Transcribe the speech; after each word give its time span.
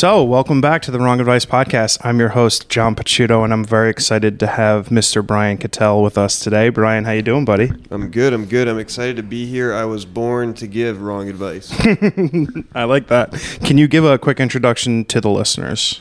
So, 0.00 0.24
welcome 0.24 0.62
back 0.62 0.80
to 0.82 0.90
the 0.90 0.98
Wrong 0.98 1.20
Advice 1.20 1.44
Podcast. 1.44 1.98
I'm 2.02 2.18
your 2.18 2.30
host, 2.30 2.70
John 2.70 2.94
Pachuto, 2.94 3.44
and 3.44 3.52
I'm 3.52 3.66
very 3.66 3.90
excited 3.90 4.40
to 4.40 4.46
have 4.46 4.88
Mr. 4.88 5.22
Brian 5.22 5.58
Catelle 5.58 6.02
with 6.02 6.16
us 6.16 6.40
today. 6.40 6.70
Brian, 6.70 7.04
how 7.04 7.12
you 7.12 7.20
doing, 7.20 7.44
buddy? 7.44 7.70
I'm 7.90 8.10
good. 8.10 8.32
I'm 8.32 8.46
good. 8.46 8.66
I'm 8.66 8.78
excited 8.78 9.16
to 9.16 9.22
be 9.22 9.44
here. 9.44 9.74
I 9.74 9.84
was 9.84 10.06
born 10.06 10.54
to 10.54 10.66
give 10.66 11.02
wrong 11.02 11.28
advice. 11.28 11.70
I 12.74 12.84
like 12.84 13.08
that. 13.08 13.32
Can 13.62 13.76
you 13.76 13.88
give 13.88 14.06
a 14.06 14.16
quick 14.16 14.40
introduction 14.40 15.04
to 15.04 15.20
the 15.20 15.28
listeners? 15.28 16.00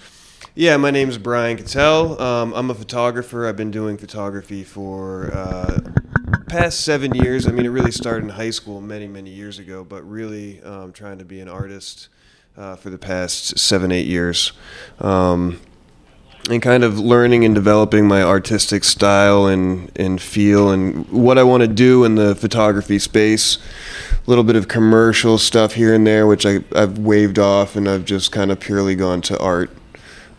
yeah, 0.55 0.77
my 0.77 0.91
name 0.91 1.09
is 1.09 1.17
Brian 1.17 1.57
Catelle. 1.57 2.21
Um, 2.21 2.53
I'm 2.53 2.69
a 2.69 2.75
photographer. 2.75 3.47
I've 3.47 3.57
been 3.57 3.69
doing 3.69 3.97
photography 3.97 4.63
for 4.63 5.29
uh, 5.33 5.77
past 6.47 6.85
seven 6.85 7.13
years. 7.15 7.45
I 7.45 7.51
mean, 7.51 7.65
it 7.65 7.69
really 7.69 7.91
started 7.91 8.23
in 8.23 8.29
high 8.29 8.51
school 8.51 8.79
many, 8.79 9.07
many 9.07 9.31
years 9.31 9.59
ago, 9.59 9.83
but 9.83 10.09
really 10.09 10.63
um, 10.63 10.93
trying 10.93 11.17
to 11.17 11.25
be 11.25 11.41
an 11.41 11.49
artist 11.49 12.07
uh, 12.59 12.75
for 12.75 12.89
the 12.89 12.97
past 12.97 13.57
seven, 13.57 13.91
eight 13.91 14.05
years. 14.05 14.51
Um, 14.99 15.59
and 16.49 16.61
kind 16.61 16.83
of 16.83 16.97
learning 16.99 17.45
and 17.45 17.53
developing 17.53 18.07
my 18.07 18.23
artistic 18.23 18.83
style 18.83 19.45
and, 19.45 19.91
and 19.95 20.19
feel 20.19 20.71
and 20.71 21.07
what 21.09 21.37
I 21.37 21.43
want 21.43 21.61
to 21.61 21.67
do 21.67 22.03
in 22.03 22.15
the 22.15 22.35
photography 22.35 22.97
space. 22.97 23.57
A 24.11 24.29
little 24.29 24.43
bit 24.43 24.55
of 24.55 24.67
commercial 24.67 25.37
stuff 25.37 25.73
here 25.73 25.93
and 25.93 26.05
there, 26.07 26.25
which 26.27 26.45
I, 26.45 26.63
I've 26.75 26.97
waved 26.97 27.37
off, 27.39 27.75
and 27.75 27.87
I've 27.87 28.03
just 28.03 28.31
kind 28.31 28.51
of 28.51 28.59
purely 28.59 28.95
gone 28.95 29.21
to 29.23 29.39
art. 29.39 29.69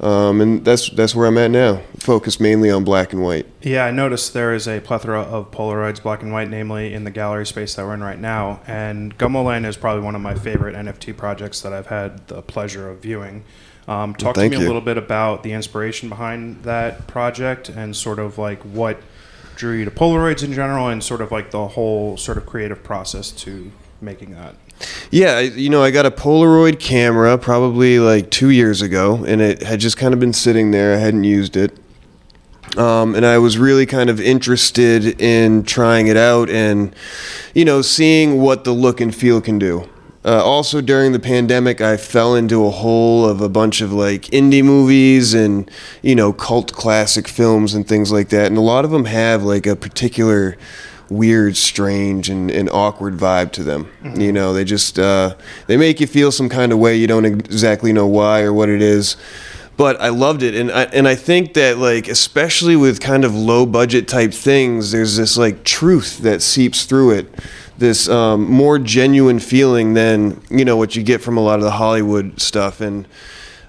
Um, 0.01 0.41
and 0.41 0.65
that's 0.65 0.89
that's 0.91 1.15
where 1.15 1.27
I'm 1.27 1.37
at 1.37 1.51
now. 1.51 1.83
Focused 1.99 2.41
mainly 2.41 2.71
on 2.71 2.85
black 2.85 3.13
and 3.13 3.23
white. 3.23 3.47
Yeah, 3.61 3.85
I 3.85 3.91
noticed 3.91 4.33
there 4.33 4.55
is 4.55 4.67
a 4.67 4.81
plethora 4.81 5.21
of 5.21 5.51
Polaroids, 5.51 6.03
black 6.03 6.23
and 6.23 6.33
white, 6.33 6.49
namely 6.49 6.95
in 6.95 7.05
the 7.05 7.11
gallery 7.11 7.47
space 7.47 7.75
that 7.75 7.85
we're 7.85 7.95
in 7.95 8.03
right 8.03 8.19
now. 8.19 8.61
And 8.67 9.17
Gummoland 9.19 9.67
is 9.67 9.77
probably 9.77 10.03
one 10.03 10.15
of 10.15 10.23
my 10.23 10.35
favorite 10.35 10.75
NFT 10.75 11.17
projects 11.17 11.61
that 11.61 11.75
I've 11.75 11.89
had 11.89 12.27
the 12.29 12.41
pleasure 12.41 12.89
of 12.89 13.01
viewing. 13.01 13.45
Um, 13.89 14.15
talk 14.15 14.37
Thank 14.37 14.53
to 14.53 14.59
me 14.59 14.63
you. 14.63 14.69
a 14.69 14.71
little 14.71 14.83
bit 14.83 14.97
about 14.97 15.43
the 15.43 15.53
inspiration 15.53 16.09
behind 16.09 16.63
that 16.63 17.07
project 17.07 17.69
and 17.69 17.95
sort 17.95 18.19
of 18.19 18.39
like 18.39 18.63
what 18.63 19.01
drew 19.57 19.75
you 19.75 19.85
to 19.85 19.91
Polaroids 19.91 20.43
in 20.43 20.55
general 20.55 20.89
and 20.89 21.05
sort 21.05 21.21
of 21.21 21.31
like 21.31 21.51
the 21.51 21.69
whole 21.69 22.17
sort 22.17 22.39
of 22.39 22.47
creative 22.47 22.83
process 22.83 23.31
to 23.33 23.71
making 24.01 24.31
that. 24.33 24.55
Yeah, 25.11 25.41
you 25.41 25.69
know, 25.69 25.83
I 25.83 25.91
got 25.91 26.07
a 26.07 26.11
Polaroid 26.11 26.81
camera 26.81 27.37
probably 27.37 27.99
like 27.99 28.31
two 28.31 28.51
years 28.51 28.83
ago, 28.83 29.25
and 29.27 29.41
it 29.41 29.63
had 29.63 29.81
just 29.81 29.97
kind 29.97 30.15
of 30.15 30.21
been 30.21 30.33
sitting 30.33 30.71
there. 30.71 30.95
I 30.95 30.99
hadn't 30.99 31.25
used 31.25 31.57
it. 31.57 31.77
Um, 32.77 33.15
and 33.15 33.27
I 33.27 33.39
was 33.39 33.59
really 33.59 33.85
kind 33.85 34.09
of 34.09 34.21
interested 34.21 35.21
in 35.21 35.65
trying 35.65 36.07
it 36.07 36.17
out 36.17 36.49
and, 36.49 36.95
you 37.53 37.65
know, 37.65 37.83
seeing 37.83 38.41
what 38.41 38.63
the 38.63 38.73
look 38.73 39.01
and 39.01 39.15
feel 39.15 39.41
can 39.41 39.59
do. 39.59 39.89
Uh, 40.25 40.45
also, 40.45 40.81
during 40.81 41.13
the 41.13 41.19
pandemic, 41.19 41.81
I 41.81 41.97
fell 41.97 42.35
into 42.35 42.67
a 42.67 42.71
hole 42.71 43.25
of 43.25 43.41
a 43.41 43.49
bunch 43.49 43.81
of 43.81 43.93
like 43.93 44.23
indie 44.27 44.63
movies 44.63 45.33
and, 45.33 45.69
you 46.03 46.15
know, 46.15 46.33
cult 46.33 46.73
classic 46.73 47.27
films 47.27 47.75
and 47.75 47.89
things 47.89 48.13
like 48.13 48.29
that. 48.29 48.47
And 48.47 48.59
a 48.59 48.61
lot 48.61 48.85
of 48.85 48.91
them 48.91 49.07
have 49.07 49.43
like 49.43 49.67
a 49.67 49.75
particular 49.75 50.59
weird, 51.11 51.57
strange, 51.57 52.31
and, 52.31 52.51
and 52.51 52.71
awkward 52.71 53.17
vibe 53.17 53.53
to 53.53 53.65
them. 53.65 53.91
You 54.19 54.33
know, 54.33 54.53
they 54.55 54.65
just 54.65 54.99
uh, 54.99 55.35
they 55.67 55.77
make 55.77 56.01
you 56.01 56.07
feel 56.07 56.33
some 56.33 56.49
kind 56.49 56.73
of 56.73 56.79
way. 56.79 56.97
You 56.97 57.07
don't 57.07 57.25
exactly 57.25 57.93
know 57.93 58.07
why 58.07 58.43
or 58.43 58.53
what 58.53 58.69
it 58.69 58.81
is. 58.81 59.17
But 59.77 60.01
I 60.01 60.11
loved 60.11 60.43
it, 60.43 60.55
and 60.55 60.71
I, 60.71 60.83
and 60.85 61.09
I 61.09 61.15
think 61.15 61.55
that 61.55 61.79
like 61.79 62.07
especially 62.07 62.77
with 62.77 63.01
kind 63.01 63.25
of 63.25 63.35
low 63.35 63.65
budget 63.67 64.09
type 64.09 64.33
things, 64.33 64.93
there's 64.93 65.17
this 65.17 65.37
like 65.37 65.65
truth 65.65 66.19
that 66.19 66.43
seeps 66.43 66.85
through 66.85 67.13
it, 67.13 67.35
this 67.79 68.07
um, 68.09 68.45
more 68.45 68.79
genuine 68.79 69.39
feeling 69.39 69.95
than 69.95 70.43
you 70.51 70.67
know 70.67 70.77
what 70.77 70.97
you 70.97 71.03
get 71.03 71.23
from 71.23 71.39
a 71.39 71.41
lot 71.41 71.59
of 71.59 71.65
the 71.65 71.71
Hollywood 71.73 72.41
stuff. 72.41 72.83
And 72.83 73.09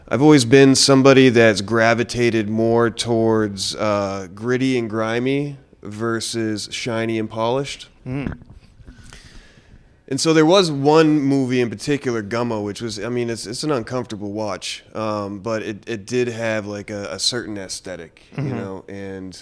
I've 0.09 0.21
always 0.21 0.43
been 0.43 0.75
somebody 0.75 1.29
that's 1.29 1.61
gravitated 1.61 2.49
more 2.49 2.89
towards 2.89 3.73
uh, 3.75 4.27
gritty 4.35 4.77
and 4.77 4.89
grimy 4.89 5.57
versus 5.81 6.69
shiny 6.71 7.17
and 7.19 7.29
polished. 7.29 7.87
And 10.07 10.19
so 10.19 10.33
there 10.33 10.45
was 10.45 10.69
one 10.69 11.21
movie 11.21 11.61
in 11.61 11.69
particular, 11.69 12.21
Gummo, 12.21 12.63
which 12.65 12.81
was, 12.81 12.99
I 12.99 13.07
mean, 13.07 13.29
it's, 13.29 13.47
it's 13.47 13.63
an 13.63 13.71
uncomfortable 13.71 14.33
watch, 14.33 14.83
um, 14.93 15.39
but 15.39 15.61
it, 15.63 15.87
it 15.87 16.05
did 16.05 16.27
have 16.27 16.65
like 16.65 16.89
a, 16.89 17.07
a 17.11 17.17
certain 17.19 17.57
aesthetic, 17.57 18.23
you 18.37 18.53
know, 18.53 18.83
and 18.89 19.41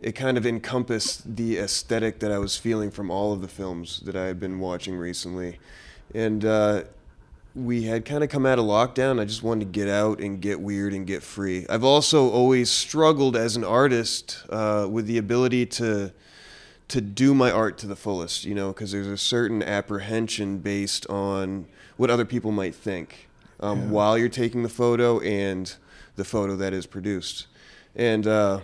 it 0.00 0.12
kind 0.12 0.38
of 0.38 0.46
encompassed 0.46 1.36
the 1.36 1.58
aesthetic 1.58 2.20
that 2.20 2.32
I 2.32 2.38
was 2.38 2.56
feeling 2.56 2.90
from 2.90 3.10
all 3.10 3.34
of 3.34 3.42
the 3.42 3.48
films 3.48 4.00
that 4.06 4.16
I 4.16 4.24
had 4.24 4.40
been 4.40 4.58
watching 4.58 4.96
recently. 4.96 5.58
And 6.14 6.46
uh, 6.46 6.84
we 7.64 7.82
had 7.84 8.04
kind 8.04 8.24
of 8.24 8.30
come 8.30 8.46
out 8.46 8.58
of 8.58 8.64
lockdown. 8.64 9.20
I 9.20 9.24
just 9.24 9.42
wanted 9.42 9.66
to 9.66 9.70
get 9.70 9.88
out 9.88 10.20
and 10.20 10.40
get 10.40 10.60
weird 10.60 10.92
and 10.92 11.06
get 11.06 11.22
free. 11.22 11.66
I've 11.68 11.84
also 11.84 12.28
always 12.30 12.70
struggled 12.70 13.36
as 13.36 13.56
an 13.56 13.64
artist 13.64 14.42
uh, 14.50 14.86
with 14.90 15.06
the 15.06 15.18
ability 15.18 15.66
to 15.66 16.12
to 16.88 17.00
do 17.00 17.34
my 17.34 17.52
art 17.52 17.78
to 17.78 17.86
the 17.86 17.94
fullest, 17.94 18.44
you 18.44 18.52
know, 18.52 18.72
because 18.72 18.90
there's 18.90 19.06
a 19.06 19.16
certain 19.16 19.62
apprehension 19.62 20.58
based 20.58 21.08
on 21.08 21.66
what 21.96 22.10
other 22.10 22.24
people 22.24 22.50
might 22.50 22.74
think 22.74 23.28
um, 23.60 23.90
while 23.90 24.18
you're 24.18 24.28
taking 24.28 24.64
the 24.64 24.68
photo 24.68 25.20
and 25.20 25.76
the 26.16 26.24
photo 26.24 26.56
that 26.56 26.72
is 26.72 26.86
produced. 26.86 27.46
And 27.94 28.26
uh, 28.26 28.60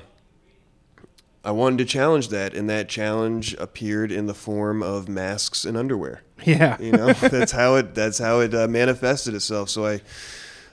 I 1.46 1.52
wanted 1.52 1.78
to 1.78 1.84
challenge 1.84 2.30
that, 2.30 2.54
and 2.54 2.68
that 2.68 2.88
challenge 2.88 3.54
appeared 3.54 4.10
in 4.10 4.26
the 4.26 4.34
form 4.34 4.82
of 4.82 5.08
masks 5.08 5.64
and 5.64 5.76
underwear. 5.76 6.22
Yeah. 6.44 6.76
You 6.80 6.90
know, 6.90 7.12
that's 7.12 7.52
how 7.52 7.76
it 7.76 7.94
that's 7.94 8.18
how 8.18 8.40
it 8.40 8.52
uh, 8.52 8.66
manifested 8.66 9.32
itself. 9.32 9.70
So 9.70 9.86
I 9.86 10.00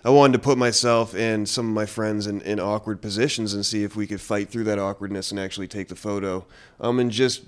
I 0.04 0.10
wanted 0.10 0.34
to 0.34 0.40
put 0.40 0.58
myself 0.58 1.14
and 1.14 1.48
some 1.48 1.70
of 1.70 1.76
my 1.76 1.86
friends 1.86 2.26
in, 2.26 2.42
in 2.42 2.60
awkward 2.60 3.04
positions 3.04 3.54
and 3.54 3.64
see 3.64 3.84
if 3.84 3.96
we 3.96 4.08
could 4.08 4.20
fight 4.20 4.50
through 4.50 4.64
that 4.64 4.80
awkwardness 4.80 5.30
and 5.30 5.40
actually 5.40 5.68
take 5.68 5.90
the 5.90 5.96
photo, 5.96 6.44
um, 6.82 7.00
and 7.00 7.12
just 7.12 7.44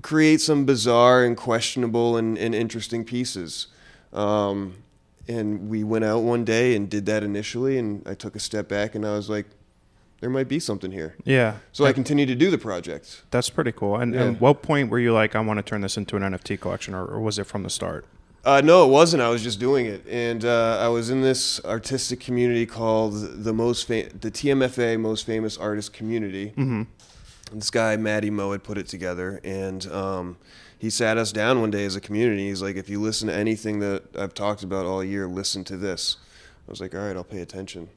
create 0.00 0.40
some 0.40 0.64
bizarre 0.64 1.24
and 1.24 1.36
questionable 1.36 2.16
and, 2.16 2.38
and 2.38 2.54
interesting 2.54 3.04
pieces. 3.04 3.66
Um, 4.12 4.76
and 5.26 5.68
we 5.68 5.82
went 5.82 6.04
out 6.04 6.20
one 6.20 6.44
day 6.44 6.76
and 6.76 6.88
did 6.88 7.04
that 7.06 7.24
initially, 7.24 7.78
and 7.78 8.06
I 8.06 8.14
took 8.14 8.36
a 8.36 8.40
step 8.40 8.68
back 8.68 8.94
and 8.94 9.04
I 9.04 9.14
was 9.14 9.28
like, 9.28 9.46
there 10.20 10.30
might 10.30 10.48
be 10.48 10.58
something 10.60 10.90
here. 10.92 11.16
Yeah. 11.24 11.56
So 11.72 11.84
I 11.86 11.92
continued 11.92 12.26
to 12.28 12.34
do 12.34 12.50
the 12.50 12.58
project. 12.58 13.22
That's 13.30 13.50
pretty 13.50 13.72
cool. 13.72 13.96
And, 13.96 14.14
Yeah. 14.14 14.22
and 14.22 14.40
what 14.40 14.62
point 14.62 14.90
were 14.90 14.98
you 14.98 15.12
like, 15.12 15.34
I 15.34 15.40
want 15.40 15.58
to 15.58 15.62
turn 15.62 15.80
this 15.80 15.96
into 15.96 16.16
an 16.16 16.22
NFT 16.22 16.60
collection, 16.60 16.94
or, 16.94 17.04
or 17.06 17.20
was 17.20 17.38
it 17.38 17.44
from 17.44 17.62
the 17.62 17.70
start? 17.70 18.04
Uh, 18.44 18.60
no, 18.64 18.84
it 18.86 18.88
wasn't. 18.90 19.22
I 19.22 19.28
was 19.28 19.42
just 19.42 19.60
doing 19.60 19.84
it, 19.84 20.02
and 20.08 20.44
uh, 20.46 20.78
I 20.80 20.88
was 20.88 21.10
in 21.10 21.20
this 21.20 21.62
artistic 21.64 22.20
community 22.20 22.64
called 22.64 23.12
the 23.44 23.52
most 23.52 23.86
fa- 23.86 24.08
the 24.18 24.30
TMFA 24.30 24.98
Most 24.98 25.26
Famous 25.26 25.58
Artist 25.58 25.92
Community. 25.92 26.46
Mm-hmm. 26.56 26.82
This 27.52 27.70
guy 27.70 27.96
Maddie 27.96 28.30
Mo 28.30 28.52
had 28.52 28.62
put 28.62 28.78
it 28.78 28.88
together, 28.88 29.40
and 29.44 29.86
um, 29.92 30.36
he 30.78 30.88
sat 30.88 31.18
us 31.18 31.32
down 31.32 31.60
one 31.60 31.70
day 31.70 31.84
as 31.84 31.96
a 31.96 32.00
community. 32.00 32.48
He's 32.48 32.62
like, 32.62 32.76
"If 32.76 32.88
you 32.88 32.98
listen 32.98 33.28
to 33.28 33.34
anything 33.34 33.80
that 33.80 34.04
I've 34.16 34.32
talked 34.32 34.62
about 34.62 34.86
all 34.86 35.04
year, 35.04 35.26
listen 35.26 35.62
to 35.64 35.76
this." 35.76 36.16
I 36.66 36.70
was 36.70 36.80
like, 36.80 36.94
"All 36.94 37.00
right, 37.06 37.16
I'll 37.16 37.24
pay 37.24 37.40
attention." 37.42 37.90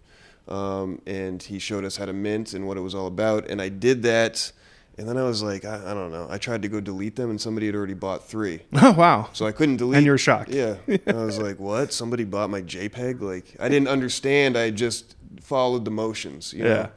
Um, 0.47 1.01
and 1.05 1.41
he 1.41 1.59
showed 1.59 1.85
us 1.85 1.97
how 1.97 2.05
to 2.05 2.13
mint 2.13 2.53
and 2.53 2.67
what 2.67 2.77
it 2.77 2.81
was 2.81 2.93
all 2.93 3.07
about, 3.07 3.49
and 3.49 3.61
I 3.61 3.69
did 3.69 4.03
that. 4.03 4.51
And 4.95 5.09
then 5.09 5.17
I 5.17 5.23
was 5.23 5.41
like, 5.41 5.65
I, 5.65 5.91
I 5.91 5.93
don't 5.95 6.11
know. 6.11 6.27
I 6.29 6.37
tried 6.37 6.61
to 6.61 6.67
go 6.67 6.79
delete 6.79 7.15
them, 7.15 7.31
and 7.31 7.41
somebody 7.41 7.65
had 7.65 7.75
already 7.75 7.95
bought 7.95 8.27
three. 8.27 8.61
Oh, 8.75 8.91
wow. 8.91 9.29
So 9.33 9.47
I 9.47 9.51
couldn't 9.51 9.77
delete. 9.77 9.97
And 9.97 10.05
you 10.05 10.11
were 10.11 10.19
shocked. 10.19 10.49
Yeah. 10.49 10.75
I 11.07 11.13
was 11.13 11.39
like, 11.39 11.59
what? 11.59 11.91
Somebody 11.91 12.25
bought 12.25 12.51
my 12.51 12.61
JPEG? 12.61 13.21
Like, 13.21 13.55
I 13.59 13.69
didn't 13.69 13.87
understand. 13.87 14.55
I 14.55 14.69
just 14.69 15.15
followed 15.41 15.85
the 15.85 15.91
motions, 15.91 16.53
you 16.53 16.63
know? 16.63 16.89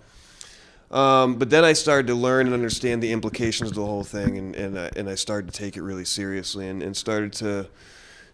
Um, 0.90 1.36
but 1.36 1.50
then 1.50 1.64
I 1.64 1.72
started 1.72 2.06
to 2.08 2.14
learn 2.14 2.46
and 2.46 2.54
understand 2.54 3.02
the 3.02 3.12
implications 3.12 3.70
of 3.70 3.76
the 3.76 3.84
whole 3.84 4.04
thing, 4.04 4.38
and, 4.38 4.54
and, 4.54 4.78
I, 4.78 4.90
and 4.96 5.08
I 5.08 5.14
started 5.14 5.52
to 5.52 5.58
take 5.58 5.76
it 5.76 5.82
really 5.82 6.04
seriously 6.04 6.68
and, 6.68 6.82
and 6.82 6.96
started 6.96 7.32
to, 7.34 7.68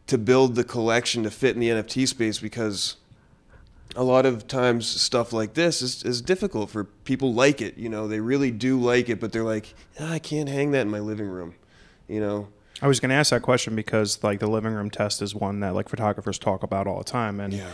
to 0.08 0.18
build 0.18 0.54
the 0.54 0.64
collection 0.64 1.22
to 1.22 1.30
fit 1.30 1.54
in 1.54 1.60
the 1.60 1.68
NFT 1.68 2.06
space 2.08 2.38
because 2.38 2.96
a 3.94 4.02
lot 4.02 4.24
of 4.26 4.46
times 4.46 4.86
stuff 4.86 5.32
like 5.32 5.54
this 5.54 5.82
is, 5.82 6.02
is 6.04 6.22
difficult 6.22 6.70
for 6.70 6.84
people 6.84 7.34
like 7.34 7.60
it 7.60 7.76
you 7.76 7.88
know 7.88 8.08
they 8.08 8.20
really 8.20 8.50
do 8.50 8.80
like 8.80 9.08
it 9.08 9.20
but 9.20 9.32
they're 9.32 9.42
like 9.42 9.74
"Ah, 10.00 10.12
i 10.12 10.18
can't 10.18 10.48
hang 10.48 10.70
that 10.70 10.80
in 10.82 10.90
my 10.90 11.00
living 11.00 11.28
room 11.28 11.54
you 12.08 12.20
know 12.20 12.48
I 12.80 12.88
was 12.88 12.98
going 12.98 13.10
to 13.10 13.14
ask 13.14 13.30
that 13.30 13.42
question 13.42 13.76
because 13.76 14.24
like 14.24 14.40
the 14.40 14.48
living 14.48 14.72
room 14.72 14.90
test 14.90 15.22
is 15.22 15.36
one 15.36 15.60
that 15.60 15.72
like 15.72 15.88
photographers 15.88 16.36
talk 16.36 16.64
about 16.64 16.88
all 16.88 16.98
the 16.98 17.04
time, 17.04 17.38
and 17.38 17.52
yeah 17.52 17.70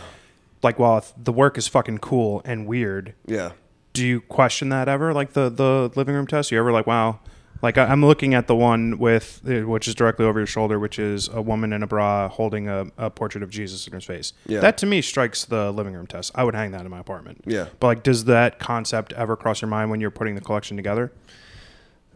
like 0.61 0.77
while 0.77 1.03
the 1.17 1.31
work 1.31 1.57
is 1.57 1.67
fucking 1.67 1.97
cool 1.97 2.43
and 2.45 2.67
weird, 2.67 3.15
yeah 3.25 3.53
do 3.93 4.05
you 4.05 4.21
question 4.21 4.69
that 4.69 4.87
ever? 4.87 5.13
Like 5.13 5.33
the 5.33 5.49
the 5.49 5.91
living 5.95 6.13
room 6.13 6.27
test, 6.27 6.51
you 6.51 6.59
ever 6.59 6.71
like 6.71 6.85
wow? 6.85 7.19
Like 7.61 7.77
I, 7.77 7.85
I'm 7.85 8.05
looking 8.05 8.33
at 8.33 8.47
the 8.47 8.55
one 8.55 8.97
with 8.97 9.41
uh, 9.47 9.67
which 9.67 9.87
is 9.87 9.95
directly 9.95 10.25
over 10.25 10.39
your 10.39 10.47
shoulder, 10.47 10.79
which 10.79 10.97
is 10.99 11.27
a 11.27 11.41
woman 11.41 11.73
in 11.73 11.83
a 11.83 11.87
bra 11.87 12.29
holding 12.29 12.67
a, 12.67 12.87
a 12.97 13.09
portrait 13.09 13.43
of 13.43 13.49
Jesus 13.49 13.85
in 13.87 13.93
her 13.93 14.01
face. 14.01 14.33
Yeah. 14.45 14.59
That 14.61 14.77
to 14.79 14.85
me 14.85 15.01
strikes 15.01 15.45
the 15.45 15.71
living 15.71 15.93
room 15.93 16.07
test. 16.07 16.31
I 16.35 16.43
would 16.43 16.55
hang 16.55 16.71
that 16.71 16.81
in 16.81 16.89
my 16.89 16.99
apartment. 16.99 17.43
Yeah. 17.45 17.67
But 17.79 17.87
like, 17.87 18.03
does 18.03 18.25
that 18.25 18.59
concept 18.59 19.13
ever 19.13 19.35
cross 19.35 19.61
your 19.61 19.69
mind 19.69 19.91
when 19.91 19.99
you're 19.99 20.11
putting 20.11 20.35
the 20.35 20.41
collection 20.41 20.77
together? 20.77 21.11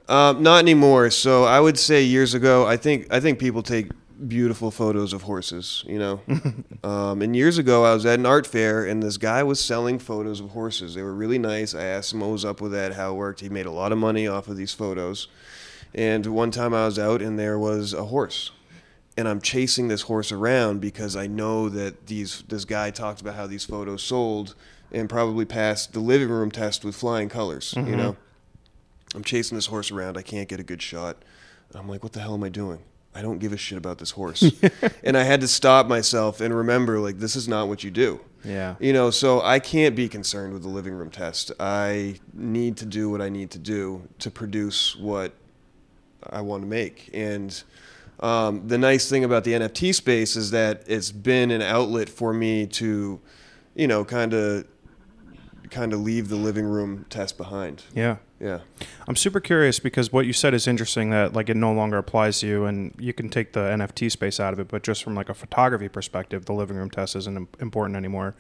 Um, 0.07 0.44
not 0.44 0.60
anymore. 0.60 1.10
So 1.10 1.45
I 1.45 1.60
would 1.60 1.80
say 1.80 2.04
years 2.04 2.34
ago, 2.34 2.66
I 2.66 2.78
think 2.78 3.07
I 3.12 3.19
think 3.19 3.40
people 3.40 3.63
take 3.63 3.90
beautiful 4.27 4.71
photos 4.71 5.13
of 5.13 5.23
horses, 5.23 5.83
you 5.87 5.99
know. 5.99 6.21
um, 6.83 7.21
and 7.21 7.35
years 7.35 7.57
ago, 7.57 7.85
I 7.85 7.93
was 7.93 8.05
at 8.05 8.19
an 8.19 8.25
art 8.25 8.47
fair, 8.47 8.85
and 8.85 9.01
this 9.01 9.17
guy 9.17 9.43
was 9.43 9.59
selling 9.59 9.99
photos 9.99 10.39
of 10.39 10.51
horses. 10.51 10.95
They 10.95 11.01
were 11.01 11.13
really 11.13 11.39
nice. 11.39 11.75
I 11.75 11.83
asked 11.83 12.13
him 12.13 12.21
what 12.21 12.29
was 12.29 12.45
up 12.45 12.61
with 12.61 12.71
that, 12.71 12.93
how 12.93 13.11
it 13.11 13.15
worked. 13.15 13.41
He 13.41 13.49
made 13.49 13.65
a 13.65 13.71
lot 13.71 13.91
of 13.91 13.97
money 13.97 14.27
off 14.27 14.47
of 14.47 14.57
these 14.57 14.73
photos. 14.73 15.27
And 15.93 16.25
one 16.27 16.51
time 16.51 16.73
I 16.73 16.85
was 16.85 16.97
out, 16.97 17.21
and 17.21 17.37
there 17.37 17.59
was 17.59 17.93
a 17.93 18.05
horse. 18.05 18.51
And 19.15 19.27
I'm 19.27 19.41
chasing 19.41 19.89
this 19.89 20.03
horse 20.03 20.31
around 20.31 20.81
because 20.81 21.15
I 21.15 21.27
know 21.27 21.69
that 21.69 22.07
these 22.07 22.43
this 22.47 22.65
guy 22.65 22.89
talked 22.89 23.21
about 23.21 23.35
how 23.35 23.45
these 23.45 23.63
photos 23.63 24.01
sold 24.01 24.55
and 24.91 25.07
probably 25.07 25.45
passed 25.45 25.93
the 25.93 25.99
living 25.99 26.29
room 26.29 26.49
test 26.49 26.83
with 26.83 26.95
flying 26.95 27.29
colors, 27.29 27.75
you 27.77 27.95
know. 27.95 28.15
I'm 29.15 29.23
chasing 29.23 29.55
this 29.55 29.67
horse 29.67 29.91
around. 29.91 30.17
I 30.17 30.23
can't 30.23 30.49
get 30.49 30.59
a 30.59 30.63
good 30.63 30.81
shot. 30.81 31.17
I'm 31.75 31.87
like, 31.87 32.03
what 32.03 32.13
the 32.13 32.19
hell 32.19 32.33
am 32.33 32.43
I 32.43 32.49
doing? 32.49 32.79
I 33.15 33.21
don't 33.21 33.39
give 33.39 33.54
a 33.54 33.57
shit 33.57 33.77
about 33.77 34.00
this 34.00 34.12
horse. 34.12 34.44
and 35.04 35.15
I 35.18 35.24
had 35.24 35.42
to 35.42 35.48
stop 35.48 35.88
myself 35.88 36.42
and 36.42 36.54
remember, 36.54 37.00
like, 37.00 37.19
this 37.19 37.36
is 37.36 37.48
not 37.48 37.68
what 37.68 37.83
you 37.83 37.92
do. 37.92 38.19
Yeah. 38.44 38.75
You 38.80 38.94
know, 38.94 39.10
so 39.10 39.42
I 39.42 39.60
can't 39.60 39.95
be 39.95 40.10
concerned 40.10 40.54
with 40.54 40.63
the 40.63 40.69
living 40.69 40.94
room 40.94 41.10
test. 41.10 41.51
I 41.60 42.15
need 42.33 42.77
to 42.77 42.86
do 42.86 43.10
what 43.10 43.21
I 43.21 43.30
need 43.30 43.51
to 43.51 43.60
do 43.60 44.07
to 44.19 44.31
produce 44.31 44.95
what 44.95 45.33
I 46.30 46.42
want 46.42 46.63
to 46.63 46.68
make. 46.68 47.10
And 47.13 47.63
um, 48.19 48.68
the 48.68 48.77
nice 48.77 49.10
thing 49.10 49.24
about 49.24 49.44
the 49.44 49.54
NFT 49.54 49.94
space 49.94 50.36
is 50.36 50.51
that 50.51 50.83
it's 50.88 51.12
been 51.12 51.51
an 51.51 51.62
outlet 51.62 52.09
for 52.09 52.33
me 52.33 52.68
to, 52.68 53.19
you 53.75 53.88
know, 53.88 54.04
kind 54.04 54.33
of 54.33 54.66
kind 55.69 55.92
of 55.92 56.01
leave 56.01 56.30
the 56.30 56.36
living 56.36 56.66
room 56.66 57.06
test 57.09 57.38
behind. 57.38 57.83
Yeah. 57.95 58.18
Yeah. 58.44 58.60
I'm 59.07 59.16
super 59.16 59.40
curious 59.40 59.80
because 59.80 60.12
what 60.12 60.25
you 60.25 60.34
said 60.34 60.54
is 60.54 60.68
interesting 60.68 61.12
that 61.12 61.34
like 61.34 61.48
it 61.48 61.56
no 61.56 61.72
longer 61.72 61.98
applies 61.98 62.42
to 62.42 62.48
you 62.48 62.66
and 62.66 62.94
you 63.00 63.13
can 63.13 63.30
take 63.30 63.54
the 63.54 63.62
NFT 63.62 64.12
space 64.12 64.38
out 64.38 64.51
of 64.51 64.60
it, 64.60 64.68
but 64.68 64.84
just 64.84 65.01
from 65.01 65.16
like 65.16 65.30
a 65.30 65.34
photography 65.34 65.88
perspective, 65.88 66.45
the 66.45 66.54
living 66.54 66.75
room 66.75 66.90
test 66.90 67.16
isn't 67.16 67.48
important 67.62 67.95
anymore. 67.95 68.36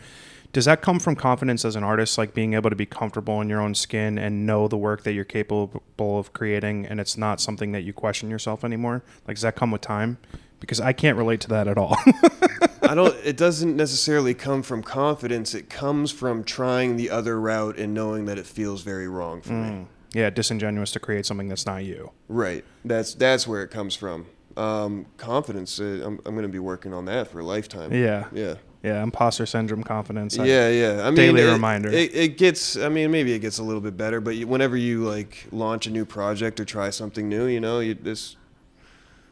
Does 0.51 0.65
that 0.65 0.81
come 0.81 0.99
from 0.99 1.15
confidence 1.15 1.63
as 1.63 1.77
an 1.77 1.83
artist, 1.83 2.17
like 2.17 2.33
being 2.33 2.53
able 2.53 2.69
to 2.69 2.75
be 2.75 2.85
comfortable 2.85 3.39
in 3.39 3.49
your 3.49 3.61
own 3.61 3.73
skin 3.73 4.19
and 4.19 4.45
know 4.45 4.67
the 4.67 4.77
work 4.77 5.03
that 5.03 5.13
you're 5.13 5.23
capable 5.23 5.81
of 5.97 6.33
creating 6.33 6.85
and 6.85 6.99
it's 6.99 7.17
not 7.17 7.39
something 7.39 7.71
that 7.71 7.81
you 7.81 7.93
question 7.93 8.29
yourself 8.29 8.65
anymore? 8.65 9.03
Like, 9.25 9.37
does 9.37 9.41
that 9.43 9.55
come 9.55 9.71
with 9.71 9.81
time? 9.81 10.17
Because 10.59 10.79
I 10.79 10.93
can't 10.93 11.17
relate 11.17 11.39
to 11.41 11.47
that 11.49 11.67
at 11.67 11.77
all. 11.77 11.97
I 12.83 12.95
don't. 12.95 13.15
It 13.23 13.37
doesn't 13.37 13.75
necessarily 13.75 14.33
come 14.33 14.61
from 14.61 14.83
confidence. 14.83 15.55
It 15.55 15.69
comes 15.69 16.11
from 16.11 16.43
trying 16.43 16.97
the 16.97 17.09
other 17.09 17.39
route 17.39 17.77
and 17.77 17.93
knowing 17.93 18.25
that 18.25 18.37
it 18.37 18.45
feels 18.45 18.81
very 18.81 19.07
wrong 19.07 19.41
for 19.41 19.53
me. 19.53 19.69
Mm. 19.69 19.85
Yeah, 20.13 20.29
disingenuous 20.29 20.91
to 20.91 20.99
create 20.99 21.25
something 21.25 21.47
that's 21.49 21.65
not 21.65 21.83
you. 21.83 22.11
Right. 22.27 22.63
That's 22.85 23.13
that's 23.13 23.47
where 23.47 23.63
it 23.63 23.69
comes 23.71 23.95
from. 23.95 24.27
Um, 24.55 25.07
confidence. 25.17 25.79
Uh, 25.79 26.01
I'm 26.05 26.19
I'm 26.25 26.33
going 26.35 26.43
to 26.43 26.47
be 26.49 26.59
working 26.59 26.93
on 26.93 27.05
that 27.05 27.27
for 27.29 27.39
a 27.39 27.43
lifetime. 27.43 27.91
Yeah. 27.93 28.25
Yeah. 28.31 28.55
Yeah, 28.83 29.01
imposter 29.01 29.45
syndrome, 29.45 29.81
confidence. 29.81 30.37
I- 30.37 30.43
Yeah, 30.45 30.67
yeah. 30.69 31.01
I 31.03 31.05
mean, 31.05 31.15
Daily 31.15 31.41
it, 31.43 31.51
reminder. 31.53 31.87
It, 31.89 32.13
it 32.13 32.37
gets. 32.37 32.75
I 32.75 32.89
mean, 32.89 33.11
maybe 33.11 33.31
it 33.31 33.39
gets 33.39 33.57
a 33.57 33.63
little 33.63 33.79
bit 33.79 33.95
better, 33.95 34.19
but 34.19 34.35
you, 34.35 34.45
whenever 34.45 34.75
you 34.75 35.05
like 35.05 35.47
launch 35.53 35.87
a 35.87 35.89
new 35.89 36.03
project 36.03 36.59
or 36.59 36.65
try 36.65 36.89
something 36.89 37.29
new, 37.29 37.45
you 37.45 37.61
know, 37.61 37.79
you 37.79 37.93
this, 37.93 38.35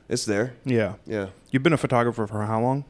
it's 0.07 0.23
there. 0.23 0.53
yeah. 0.63 0.93
Yeah. 1.05 1.27
You've 1.51 1.63
been 1.63 1.73
a 1.73 1.77
photographer 1.77 2.25
for 2.27 2.45
how 2.45 2.61
long? 2.61 2.85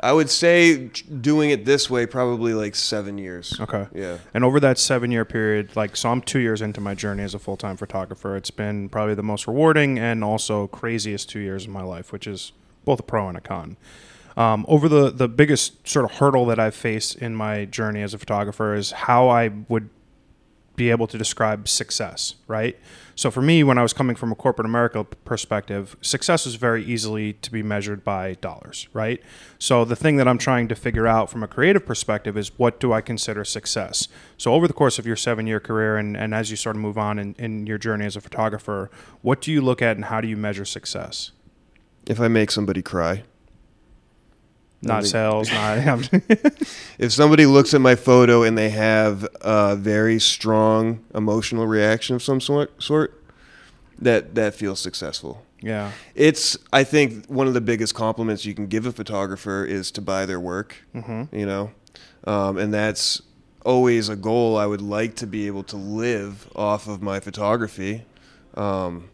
I 0.00 0.12
would 0.12 0.28
say 0.28 0.88
doing 0.88 1.50
it 1.50 1.64
this 1.64 1.88
way 1.88 2.06
probably 2.06 2.52
like 2.52 2.74
seven 2.74 3.16
years. 3.18 3.58
Okay. 3.60 3.86
Yeah. 3.94 4.18
And 4.34 4.44
over 4.44 4.60
that 4.60 4.78
seven 4.78 5.10
year 5.10 5.24
period, 5.24 5.76
like, 5.76 5.96
so 5.96 6.10
I'm 6.10 6.20
two 6.20 6.40
years 6.40 6.60
into 6.60 6.80
my 6.80 6.94
journey 6.94 7.22
as 7.22 7.34
a 7.34 7.38
full 7.38 7.56
time 7.56 7.76
photographer. 7.76 8.36
It's 8.36 8.50
been 8.50 8.88
probably 8.88 9.14
the 9.14 9.22
most 9.22 9.46
rewarding 9.46 9.98
and 9.98 10.22
also 10.22 10.66
craziest 10.66 11.30
two 11.30 11.40
years 11.40 11.64
of 11.64 11.70
my 11.70 11.82
life, 11.82 12.12
which 12.12 12.26
is 12.26 12.52
both 12.84 13.00
a 13.00 13.02
pro 13.02 13.28
and 13.28 13.38
a 13.38 13.40
con. 13.40 13.76
Um, 14.36 14.66
over 14.68 14.88
the, 14.88 15.10
the 15.10 15.28
biggest 15.28 15.86
sort 15.86 16.04
of 16.04 16.12
hurdle 16.18 16.44
that 16.46 16.58
I've 16.58 16.74
faced 16.74 17.16
in 17.16 17.34
my 17.34 17.66
journey 17.66 18.02
as 18.02 18.14
a 18.14 18.18
photographer 18.18 18.74
is 18.74 18.90
how 18.90 19.28
I 19.28 19.50
would 19.68 19.88
be 20.76 20.90
able 20.90 21.06
to 21.06 21.18
describe 21.18 21.68
success, 21.68 22.34
right? 22.46 22.78
So 23.16 23.30
for 23.30 23.40
me, 23.40 23.62
when 23.62 23.78
I 23.78 23.82
was 23.82 23.92
coming 23.92 24.16
from 24.16 24.32
a 24.32 24.34
corporate 24.34 24.66
America 24.66 25.04
perspective, 25.04 25.96
success 26.00 26.46
is 26.46 26.56
very 26.56 26.84
easily 26.84 27.34
to 27.34 27.52
be 27.52 27.62
measured 27.62 28.02
by 28.02 28.34
dollars, 28.34 28.88
right? 28.92 29.22
So 29.58 29.84
the 29.84 29.94
thing 29.94 30.16
that 30.16 30.26
I'm 30.26 30.38
trying 30.38 30.66
to 30.68 30.74
figure 30.74 31.06
out 31.06 31.30
from 31.30 31.42
a 31.42 31.48
creative 31.48 31.86
perspective 31.86 32.36
is 32.36 32.58
what 32.58 32.80
do 32.80 32.92
I 32.92 33.00
consider 33.00 33.44
success? 33.44 34.08
So 34.36 34.52
over 34.52 34.66
the 34.66 34.74
course 34.74 34.98
of 34.98 35.06
your 35.06 35.16
seven 35.16 35.46
year 35.46 35.60
career 35.60 35.96
and, 35.96 36.16
and 36.16 36.34
as 36.34 36.50
you 36.50 36.56
sort 36.56 36.76
of 36.76 36.82
move 36.82 36.98
on 36.98 37.18
in, 37.18 37.34
in 37.38 37.66
your 37.66 37.78
journey 37.78 38.04
as 38.04 38.16
a 38.16 38.20
photographer, 38.20 38.90
what 39.22 39.40
do 39.40 39.52
you 39.52 39.60
look 39.60 39.80
at 39.80 39.96
and 39.96 40.06
how 40.06 40.20
do 40.20 40.26
you 40.26 40.36
measure 40.36 40.64
success? 40.64 41.30
If 42.06 42.20
I 42.20 42.28
make 42.28 42.50
somebody 42.50 42.82
cry. 42.82 43.22
Not 44.84 45.04
sales, 45.06 45.50
not 45.50 45.78
If 46.98 47.12
somebody 47.12 47.46
looks 47.46 47.74
at 47.74 47.80
my 47.80 47.94
photo 47.94 48.42
and 48.42 48.56
they 48.56 48.70
have 48.70 49.26
a 49.40 49.76
very 49.76 50.18
strong 50.20 51.04
emotional 51.14 51.66
reaction 51.66 52.16
of 52.16 52.22
some 52.22 52.40
sort, 52.40 52.82
sort 52.82 53.20
that 53.98 54.34
that 54.34 54.54
feels 54.54 54.80
successful. 54.80 55.44
yeah. 55.60 55.92
It's 56.14 56.58
I 56.72 56.84
think 56.84 57.26
one 57.26 57.46
of 57.46 57.54
the 57.54 57.60
biggest 57.60 57.94
compliments 57.94 58.44
you 58.44 58.54
can 58.54 58.66
give 58.66 58.86
a 58.86 58.92
photographer 58.92 59.64
is 59.64 59.90
to 59.92 60.00
buy 60.00 60.26
their 60.26 60.40
work. 60.40 60.76
Mm-hmm. 60.94 61.34
You 61.36 61.46
know, 61.46 61.70
um, 62.26 62.58
and 62.58 62.72
that's 62.72 63.22
always 63.64 64.08
a 64.08 64.16
goal. 64.16 64.56
I 64.56 64.66
would 64.66 64.82
like 64.82 65.16
to 65.16 65.26
be 65.26 65.46
able 65.46 65.62
to 65.64 65.76
live 65.76 66.50
off 66.54 66.86
of 66.86 67.02
my 67.02 67.20
photography. 67.20 68.04
Um, 68.54 69.08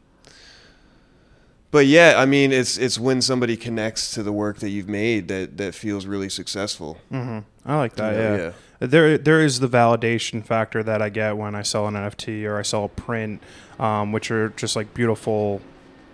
but 1.71 1.87
yeah, 1.87 2.15
I 2.17 2.27
mean, 2.27 2.53
it's 2.53 2.77
it's 2.77 2.99
when 2.99 3.23
somebody 3.23 3.57
connects 3.57 4.13
to 4.15 4.23
the 4.23 4.33
work 4.33 4.59
that 4.59 4.71
you've 4.71 4.89
made 4.89 5.29
that 5.29 5.57
that 5.59 5.75
feels 5.75 6.05
really 6.05 6.29
successful. 6.29 6.99
Mm-hmm. 7.13 7.41
I 7.65 7.77
like 7.77 7.95
that. 7.97 8.15
Yeah, 8.15 8.37
Yeah, 8.81 8.87
There, 8.89 9.19
there 9.19 9.41
is 9.41 9.61
the 9.61 9.69
validation 9.69 10.45
factor 10.45 10.83
that 10.83 11.01
I 11.01 11.11
get 11.11 11.37
when 11.37 11.55
I 11.55 11.63
sell 11.63 11.87
an 11.87 11.95
NFT 11.95 12.45
or 12.45 12.59
I 12.59 12.63
sell 12.63 12.85
a 12.85 12.89
print, 12.89 13.41
um, 13.79 14.11
which 14.11 14.31
are 14.33 14.49
just 14.51 14.75
like 14.75 14.93
beautiful, 14.95 15.61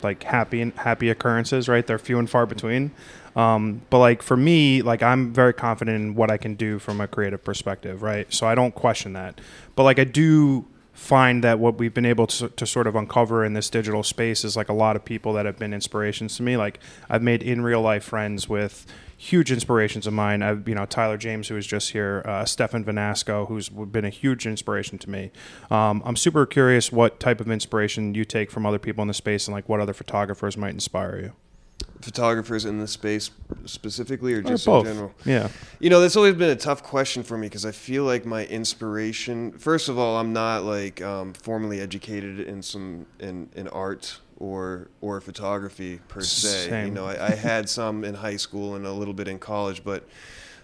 like 0.02 0.22
happy 0.24 0.72
happy 0.76 1.08
occurrences. 1.08 1.68
Right, 1.68 1.86
they're 1.86 1.98
few 1.98 2.18
and 2.18 2.28
far 2.28 2.44
between. 2.44 2.90
Um, 3.34 3.82
but 3.90 3.98
like 3.98 4.22
for 4.22 4.36
me, 4.36 4.82
like 4.82 5.02
I'm 5.02 5.32
very 5.32 5.54
confident 5.54 5.96
in 5.96 6.14
what 6.14 6.30
I 6.30 6.36
can 6.36 6.54
do 6.54 6.78
from 6.78 7.00
a 7.00 7.08
creative 7.08 7.42
perspective. 7.42 8.02
Right, 8.02 8.30
so 8.32 8.46
I 8.46 8.54
don't 8.54 8.74
question 8.74 9.14
that. 9.14 9.40
But 9.74 9.84
like 9.84 9.98
I 9.98 10.04
do 10.04 10.66
find 10.96 11.44
that 11.44 11.58
what 11.58 11.76
we've 11.78 11.92
been 11.92 12.06
able 12.06 12.26
to, 12.26 12.48
to 12.48 12.66
sort 12.66 12.86
of 12.86 12.96
uncover 12.96 13.44
in 13.44 13.52
this 13.52 13.68
digital 13.68 14.02
space 14.02 14.44
is 14.44 14.56
like 14.56 14.70
a 14.70 14.72
lot 14.72 14.96
of 14.96 15.04
people 15.04 15.34
that 15.34 15.44
have 15.44 15.58
been 15.58 15.74
inspirations 15.74 16.36
to 16.38 16.42
me. 16.42 16.56
Like 16.56 16.80
I've 17.10 17.22
made 17.22 17.42
in 17.42 17.60
real 17.60 17.82
life 17.82 18.02
friends 18.02 18.48
with 18.48 18.86
huge 19.14 19.52
inspirations 19.52 20.06
of 20.06 20.14
mine. 20.14 20.42
I've 20.42 20.66
you 20.66 20.74
know 20.74 20.86
Tyler 20.86 21.18
James, 21.18 21.48
who 21.48 21.54
was 21.54 21.66
just 21.66 21.90
here, 21.90 22.22
uh, 22.24 22.46
Stefan 22.46 22.82
Vanasco, 22.82 23.46
who's 23.46 23.68
been 23.68 24.06
a 24.06 24.10
huge 24.10 24.46
inspiration 24.46 24.96
to 24.98 25.10
me. 25.10 25.30
Um, 25.70 26.02
I'm 26.04 26.16
super 26.16 26.46
curious 26.46 26.90
what 26.90 27.20
type 27.20 27.42
of 27.42 27.50
inspiration 27.50 28.14
you 28.14 28.24
take 28.24 28.50
from 28.50 28.64
other 28.64 28.78
people 28.78 29.02
in 29.02 29.08
the 29.08 29.14
space 29.14 29.46
and 29.46 29.54
like 29.54 29.68
what 29.68 29.80
other 29.80 29.94
photographers 29.94 30.56
might 30.56 30.72
inspire 30.72 31.18
you. 31.18 31.32
Photographers 32.00 32.64
in 32.64 32.78
this 32.78 32.92
space 32.92 33.30
specifically, 33.64 34.34
or 34.34 34.38
Or 34.38 34.42
just 34.42 34.66
in 34.66 34.84
general. 34.84 35.12
Yeah. 35.24 35.48
You 35.80 35.90
know, 35.90 36.00
that's 36.00 36.16
always 36.16 36.34
been 36.34 36.50
a 36.50 36.56
tough 36.56 36.82
question 36.82 37.22
for 37.22 37.36
me 37.36 37.48
because 37.48 37.66
I 37.66 37.72
feel 37.72 38.04
like 38.04 38.24
my 38.24 38.46
inspiration. 38.46 39.52
First 39.52 39.88
of 39.88 39.98
all, 39.98 40.16
I'm 40.18 40.32
not 40.32 40.64
like 40.64 41.02
um, 41.02 41.32
formally 41.32 41.80
educated 41.80 42.40
in 42.40 42.62
some 42.62 43.06
in, 43.18 43.48
in 43.56 43.66
art 43.68 44.20
or 44.38 44.88
or 45.00 45.20
photography 45.20 46.00
per 46.08 46.20
se. 46.20 46.84
You 46.84 46.90
know, 46.92 47.06
I, 47.06 47.26
I 47.26 47.30
had 47.30 47.68
some 47.78 48.04
in 48.04 48.14
high 48.14 48.36
school 48.36 48.76
and 48.76 48.86
a 48.86 48.92
little 48.92 49.14
bit 49.14 49.26
in 49.26 49.38
college, 49.38 49.82
but 49.82 50.06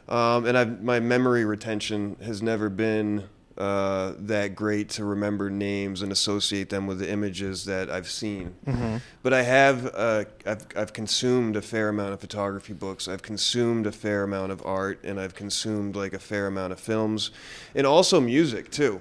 um, 0.09 0.47
and 0.47 0.59
I've, 0.59 0.83
my 0.83 1.01
memory 1.01 1.45
retention 1.45 2.17
has 2.23 2.43
never 2.43 2.69
been 2.69 3.29
uh, 3.59 4.15
that 4.19 4.55
great 4.55 4.89
to 4.89 5.05
remember 5.05 5.51
names 5.51 6.03
and 6.03 6.11
associate 6.11 6.71
them 6.71 6.87
with 6.87 6.99
the 6.99 7.11
images 7.11 7.65
that 7.67 7.91
I've 7.91 8.09
seen. 8.09 8.55
Mm-hmm. 8.67 8.97
But 9.23 9.35
I 9.35 9.43
have 9.43 9.91
uh, 9.95 10.25
I've, 10.47 10.67
I've 10.77 10.93
consumed 10.93 11.57
a 11.57 11.63
fair 11.63 11.89
amount 11.89 12.15
of 12.15 12.21
photography 12.21 12.73
books. 12.73 13.09
I've 13.09 13.23
consumed 13.23 13.87
a 13.87 13.93
fair 13.93 14.23
amount 14.23 14.53
of 14.53 14.65
art, 14.65 15.05
and 15.05 15.21
I've 15.21 15.35
consumed 15.35 15.97
like 15.97 16.15
a 16.15 16.19
fair 16.19 16.47
amount 16.47 16.73
of 16.73 16.81
films, 16.81 17.31
and 17.75 17.87
also 17.87 18.21
music 18.21 18.71
too. 18.71 19.01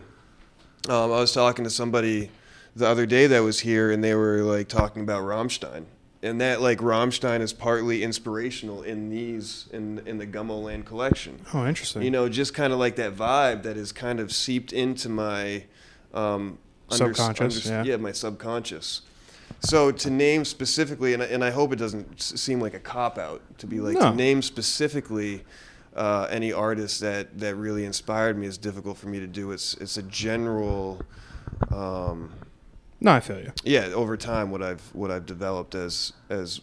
Um, 0.90 1.12
I 1.12 1.20
was 1.20 1.32
talking 1.32 1.64
to 1.64 1.70
somebody 1.70 2.32
the 2.76 2.88
other 2.88 3.06
day 3.06 3.28
that 3.28 3.40
was 3.40 3.60
here, 3.60 3.92
and 3.92 4.04
they 4.04 4.16
were 4.16 4.42
like 4.42 4.68
talking 4.68 5.02
about 5.02 5.24
Rammstein, 5.24 5.86
and 6.24 6.40
that 6.42 6.62
like 6.62 6.80
Rammstein 6.80 7.42
is 7.42 7.54
partly 7.54 8.04
inspirational 8.04 8.84
in 8.84 9.10
these 9.10 9.68
in 9.74 10.02
in 10.06 10.18
the 10.18 10.28
Gummo 10.28 10.64
Land 10.64 10.86
collection 10.86 11.40
Oh, 11.54 11.66
interesting. 11.66 12.02
you 12.04 12.12
know, 12.12 12.30
just 12.30 12.54
kind 12.54 12.72
of 12.74 12.80
like 12.80 12.96
that 12.98 13.16
vibe 13.16 13.64
that 13.64 13.78
is 13.78 13.92
kind 13.92 14.20
of 14.20 14.32
seeped 14.32 14.72
into 14.74 15.10
my 15.10 15.64
um, 16.14 16.58
Subconscious, 16.90 17.66
yeah. 17.66 17.84
yeah, 17.84 17.96
my 17.98 18.12
subconscious. 18.12 19.02
So 19.62 19.92
to 19.92 20.10
name 20.10 20.44
specifically, 20.44 21.14
and 21.14 21.24
I, 21.24 21.28
and 21.28 21.44
I 21.44 21.50
hope 21.52 21.72
it 21.72 21.78
doesn't 21.78 22.22
seem 22.22 22.60
like 22.60 22.74
a 22.74 22.80
cop 22.80 23.18
out 23.18 23.42
to 23.60 23.68
be 23.68 23.80
like 23.80 23.94
No. 23.96 24.10
to 24.12 24.16
name 24.16 24.42
specifically 24.42 25.44
uh, 25.96 26.28
any 26.30 26.52
artist 26.52 27.00
that 27.02 27.38
that 27.40 27.56
really 27.56 27.86
inspired 27.86 28.38
me 28.38 28.46
is 28.48 28.58
difficult 28.58 28.98
for 28.98 29.08
me 29.08 29.20
to 29.20 29.28
do. 29.28 29.52
It's 29.52 29.74
it's 29.76 29.98
a 29.98 30.04
general. 30.04 31.02
Um, 31.72 32.32
no, 33.02 33.12
I 33.12 33.20
feel 33.20 33.40
you. 33.40 33.52
yeah, 33.64 33.88
over 33.88 34.16
time, 34.16 34.52
what 34.52 34.62
I've 34.62 34.94
what 34.94 35.12
I've 35.12 35.26
developed 35.26 35.76
as 35.76 36.14
as 36.30 36.62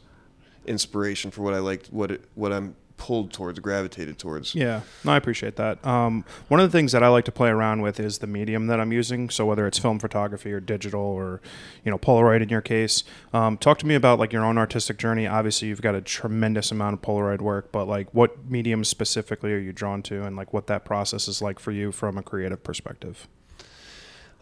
inspiration 0.67 1.31
for 1.31 1.43
what 1.43 1.53
I 1.53 1.59
liked, 1.59 1.89
what 1.93 2.13
it, 2.13 2.25
what 2.35 2.53
I'm 2.53 2.77
pulled 2.97 3.33
towards, 3.33 3.59
gravitated 3.61 4.19
towards. 4.19 4.55
Yeah, 4.55 4.83
no, 5.05 5.13
I 5.13 5.17
appreciate 5.17 5.57
that. 5.57 5.85
Um, 5.87 6.25
one 6.49 6.61
of 6.61 6.71
the 6.71 6.77
things 6.77 6.93
that 6.93 7.03
I 7.03 7.09
like 7.09 7.25
to 7.27 7.33
play 7.33 7.49
around 7.49 7.81
with 7.81 7.99
is 7.99 8.19
the 8.19 8.27
medium 8.27 8.67
that 8.67 8.79
I'm 8.81 8.93
using. 8.93 9.31
So 9.31 9.47
whether 9.47 9.67
it's 9.67 9.79
film 9.79 9.99
photography 9.99 10.53
or 10.53 10.61
digital 10.61 11.01
or 11.01 11.41
you 11.85 11.91
know 11.91 11.99
Polaroid 11.99 12.43
in 12.43 12.49
your 12.49 12.61
case, 12.61 13.05
um, 13.33 13.57
talk 13.57 13.79
to 13.79 13.87
me 13.87 13.95
about 13.95 14.19
like 14.19 14.33
your 14.33 14.45
own 14.45 14.59
artistic 14.59 14.99
journey. 14.99 15.27
Obviously, 15.27 15.69
you've 15.69 15.83
got 15.83 15.95
a 15.95 16.01
tremendous 16.01 16.71
amount 16.71 16.95
of 16.95 17.03
Polaroid 17.03 17.41
work, 17.41 17.73
but 17.73 17.87
like 17.87 18.13
what 18.15 18.49
medium 18.49 18.85
specifically 18.85 19.53
are 19.53 19.59
you 19.59 19.73
drawn 19.73 20.03
to, 20.03 20.25
and 20.25 20.37
like 20.37 20.53
what 20.53 20.67
that 20.69 20.85
process 20.85 21.27
is 21.27 21.41
like 21.43 21.59
for 21.59 21.73
you 21.73 21.91
from 21.91 22.19
a 22.19 22.23
creative 22.23 22.63
perspective? 22.63 23.27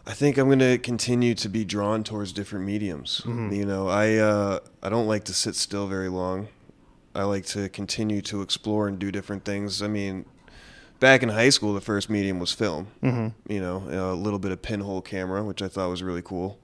I 0.07 0.13
think 0.13 0.37
I'm 0.37 0.47
going 0.47 0.59
to 0.59 0.77
continue 0.77 1.35
to 1.35 1.49
be 1.49 1.65
drawn 1.65 2.03
towards 2.03 2.31
different 2.31 2.65
mediums. 2.65 3.21
Mm-hmm. 3.25 3.53
You 3.53 3.65
know, 3.65 3.89
I 3.89 4.15
uh, 4.15 4.59
I 4.81 4.87
don't 4.87 5.05
like 5.05 5.25
to 5.25 5.33
sit 5.33 5.55
still 5.55 5.87
very 5.87 6.07
long. 6.07 6.47
I 7.13 7.23
like 7.23 7.45
to 7.47 7.67
continue 7.67 8.21
to 8.21 8.41
explore 8.41 8.87
and 8.87 8.97
do 8.97 9.11
different 9.11 9.43
things. 9.43 9.81
I 9.81 9.87
mean, 9.87 10.25
back 11.01 11.23
in 11.23 11.29
high 11.29 11.49
school, 11.49 11.73
the 11.73 11.81
first 11.81 12.09
medium 12.09 12.39
was 12.39 12.53
film. 12.53 12.87
Mm-hmm. 13.03 13.51
You 13.51 13.59
know, 13.59 14.13
a 14.13 14.15
little 14.15 14.39
bit 14.39 14.51
of 14.51 14.61
pinhole 14.61 15.01
camera, 15.01 15.43
which 15.43 15.61
I 15.61 15.67
thought 15.67 15.89
was 15.89 16.01
really 16.01 16.21
cool. 16.21 16.57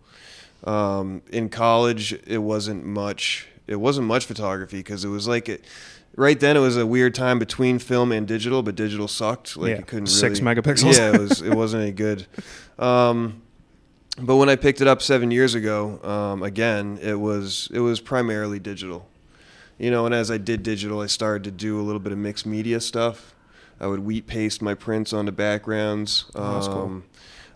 Um, 0.64 1.22
in 1.30 1.50
college, 1.50 2.14
it 2.26 2.38
wasn't 2.38 2.86
much. 2.86 3.48
It 3.68 3.78
wasn't 3.78 4.08
much 4.08 4.26
photography 4.26 4.78
because 4.78 5.04
it 5.04 5.10
was 5.10 5.28
like 5.28 5.50
it, 5.50 5.66
right 6.16 6.40
then 6.40 6.58
it 6.58 6.60
was 6.60 6.78
a 6.78 6.86
weird 6.86 7.16
time 7.16 7.40
between 7.40 7.80
film 7.80 8.12
and 8.12 8.28
digital, 8.28 8.64
but 8.64 8.76
digital 8.76 9.08
sucked. 9.08 9.58
Like 9.58 9.70
Yeah, 9.70 9.76
it 9.78 9.88
couldn't 9.88 10.08
six 10.08 10.40
really, 10.40 10.56
megapixels. 10.56 10.98
Yeah, 10.98 11.14
it 11.14 11.20
was. 11.20 11.42
It 11.42 11.54
wasn't 11.54 11.84
any 11.84 11.92
good. 11.92 12.26
Um, 12.80 13.42
but 14.20 14.36
when 14.36 14.50
I 14.50 14.56
picked 14.56 14.82
it 14.82 14.88
up 14.88 15.02
seven 15.02 15.32
years 15.32 15.56
ago, 15.56 16.00
um, 16.04 16.44
again, 16.44 17.00
it 17.02 17.20
was 17.20 17.70
it 17.74 17.80
was 17.80 18.00
primarily 18.00 18.60
digital. 18.60 19.08
You 19.80 19.90
know, 19.90 20.06
and 20.06 20.14
as 20.14 20.30
I 20.30 20.38
did 20.38 20.62
digital, 20.62 21.02
I 21.02 21.08
started 21.08 21.44
to 21.46 21.52
do 21.52 21.80
a 21.80 21.84
little 21.84 22.00
bit 22.00 22.12
of 22.12 22.18
mixed 22.20 22.46
media 22.46 22.80
stuff. 22.80 23.34
I 23.80 23.88
would 23.88 24.02
wheat 24.02 24.28
paste 24.28 24.62
my 24.62 24.76
prints 24.76 25.14
onto 25.14 25.32
backgrounds. 25.32 26.26
Oh, 26.36 26.54
that's 26.54 26.68
cool. 26.68 27.04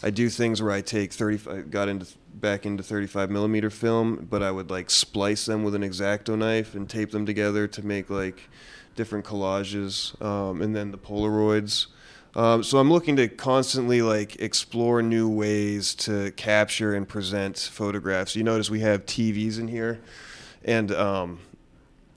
I 0.03 0.09
do 0.09 0.29
things 0.29 0.61
where 0.61 0.71
I 0.71 0.81
take 0.81 1.11
thirty. 1.11 1.39
I 1.49 1.61
got 1.61 1.89
into 1.89 2.07
back 2.33 2.65
into 2.65 2.83
thirty-five 2.83 3.29
millimeter 3.31 3.69
film, 3.69 4.27
but 4.29 4.43
I 4.43 4.51
would 4.51 4.69
like 4.69 4.89
splice 4.89 5.45
them 5.45 5.63
with 5.63 5.75
an 5.75 5.81
exacto 5.81 6.37
knife 6.37 6.75
and 6.75 6.89
tape 6.89 7.11
them 7.11 7.25
together 7.25 7.67
to 7.67 7.85
make 7.85 8.09
like 8.09 8.49
different 8.95 9.25
collages, 9.25 10.19
um, 10.21 10.61
and 10.61 10.75
then 10.75 10.91
the 10.91 10.97
Polaroids. 10.97 11.87
Um, 12.35 12.61
so 12.61 12.77
I'm 12.77 12.91
looking 12.91 13.15
to 13.15 13.27
constantly 13.27 14.01
like 14.03 14.39
explore 14.39 15.01
new 15.01 15.27
ways 15.27 15.95
to 15.95 16.31
capture 16.31 16.93
and 16.93 17.07
present 17.07 17.57
photographs. 17.57 18.35
You 18.35 18.43
notice 18.43 18.69
we 18.69 18.81
have 18.81 19.05
TVs 19.05 19.59
in 19.59 19.67
here, 19.67 19.99
and 20.63 20.91
um, 20.91 21.39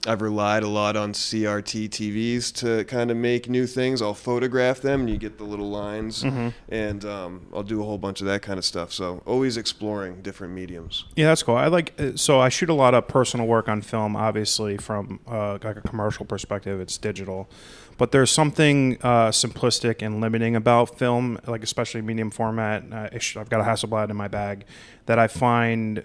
I've 0.07 0.21
relied 0.21 0.63
a 0.63 0.67
lot 0.67 0.95
on 0.97 1.13
CRT 1.13 1.89
TVs 1.89 2.51
to 2.55 2.83
kind 2.85 3.11
of 3.11 3.17
make 3.17 3.47
new 3.47 3.67
things. 3.67 4.01
I'll 4.01 4.15
photograph 4.15 4.81
them, 4.81 5.01
and 5.01 5.09
you 5.09 5.17
get 5.17 5.37
the 5.37 5.43
little 5.43 5.69
lines, 5.69 6.23
and 6.69 7.05
um, 7.05 7.45
I'll 7.53 7.63
do 7.63 7.81
a 7.81 7.85
whole 7.85 7.99
bunch 7.99 8.19
of 8.19 8.27
that 8.27 8.41
kind 8.41 8.57
of 8.57 8.65
stuff. 8.65 8.91
So 8.91 9.21
always 9.25 9.57
exploring 9.57 10.21
different 10.21 10.53
mediums. 10.53 11.05
Yeah, 11.15 11.27
that's 11.27 11.43
cool. 11.43 11.55
I 11.55 11.67
like 11.67 11.93
uh, 11.99 12.11
so 12.15 12.39
I 12.39 12.49
shoot 12.49 12.69
a 12.69 12.73
lot 12.73 12.93
of 12.93 13.07
personal 13.07 13.45
work 13.45 13.69
on 13.69 13.81
film. 13.81 14.15
Obviously, 14.15 14.77
from 14.77 15.19
uh, 15.27 15.59
like 15.63 15.77
a 15.77 15.81
commercial 15.81 16.25
perspective, 16.25 16.79
it's 16.79 16.97
digital, 16.97 17.47
but 17.97 18.11
there's 18.11 18.31
something 18.31 18.97
uh, 19.03 19.29
simplistic 19.29 20.01
and 20.01 20.19
limiting 20.19 20.55
about 20.55 20.97
film, 20.97 21.39
like 21.45 21.63
especially 21.63 22.01
medium 22.01 22.31
format. 22.31 22.83
Uh, 22.91 23.09
I've 23.39 23.49
got 23.49 23.61
a 23.61 23.63
Hasselblad 23.63 24.09
in 24.09 24.15
my 24.15 24.27
bag 24.27 24.65
that 25.05 25.19
I 25.19 25.27
find 25.27 26.03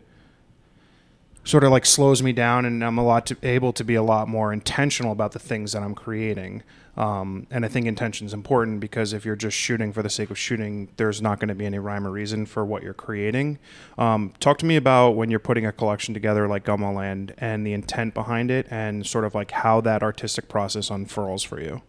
sort 1.46 1.62
of 1.62 1.70
like 1.70 1.86
slows 1.86 2.22
me 2.22 2.32
down, 2.32 2.66
and 2.66 2.84
I'm 2.84 2.98
a 2.98 3.04
lot 3.04 3.24
to, 3.26 3.36
able 3.42 3.72
to 3.72 3.84
be 3.84 3.94
a 3.94 4.02
lot 4.02 4.28
more 4.28 4.52
intentional 4.52 5.12
about 5.12 5.32
the 5.32 5.38
things 5.38 5.72
that 5.72 5.82
I'm 5.82 5.94
creating. 5.94 6.62
Um, 6.96 7.46
and 7.50 7.64
I 7.64 7.68
think 7.68 7.86
intention 7.86 8.26
is 8.26 8.32
important 8.32 8.80
because 8.80 9.12
if 9.12 9.24
you're 9.24 9.36
just 9.36 9.56
shooting 9.56 9.92
for 9.92 10.02
the 10.02 10.10
sake 10.10 10.30
of 10.30 10.38
shooting, 10.38 10.88
there's 10.96 11.22
not 11.22 11.38
going 11.38 11.48
to 11.48 11.54
be 11.54 11.66
any 11.66 11.78
rhyme 11.78 12.06
or 12.06 12.10
reason 12.10 12.46
for 12.46 12.64
what 12.64 12.82
you're 12.82 12.94
creating. 12.94 13.58
Um, 13.96 14.32
talk 14.40 14.58
to 14.58 14.66
me 14.66 14.76
about 14.76 15.10
when 15.10 15.30
you're 15.30 15.38
putting 15.38 15.66
a 15.66 15.72
collection 15.72 16.14
together 16.14 16.48
like 16.48 16.64
Gummo 16.64 16.94
Land 16.94 17.34
and 17.38 17.66
the 17.66 17.74
intent 17.74 18.12
behind 18.12 18.50
it, 18.50 18.66
and 18.70 19.06
sort 19.06 19.24
of 19.24 19.34
like 19.34 19.52
how 19.52 19.80
that 19.82 20.02
artistic 20.02 20.48
process 20.48 20.90
unfurls 20.90 21.42
for 21.42 21.60
you. 21.60 21.82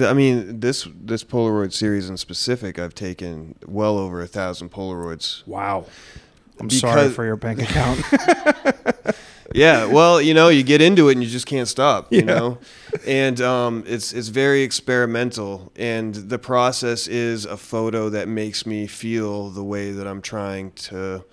I 0.00 0.14
mean, 0.14 0.58
this 0.58 0.88
this 0.92 1.22
Polaroid 1.22 1.72
series 1.72 2.10
in 2.10 2.16
specific, 2.16 2.78
I've 2.80 2.94
taken 2.94 3.54
well 3.64 3.96
over 3.96 4.20
a 4.20 4.26
thousand 4.26 4.72
Polaroids. 4.72 5.46
Wow. 5.46 5.86
I'm 6.60 6.68
Because- 6.68 6.80
sorry 6.80 7.08
for 7.10 7.24
your 7.24 7.36
bank 7.36 7.60
account. 7.68 8.00
Yeah, 9.54 9.86
well, 9.86 10.20
you 10.20 10.34
know, 10.34 10.48
you 10.48 10.62
get 10.62 10.82
into 10.82 11.08
it 11.08 11.12
and 11.12 11.22
you 11.24 11.30
just 11.30 11.46
can't 11.46 11.68
stop. 11.68 12.12
You 12.12 12.18
Yeah. 12.18 12.24
know, 12.24 12.58
and 13.06 13.40
um, 13.40 13.84
it's 13.86 14.12
it's 14.12 14.28
very 14.28 14.62
experimental, 14.62 15.72
and 15.76 16.14
the 16.14 16.38
process 16.38 17.06
is 17.06 17.46
a 17.46 17.56
photo 17.56 18.10
that 18.10 18.28
makes 18.28 18.66
me 18.66 18.86
feel 18.86 19.48
the 19.50 19.62
way 19.64 19.92
that 19.92 20.06
I'm 20.06 20.20
trying 20.20 20.72
to 20.90 21.24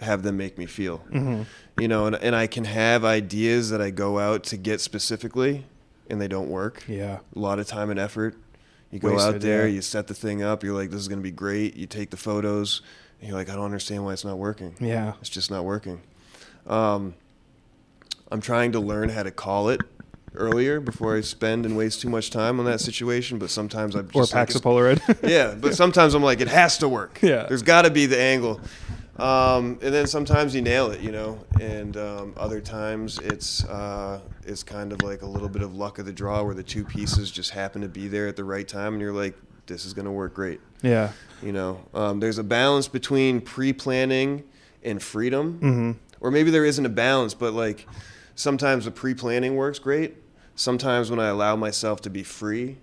have 0.00 0.22
them 0.22 0.36
make 0.36 0.56
me 0.58 0.66
feel. 0.66 0.98
Mm-hmm. 1.10 1.42
You 1.80 1.88
know, 1.88 2.06
and 2.06 2.14
and 2.16 2.36
I 2.36 2.46
can 2.46 2.64
have 2.64 3.04
ideas 3.04 3.70
that 3.70 3.80
I 3.80 3.90
go 3.90 4.18
out 4.20 4.44
to 4.44 4.56
get 4.56 4.80
specifically, 4.80 5.64
and 6.08 6.20
they 6.20 6.28
don't 6.28 6.50
work. 6.50 6.84
yeah. 6.86 7.20
a 7.34 7.38
lot 7.38 7.58
of 7.58 7.66
time 7.66 7.90
and 7.90 7.98
effort. 7.98 8.36
You 8.92 9.00
go 9.00 9.12
Wasted, 9.14 9.34
out 9.36 9.40
there, 9.40 9.66
yeah. 9.66 9.74
you 9.74 9.82
set 9.82 10.06
the 10.06 10.14
thing 10.14 10.42
up, 10.42 10.62
you're 10.62 10.74
like, 10.76 10.90
this 10.90 11.00
is 11.00 11.08
going 11.08 11.18
to 11.18 11.22
be 11.24 11.32
great. 11.32 11.76
You 11.76 11.86
take 11.86 12.10
the 12.10 12.16
photos, 12.16 12.82
and 13.20 13.28
you're 13.28 13.36
like, 13.36 13.48
I 13.50 13.54
don't 13.54 13.64
understand 13.64 14.04
why 14.04 14.12
it's 14.12 14.24
not 14.24 14.38
working. 14.38 14.74
Yeah. 14.80 15.14
It's 15.20 15.28
just 15.30 15.50
not 15.50 15.64
working. 15.64 16.00
Um, 16.66 17.14
I'm 18.30 18.40
trying 18.40 18.72
to 18.72 18.80
learn 18.80 19.08
how 19.08 19.22
to 19.22 19.30
call 19.30 19.68
it 19.70 19.80
earlier 20.34 20.80
before 20.80 21.16
I 21.16 21.22
spend 21.22 21.64
and 21.66 21.76
waste 21.76 22.00
too 22.02 22.08
much 22.10 22.30
time 22.30 22.58
on 22.60 22.66
that 22.66 22.80
situation, 22.80 23.38
but 23.38 23.50
sometimes 23.50 23.94
I'm 23.94 24.06
Or 24.14 24.22
just 24.22 24.34
like, 24.34 24.40
packs 24.40 24.54
of 24.54 24.62
Polaroid. 24.62 25.00
yeah, 25.28 25.54
but 25.58 25.74
sometimes 25.74 26.14
I'm 26.14 26.22
like, 26.22 26.40
it 26.40 26.48
has 26.48 26.78
to 26.78 26.88
work. 26.88 27.20
Yeah. 27.22 27.46
There's 27.48 27.62
got 27.62 27.82
to 27.82 27.90
be 27.90 28.06
the 28.06 28.20
angle. 28.20 28.60
Um, 29.16 29.80
and 29.82 29.92
then 29.92 30.06
sometimes 30.06 30.54
you 30.54 30.62
nail 30.62 30.92
it, 30.92 31.00
you 31.00 31.10
know, 31.10 31.44
and 31.60 31.96
um, 31.96 32.34
other 32.36 32.60
times 32.60 33.18
it's 33.18 33.64
uh, 33.64 34.20
it's 34.46 34.62
kind 34.62 34.92
of 34.92 35.02
like 35.02 35.22
a 35.22 35.26
little 35.26 35.48
bit 35.48 35.62
of 35.62 35.74
luck 35.74 35.98
of 35.98 36.06
the 36.06 36.12
draw 36.12 36.44
where 36.44 36.54
the 36.54 36.62
two 36.62 36.84
pieces 36.84 37.28
just 37.32 37.50
happen 37.50 37.82
to 37.82 37.88
be 37.88 38.06
there 38.06 38.28
at 38.28 38.36
the 38.36 38.44
right 38.44 38.68
time, 38.68 38.92
and 38.92 39.02
you're 39.02 39.12
like, 39.12 39.34
this 39.66 39.84
is 39.84 39.92
going 39.92 40.04
to 40.04 40.12
work 40.12 40.34
great. 40.34 40.60
yeah. 40.82 41.10
You 41.42 41.52
know, 41.52 41.80
um, 41.94 42.20
there's 42.20 42.38
a 42.38 42.42
balance 42.44 42.88
between 42.88 43.40
pre-planning 43.40 44.44
and 44.82 45.02
freedom, 45.02 45.58
Mm-hmm. 45.60 45.92
or 46.20 46.30
maybe 46.30 46.50
there 46.50 46.64
isn't 46.64 46.84
a 46.84 46.88
balance, 46.90 47.34
but 47.34 47.52
like 47.52 47.86
sometimes 48.34 48.84
the 48.86 48.90
pre-planning 48.90 49.54
works 49.56 49.78
great. 49.78 50.16
Sometimes 50.56 51.10
when 51.10 51.20
I 51.20 51.28
allow 51.28 51.54
myself 51.54 52.00
to 52.02 52.10
be 52.10 52.24
free 52.24 52.78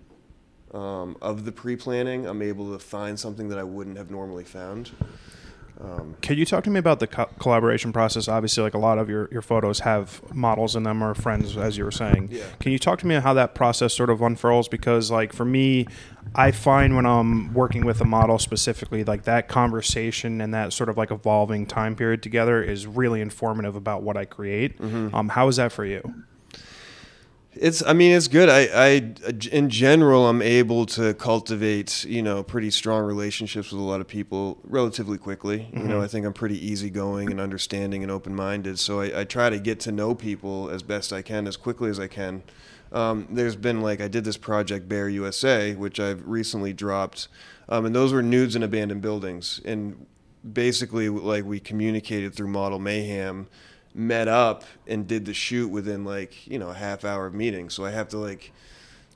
um, 0.74 1.18
of 1.22 1.44
the 1.44 1.52
pre-planning, 1.52 2.26
I'm 2.26 2.42
able 2.42 2.72
to 2.72 2.80
find 2.80 3.20
something 3.20 3.50
that 3.50 3.58
I 3.58 3.64
wouldn't 3.64 3.98
have 3.98 4.10
normally 4.10 4.46
found. 4.46 4.92
Um, 5.82 6.16
Can 6.22 6.38
you 6.38 6.46
talk 6.46 6.64
to 6.64 6.70
me 6.70 6.80
about 6.80 7.00
the 7.00 7.08
co- 7.08 7.30
collaboration 7.40 7.92
process? 7.92 8.28
Obviously, 8.28 8.64
like 8.64 8.74
a 8.74 8.80
lot 8.80 8.98
of 8.98 9.10
your, 9.10 9.28
your 9.32 9.42
photos 9.42 9.80
have 9.80 10.22
models 10.34 10.76
in 10.76 10.84
them 10.84 11.04
or 11.04 11.14
friends, 11.14 11.58
as 11.58 11.78
you 11.78 11.84
were 11.84 11.92
saying. 11.92 12.30
Yeah. 12.32 12.44
Can 12.60 12.72
you 12.72 12.80
talk 12.80 13.00
to 13.00 13.08
me 13.08 13.16
on 13.16 13.22
how 13.22 13.34
that 13.34 13.56
process 13.56 13.94
sort 13.94 14.10
of 14.10 14.22
unfurls? 14.22 14.68
Because, 14.70 15.12
like, 15.12 15.34
for 15.34 15.44
me, 15.46 15.86
I 16.34 16.52
find 16.52 16.96
when 16.96 17.06
I'm 17.06 17.54
working 17.54 17.86
with 17.86 18.00
a 18.02 18.06
model 18.06 18.40
specifically, 18.40 19.04
like 19.04 19.24
that 19.24 19.48
conversation 19.48 20.40
and 20.42 20.54
that 20.54 20.72
sort 20.74 20.90
of 20.90 20.98
like 20.98 21.12
evolving 21.12 21.66
time 21.66 21.96
period 21.96 22.24
together 22.24 22.64
is 22.64 22.88
really 22.88 23.20
informative 23.22 23.76
about 23.76 24.02
what 24.02 24.16
I 24.18 24.26
create. 24.26 24.80
Um, 24.82 25.30
how 25.30 25.48
is 25.50 25.58
that 25.58 25.72
for 25.72 25.86
you? 25.86 26.02
It's, 27.56 27.82
I 27.86 27.94
mean, 27.94 28.12
it's 28.16 28.28
good. 28.28 28.50
I, 28.50 28.68
I, 28.74 29.14
in 29.52 29.70
general, 29.70 30.28
I'm 30.28 30.42
able 30.42 30.86
to 30.88 31.14
cultivate, 31.14 32.04
you 32.04 32.22
know, 32.22 32.44
pretty 32.44 32.70
strong 32.70 33.04
relationships 33.06 33.72
with 33.72 33.80
a 33.80 33.84
lot 33.84 34.02
of 34.02 34.08
people 34.08 34.60
relatively 34.64 35.18
quickly. 35.18 35.70
You 35.74 35.84
know, 35.84 36.02
I 36.02 36.08
think 36.08 36.26
I'm 36.26 36.34
pretty 36.34 36.64
easygoing 36.66 37.32
and 37.32 37.40
understanding 37.40 38.04
and 38.04 38.12
open 38.12 38.36
minded. 38.36 38.78
So 38.80 39.00
I, 39.00 39.22
I 39.22 39.24
try 39.24 39.50
to 39.50 39.60
get 39.60 39.80
to 39.82 39.92
know 39.92 40.14
people 40.14 40.70
as 40.70 40.84
best 40.84 41.14
I 41.14 41.22
can, 41.22 41.48
as 41.48 41.56
quickly 41.56 41.90
as 41.90 42.00
I 42.00 42.08
can. 42.08 42.44
Um, 42.92 43.28
there's 43.30 43.56
been 43.56 43.82
like, 43.82 44.02
I 44.02 44.08
did 44.08 44.26
this 44.26 44.38
project, 44.38 44.88
Bear 44.90 45.10
USA, 45.10 45.76
which 45.76 46.00
I've 46.00 46.28
recently 46.28 46.74
dropped. 46.74 47.28
Um, 47.70 47.86
and 47.86 47.96
those 47.96 48.14
were 48.14 48.22
nudes 48.22 48.56
in 48.56 48.64
abandoned 48.64 49.02
buildings. 49.02 49.62
And 49.66 50.06
basically, 50.54 51.10
like, 51.10 51.46
we 51.46 51.60
communicated 51.60 52.36
through 52.36 52.50
Model 52.50 52.80
Mayhem 52.80 53.48
met 53.96 54.28
up 54.28 54.64
and 54.86 55.08
did 55.08 55.26
the 55.26 55.34
shoot 55.34 55.70
within 55.70 56.04
like 56.04 56.46
you 56.46 56.60
know 56.60 56.70
a 56.70 56.74
half 56.74 57.04
hour 57.06 57.26
of 57.26 57.34
meeting. 57.34 57.70
So 57.70 57.86
I 57.86 57.92
have 57.92 58.10
to 58.10 58.18
like 58.18 58.52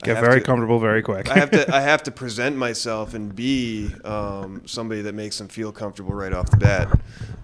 Get 0.02 0.22
very 0.24 0.40
to- 0.40 0.46
comfortable 0.46 0.80
very 0.80 1.02
quick. 1.02 1.30
I 1.30 1.38
have 1.38 1.52
to 1.52 1.76
I 1.76 1.82
have 1.82 2.04
to 2.04 2.12
present 2.12 2.56
myself 2.56 3.14
and 3.14 3.36
be 3.36 3.92
um, 4.06 4.62
somebody 4.66 5.02
that 5.02 5.14
makes 5.14 5.38
them 5.38 5.50
feel 5.50 5.72
comfortable 5.74 6.14
right 6.14 6.32
off 6.34 6.50
the 6.50 6.58
bat. 6.58 7.00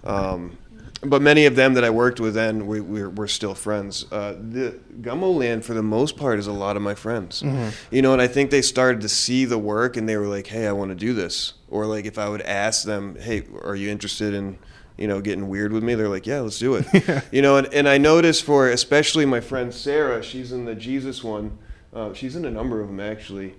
Um, 0.06 0.58
but 1.02 1.22
many 1.22 1.46
of 1.46 1.56
them 1.56 1.74
that 1.76 1.84
I 1.84 1.90
worked 1.90 2.20
with 2.20 2.34
then 2.34 2.66
we, 2.66 2.80
we're, 2.82 3.10
we're 3.10 3.28
still 3.28 3.54
friends. 3.54 4.06
Uh, 4.12 4.32
the 4.40 4.80
Gummo 5.02 5.36
Land 5.38 5.64
for 5.66 5.74
the 5.74 5.84
most 5.84 6.16
part 6.18 6.40
is 6.40 6.48
a 6.48 6.54
lot 6.54 6.78
of 6.78 6.82
my 6.82 6.96
friends. 6.96 7.44
You 7.92 8.02
know, 8.02 8.14
and 8.14 8.22
I 8.22 8.28
think 8.28 8.50
they 8.50 8.62
started 8.64 9.02
to 9.02 9.10
see 9.10 9.46
the 9.46 9.60
work 9.60 9.98
and 9.98 10.08
they 10.10 10.16
were 10.18 10.28
like, 10.28 10.48
"Hey, 10.48 10.66
I 10.66 10.72
want 10.72 10.90
to 10.90 10.96
do 10.96 11.14
this." 11.14 11.54
Or 11.70 11.86
like 11.86 12.06
if 12.06 12.18
I 12.18 12.30
would 12.30 12.42
ask 12.42 12.86
them, 12.86 13.18
"Hey, 13.20 13.44
are 13.64 13.76
you 13.76 13.90
interested 13.92 14.34
in 14.34 14.58
you 14.98 15.08
know, 15.08 15.22
getting 15.22 15.48
weird 15.50 15.74
with 15.74 15.84
me. 15.84 15.96
They're 15.96 16.10
like, 16.10 16.26
yeah, 16.26 16.40
let's 16.40 16.60
do 16.60 16.76
it. 16.76 16.86
You 17.32 17.42
know, 17.42 17.58
and, 17.58 17.68
and 17.74 17.88
I 17.88 17.98
noticed 17.98 18.44
for 18.44 18.70
especially 18.70 19.26
my 19.26 19.42
friend 19.42 19.74
Sarah, 19.74 20.24
she's 20.24 20.52
in 20.52 20.66
the 20.66 20.76
Jesus 20.76 21.24
one. 21.24 21.58
Uh, 21.94 22.14
she's 22.14 22.36
in 22.36 22.46
a 22.46 22.52
number 22.52 22.82
of 22.82 22.88
them 22.88 23.00
actually. 23.00 23.56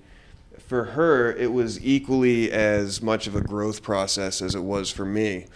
For 0.59 0.85
her, 0.85 1.33
it 1.33 1.53
was 1.53 1.85
equally 1.85 2.51
as 2.51 3.03
much 3.03 3.27
of 3.27 3.37
a 3.37 3.41
growth 3.41 3.83
process 3.83 4.41
as 4.41 4.55
it 4.55 4.63
was 4.63 4.91
for 4.91 5.05
me. 5.05 5.47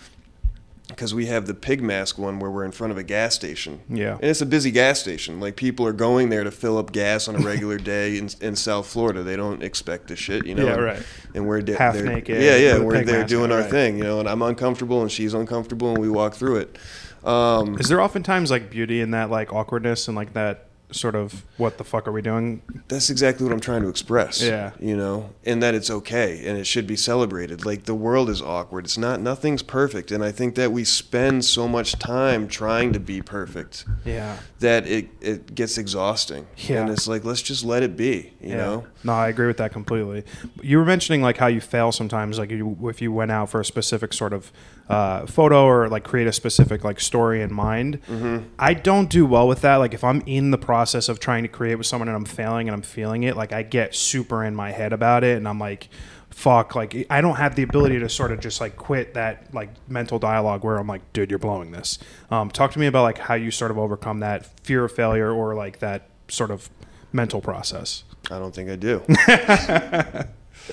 Because 0.90 1.14
we 1.14 1.26
have 1.26 1.46
the 1.46 1.54
pig 1.54 1.82
mask 1.82 2.18
one 2.18 2.38
where 2.38 2.50
we're 2.50 2.64
in 2.64 2.72
front 2.72 2.90
of 2.90 2.98
a 2.98 3.02
gas 3.02 3.34
station. 3.34 3.80
Yeah. 3.88 4.14
And 4.14 4.24
it's 4.24 4.40
a 4.40 4.46
busy 4.46 4.70
gas 4.70 5.00
station. 5.00 5.40
Like 5.40 5.56
people 5.56 5.86
are 5.86 5.92
going 5.92 6.28
there 6.28 6.44
to 6.44 6.50
fill 6.50 6.78
up 6.78 6.92
gas 6.92 7.28
on 7.28 7.36
a 7.36 7.38
regular 7.38 7.78
day 7.94 8.18
in, 8.18 8.28
in 8.40 8.56
South 8.56 8.86
Florida. 8.86 9.22
They 9.22 9.36
don't 9.36 9.62
expect 9.62 10.08
this 10.08 10.18
shit, 10.18 10.46
you 10.46 10.54
know. 10.54 10.66
Yeah, 10.66 10.74
right. 10.74 11.02
And 11.34 11.46
we're 11.46 11.62
di- 11.62 11.74
Half 11.74 11.96
naked 11.96 12.42
Yeah, 12.42 12.56
yeah. 12.56 12.78
We're 12.78 13.04
there 13.04 13.24
doing 13.24 13.52
our 13.52 13.60
right. 13.60 13.70
thing, 13.70 13.98
you 13.98 14.04
know. 14.04 14.20
And 14.20 14.28
I'm 14.28 14.42
uncomfortable, 14.42 15.02
and 15.02 15.10
she's 15.10 15.34
uncomfortable, 15.34 15.90
and 15.90 15.98
we 15.98 16.10
walk 16.10 16.34
through 16.34 16.56
it. 16.56 16.78
Um, 17.24 17.78
Is 17.78 17.88
there 17.88 18.00
oftentimes 18.00 18.50
like 18.50 18.70
beauty 18.70 19.00
in 19.00 19.10
that 19.10 19.30
like 19.30 19.52
awkwardness 19.52 20.08
and 20.08 20.16
like 20.16 20.32
that 20.32 20.69
sort 20.92 21.14
of 21.14 21.44
what 21.56 21.78
the 21.78 21.84
fuck 21.84 22.06
are 22.08 22.12
we 22.12 22.22
doing? 22.22 22.62
that's 22.88 23.10
exactly 23.10 23.44
what 23.44 23.52
I'm 23.52 23.60
trying 23.60 23.82
to 23.82 23.88
express. 23.88 24.42
Yeah. 24.42 24.72
You 24.80 24.96
know, 24.96 25.30
and 25.44 25.62
that 25.62 25.74
it's 25.74 25.90
okay 25.90 26.44
and 26.46 26.58
it 26.58 26.66
should 26.66 26.86
be 26.86 26.96
celebrated. 26.96 27.64
Like 27.64 27.84
the 27.84 27.94
world 27.94 28.28
is 28.28 28.42
awkward. 28.42 28.84
It's 28.84 28.98
not 28.98 29.20
nothing's 29.20 29.62
perfect. 29.62 30.10
And 30.10 30.24
I 30.24 30.32
think 30.32 30.54
that 30.56 30.72
we 30.72 30.84
spend 30.84 31.44
so 31.44 31.68
much 31.68 31.92
time 31.98 32.48
trying 32.48 32.92
to 32.92 33.00
be 33.00 33.22
perfect 33.22 33.84
Yeah. 34.04 34.38
that 34.58 34.86
it, 34.86 35.08
it 35.20 35.54
gets 35.54 35.78
exhausting. 35.78 36.46
Yeah. 36.56 36.80
And 36.82 36.90
it's 36.90 37.06
like 37.06 37.24
let's 37.24 37.42
just 37.42 37.64
let 37.64 37.82
it 37.82 37.96
be, 37.96 38.32
you 38.40 38.56
know? 38.56 38.86
No, 39.04 39.12
I 39.12 39.28
agree 39.28 39.46
with 39.46 39.58
that 39.58 39.72
completely. 39.72 40.24
You 40.62 40.78
were 40.78 40.84
mentioning 40.84 41.22
like 41.22 41.36
how 41.36 41.46
you 41.46 41.60
fail 41.60 41.92
sometimes, 41.92 42.38
like 42.38 42.50
you, 42.50 42.76
if 42.88 43.00
you 43.00 43.12
went 43.12 43.30
out 43.30 43.50
for 43.50 43.60
a 43.60 43.64
specific 43.64 44.12
sort 44.12 44.32
of 44.32 44.50
uh, 44.88 45.26
photo 45.26 45.64
or 45.64 45.88
like 45.88 46.04
create 46.04 46.26
a 46.26 46.32
specific 46.32 46.82
like 46.84 47.00
story 47.00 47.42
in 47.42 47.52
mind. 47.52 48.00
Mm-hmm. 48.06 48.48
I 48.58 48.74
don't 48.74 49.08
do 49.08 49.24
well 49.26 49.46
with 49.46 49.60
that. 49.60 49.76
Like 49.76 49.94
if 49.94 50.02
I'm 50.02 50.22
in 50.26 50.50
the 50.50 50.58
process 50.58 51.08
of 51.08 51.20
trying 51.20 51.42
to 51.44 51.48
create 51.48 51.76
with 51.76 51.86
someone 51.86 52.08
and 52.08 52.16
I'm 52.16 52.24
failing 52.24 52.68
and 52.68 52.74
I'm 52.74 52.82
feeling 52.82 53.22
it, 53.22 53.36
like 53.36 53.52
I 53.52 53.62
get 53.62 53.94
super 53.94 54.44
in 54.44 54.54
my 54.54 54.72
head 54.72 54.92
about 54.92 55.22
it 55.22 55.36
and 55.36 55.46
I'm 55.46 55.58
like, 55.58 55.88
fuck, 56.30 56.74
like 56.74 57.06
I 57.10 57.20
don't 57.20 57.36
have 57.36 57.54
the 57.54 57.62
ability 57.62 57.98
to 58.00 58.08
sort 58.08 58.32
of 58.32 58.40
just 58.40 58.60
like 58.60 58.76
quit 58.76 59.14
that 59.14 59.52
like 59.54 59.70
mental 59.88 60.18
dialogue 60.18 60.64
where 60.64 60.78
I'm 60.78 60.86
like, 60.86 61.12
dude, 61.12 61.30
you're 61.30 61.38
blowing 61.38 61.70
this. 61.70 61.98
Um, 62.30 62.50
talk 62.50 62.72
to 62.72 62.78
me 62.78 62.86
about 62.86 63.02
like 63.02 63.18
how 63.18 63.34
you 63.34 63.50
sort 63.50 63.70
of 63.70 63.78
overcome 63.78 64.20
that 64.20 64.46
fear 64.64 64.84
of 64.84 64.92
failure 64.92 65.30
or 65.32 65.54
like 65.54 65.80
that 65.80 66.08
sort 66.28 66.50
of 66.50 66.70
mental 67.12 67.40
process. 67.40 68.04
I 68.30 68.38
don't 68.38 68.54
think 68.54 68.70
I 68.70 68.76
do. 68.76 69.02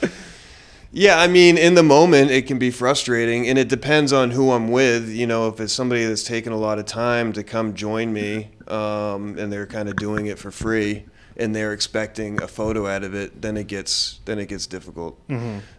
yeah, 0.91 1.20
I 1.20 1.27
mean, 1.27 1.58
in 1.58 1.75
the 1.75 1.84
moment, 1.84 2.32
it 2.32 2.48
can 2.48 2.58
be 2.58 2.72
frustrating, 2.72 3.48
and 3.48 3.58
it 3.58 3.67
depends 3.67 4.13
on 4.13 4.32
who 4.32 4.51
I'm 4.51 4.70
with. 4.70 5.10
You 5.10 5.27
know, 5.27 5.48
if 5.48 5.60
it's 5.60 5.74
somebody 5.74 6.06
that's 6.06 6.24
taken 6.24 6.53
a 6.53 6.58
lot 6.58 6.79
of 6.79 6.86
time 6.86 7.34
to 7.34 7.44
come 7.44 7.74
join 7.74 8.13
me, 8.13 8.51
um, 8.67 9.38
and 9.38 9.51
they're 9.51 9.67
kind 9.67 9.89
of 9.89 9.96
doing 9.98 10.27
it 10.27 10.39
for 10.39 10.51
free, 10.51 11.06
and 11.36 11.56
they're 11.56 11.74
expecting 11.74 12.41
a 12.41 12.48
photo 12.48 12.88
out 12.88 13.03
of 13.03 13.13
it, 13.13 13.41
then 13.41 13.58
it 13.58 13.67
gets 13.67 14.20
then 14.25 14.39
it 14.39 14.48
gets 14.48 14.65
difficult. 14.67 15.20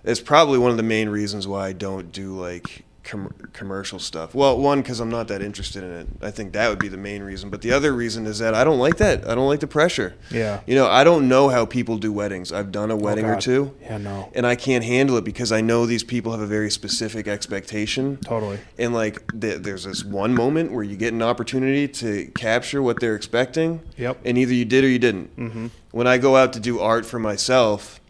It's 0.04 0.20
probably 0.20 0.58
one 0.58 0.70
of 0.70 0.76
the 0.76 0.82
main 0.82 1.08
reasons 1.08 1.46
why 1.48 1.68
I 1.68 1.72
don't 1.72 2.12
do 2.12 2.38
like 2.38 2.84
com- 3.08 3.32
commercial 3.52 3.98
stuff. 3.98 4.34
Well, 4.34 4.58
one 4.58 4.82
because 4.82 5.00
I'm 5.00 5.08
not 5.08 5.28
that 5.28 5.42
interested 5.42 5.82
in 5.82 5.90
it. 5.90 6.08
I 6.22 6.30
think 6.30 6.52
that 6.52 6.68
would 6.68 6.78
be 6.78 6.88
the 6.88 6.96
main 6.96 7.22
reason. 7.22 7.50
But 7.50 7.62
the 7.62 7.72
other 7.72 7.92
reason 7.92 8.26
is 8.26 8.38
that 8.38 8.54
I 8.54 8.62
don't 8.62 8.78
like 8.78 8.98
that. 8.98 9.28
I 9.28 9.34
don't 9.34 9.48
like 9.48 9.60
the 9.60 9.66
pressure. 9.66 10.14
Yeah. 10.30 10.60
You 10.66 10.74
know, 10.74 10.86
I 10.86 11.04
don't 11.04 11.28
know 11.28 11.48
how 11.48 11.66
people 11.66 11.98
do 11.98 12.12
weddings. 12.12 12.52
I've 12.52 12.70
done 12.70 12.90
a 12.90 12.96
wedding 12.96 13.24
or 13.24 13.40
two. 13.40 13.74
Yeah, 13.80 13.98
no. 13.98 14.30
And 14.34 14.46
I 14.46 14.54
can't 14.54 14.84
handle 14.84 15.16
it 15.16 15.24
because 15.24 15.50
I 15.50 15.60
know 15.60 15.86
these 15.86 16.04
people 16.04 16.32
have 16.32 16.40
a 16.40 16.46
very 16.46 16.70
specific 16.70 17.26
expectation. 17.26 18.18
Totally. 18.18 18.58
And 18.78 18.94
like, 18.94 19.40
th- 19.40 19.62
there's 19.62 19.84
this 19.84 20.04
one 20.04 20.34
moment 20.34 20.72
where 20.72 20.84
you 20.84 20.96
get 20.96 21.12
an 21.12 21.22
opportunity 21.22 21.88
to 21.88 22.26
capture 22.36 22.82
what 22.82 23.00
they're 23.00 23.16
expecting. 23.16 23.80
Yep. 23.96 24.20
And 24.24 24.38
either 24.38 24.54
you 24.54 24.64
did 24.64 24.84
or 24.84 24.88
you 24.88 24.98
didn't. 24.98 25.36
Mm-hmm. 25.36 25.66
When 25.90 26.06
I 26.06 26.18
go 26.18 26.36
out 26.36 26.52
to 26.52 26.60
do 26.60 26.80
art 26.80 27.06
for 27.06 27.18
myself, 27.18 28.00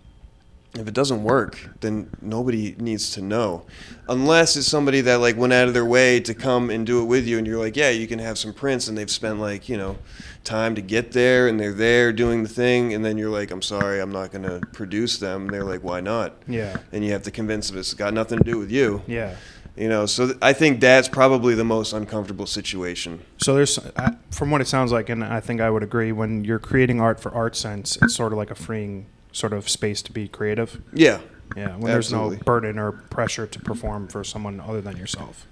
if 0.74 0.86
it 0.86 0.94
doesn't 0.94 1.22
work, 1.24 1.58
then 1.80 2.10
nobody 2.20 2.74
needs 2.78 3.10
to 3.12 3.22
know. 3.22 3.64
Unless 4.08 4.56
it's 4.56 4.66
somebody 4.66 5.00
that 5.02 5.16
like 5.16 5.36
went 5.36 5.52
out 5.52 5.66
of 5.68 5.74
their 5.74 5.84
way 5.84 6.20
to 6.20 6.34
come 6.34 6.70
and 6.70 6.86
do 6.86 7.00
it 7.02 7.06
with 7.06 7.26
you 7.26 7.38
and 7.38 7.46
you're 7.46 7.58
like, 7.58 7.76
yeah, 7.76 7.90
you 7.90 8.06
can 8.06 8.18
have 8.18 8.38
some 8.38 8.52
prints 8.52 8.86
and 8.88 8.96
they've 8.96 9.10
spent 9.10 9.40
like, 9.40 9.68
you 9.68 9.76
know, 9.76 9.96
time 10.44 10.74
to 10.74 10.82
get 10.82 11.12
there 11.12 11.48
and 11.48 11.58
they're 11.58 11.72
there 11.72 12.12
doing 12.12 12.42
the 12.42 12.48
thing 12.48 12.94
and 12.94 13.04
then 13.04 13.18
you're 13.18 13.30
like, 13.30 13.50
I'm 13.50 13.62
sorry, 13.62 14.00
I'm 14.00 14.12
not 14.12 14.30
going 14.30 14.44
to 14.44 14.60
produce 14.72 15.18
them. 15.18 15.42
And 15.42 15.50
they're 15.50 15.64
like, 15.64 15.82
why 15.82 16.00
not? 16.00 16.34
Yeah. 16.46 16.76
And 16.92 17.04
you 17.04 17.12
have 17.12 17.22
to 17.24 17.30
convince 17.30 17.68
them 17.70 17.78
it's 17.78 17.94
got 17.94 18.12
nothing 18.14 18.38
to 18.38 18.44
do 18.44 18.58
with 18.58 18.70
you. 18.70 19.02
Yeah. 19.06 19.36
You 19.76 19.88
know, 19.88 20.06
so 20.06 20.26
th- 20.26 20.38
I 20.42 20.52
think 20.52 20.80
that's 20.80 21.08
probably 21.08 21.54
the 21.54 21.64
most 21.64 21.92
uncomfortable 21.92 22.46
situation. 22.46 23.20
So 23.38 23.54
there's, 23.54 23.78
I- 23.96 24.16
from 24.30 24.50
what 24.50 24.60
it 24.60 24.66
sounds 24.68 24.90
like, 24.92 25.08
and 25.08 25.22
I 25.24 25.40
think 25.40 25.60
I 25.60 25.70
would 25.70 25.82
agree, 25.82 26.12
when 26.12 26.44
you're 26.44 26.58
creating 26.58 27.00
art 27.00 27.20
for 27.20 27.32
art 27.32 27.54
sense, 27.56 27.96
it's 28.02 28.14
sort 28.14 28.32
of 28.32 28.38
like 28.38 28.50
a 28.50 28.54
freeing 28.56 29.06
sort 29.38 29.52
of 29.52 29.68
space 29.68 30.02
to 30.02 30.12
be 30.12 30.28
creative. 30.28 30.80
Yeah. 30.92 31.20
Yeah. 31.56 31.76
When 31.76 31.92
there's 31.92 32.12
no 32.12 32.36
burden 32.44 32.78
or 32.78 32.92
pressure 32.92 33.46
to 33.46 33.58
perform 33.60 34.08
for 34.08 34.22
someone 34.24 34.60
other 34.60 34.80
than 34.80 34.96
yourself. 34.96 35.46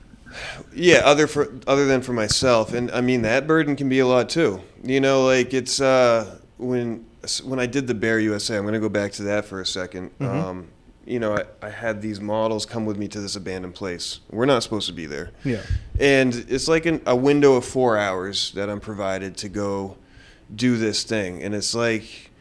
Yeah, 0.75 0.99
other 1.05 1.27
for 1.27 1.55
other 1.67 1.87
than 1.87 2.03
for 2.03 2.13
myself, 2.13 2.75
and 2.75 2.91
I 2.91 3.01
mean 3.01 3.23
that 3.23 3.47
burden 3.47 3.77
can 3.77 3.89
be 3.89 4.01
a 4.01 4.07
lot 4.07 4.29
too. 4.29 4.61
You 4.83 5.01
know, 5.01 5.25
like 5.25 5.55
it's 5.55 5.81
uh, 5.81 6.39
when 6.59 7.07
when 7.45 7.59
I 7.59 7.67
did 7.67 7.87
the 7.87 7.95
Bear 7.95 8.19
USA. 8.21 8.57
I'm 8.57 8.63
going 8.63 8.75
to 8.75 8.81
go 8.81 8.89
back 8.89 9.13
to 9.13 9.23
that 9.25 9.45
for 9.45 9.61
a 9.61 9.65
2nd 9.65 10.21
Um, 10.21 10.69
you 11.05 11.21
know, 11.21 11.37
I, 11.37 11.67
I 11.67 11.71
had 11.71 12.03
these 12.03 12.21
models 12.21 12.67
come 12.67 12.85
with 12.85 12.97
me 12.97 13.09
to 13.09 13.21
this 13.21 13.37
abandoned 13.37 13.75
place. 13.75 14.21
We're 14.31 14.47
not 14.47 14.63
supposed 14.63 14.89
to 14.89 14.93
be 14.93 15.07
there. 15.07 15.31
Yeah. 15.45 15.63
And 16.01 16.35
it's 16.49 16.69
like 16.69 16.85
an, 16.87 17.01
a 17.07 17.15
window 17.15 17.55
of 17.55 17.65
four 17.65 17.97
hours 17.97 18.53
that 18.53 18.69
I'm 18.69 18.81
provided 18.81 19.37
to 19.39 19.49
go 19.49 19.97
do 20.55 20.77
this 20.77 21.05
thing. 21.05 21.43
And 21.43 21.55
it's 21.55 21.75
like 21.75 22.33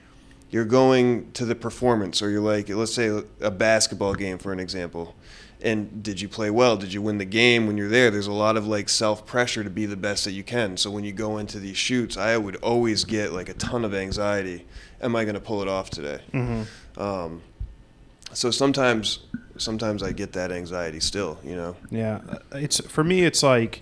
you're 0.50 0.66
going 0.66 1.32
to 1.34 1.46
the 1.46 1.56
performance, 1.56 2.22
or 2.22 2.30
you're 2.30 2.42
like, 2.42 2.70
let's 2.70 2.94
say 2.94 3.24
a 3.42 3.52
basketball 3.52 4.14
game, 4.14 4.38
for 4.38 4.54
an 4.54 4.60
example. 4.60 5.16
And 5.62 6.04
did 6.04 6.22
you 6.22 6.30
play 6.30 6.52
well? 6.52 6.78
Did 6.78 6.94
you 6.94 7.02
win 7.02 7.18
the 7.18 7.26
game 7.26 7.66
when 7.66 7.78
you're 7.78 7.90
there? 7.90 8.12
There's 8.12 8.28
a 8.28 8.34
lot 8.34 8.56
of 8.56 8.68
like 8.68 8.88
self 8.88 9.26
pressure 9.26 9.64
to 9.64 9.70
be 9.70 9.86
the 9.86 9.98
best 9.98 10.26
that 10.26 10.32
you 10.32 10.44
can. 10.44 10.78
So 10.78 10.92
when 10.92 11.04
you 11.04 11.12
go 11.12 11.38
into 11.38 11.60
these 11.60 11.78
shoots, 11.78 12.18
I 12.18 12.38
would 12.38 12.58
always 12.58 13.04
get 13.04 13.34
like 13.34 13.50
a 13.50 13.54
ton 13.56 13.84
of 13.84 13.94
anxiety. 13.94 14.66
Am 15.02 15.16
I 15.16 15.24
going 15.24 15.36
to 15.36 15.42
pull 15.42 15.62
it 15.62 15.68
off 15.68 15.90
today? 15.90 16.22
Um, 16.98 17.42
so 18.34 18.52
sometimes, 18.52 19.20
sometimes 19.58 20.04
I 20.04 20.12
get 20.12 20.34
that 20.34 20.52
anxiety 20.52 21.00
still. 21.00 21.40
You 21.44 21.56
know. 21.56 21.76
Yeah, 21.90 22.22
it's 22.52 22.80
for 22.82 23.04
me. 23.04 23.22
It's 23.22 23.42
like 23.42 23.82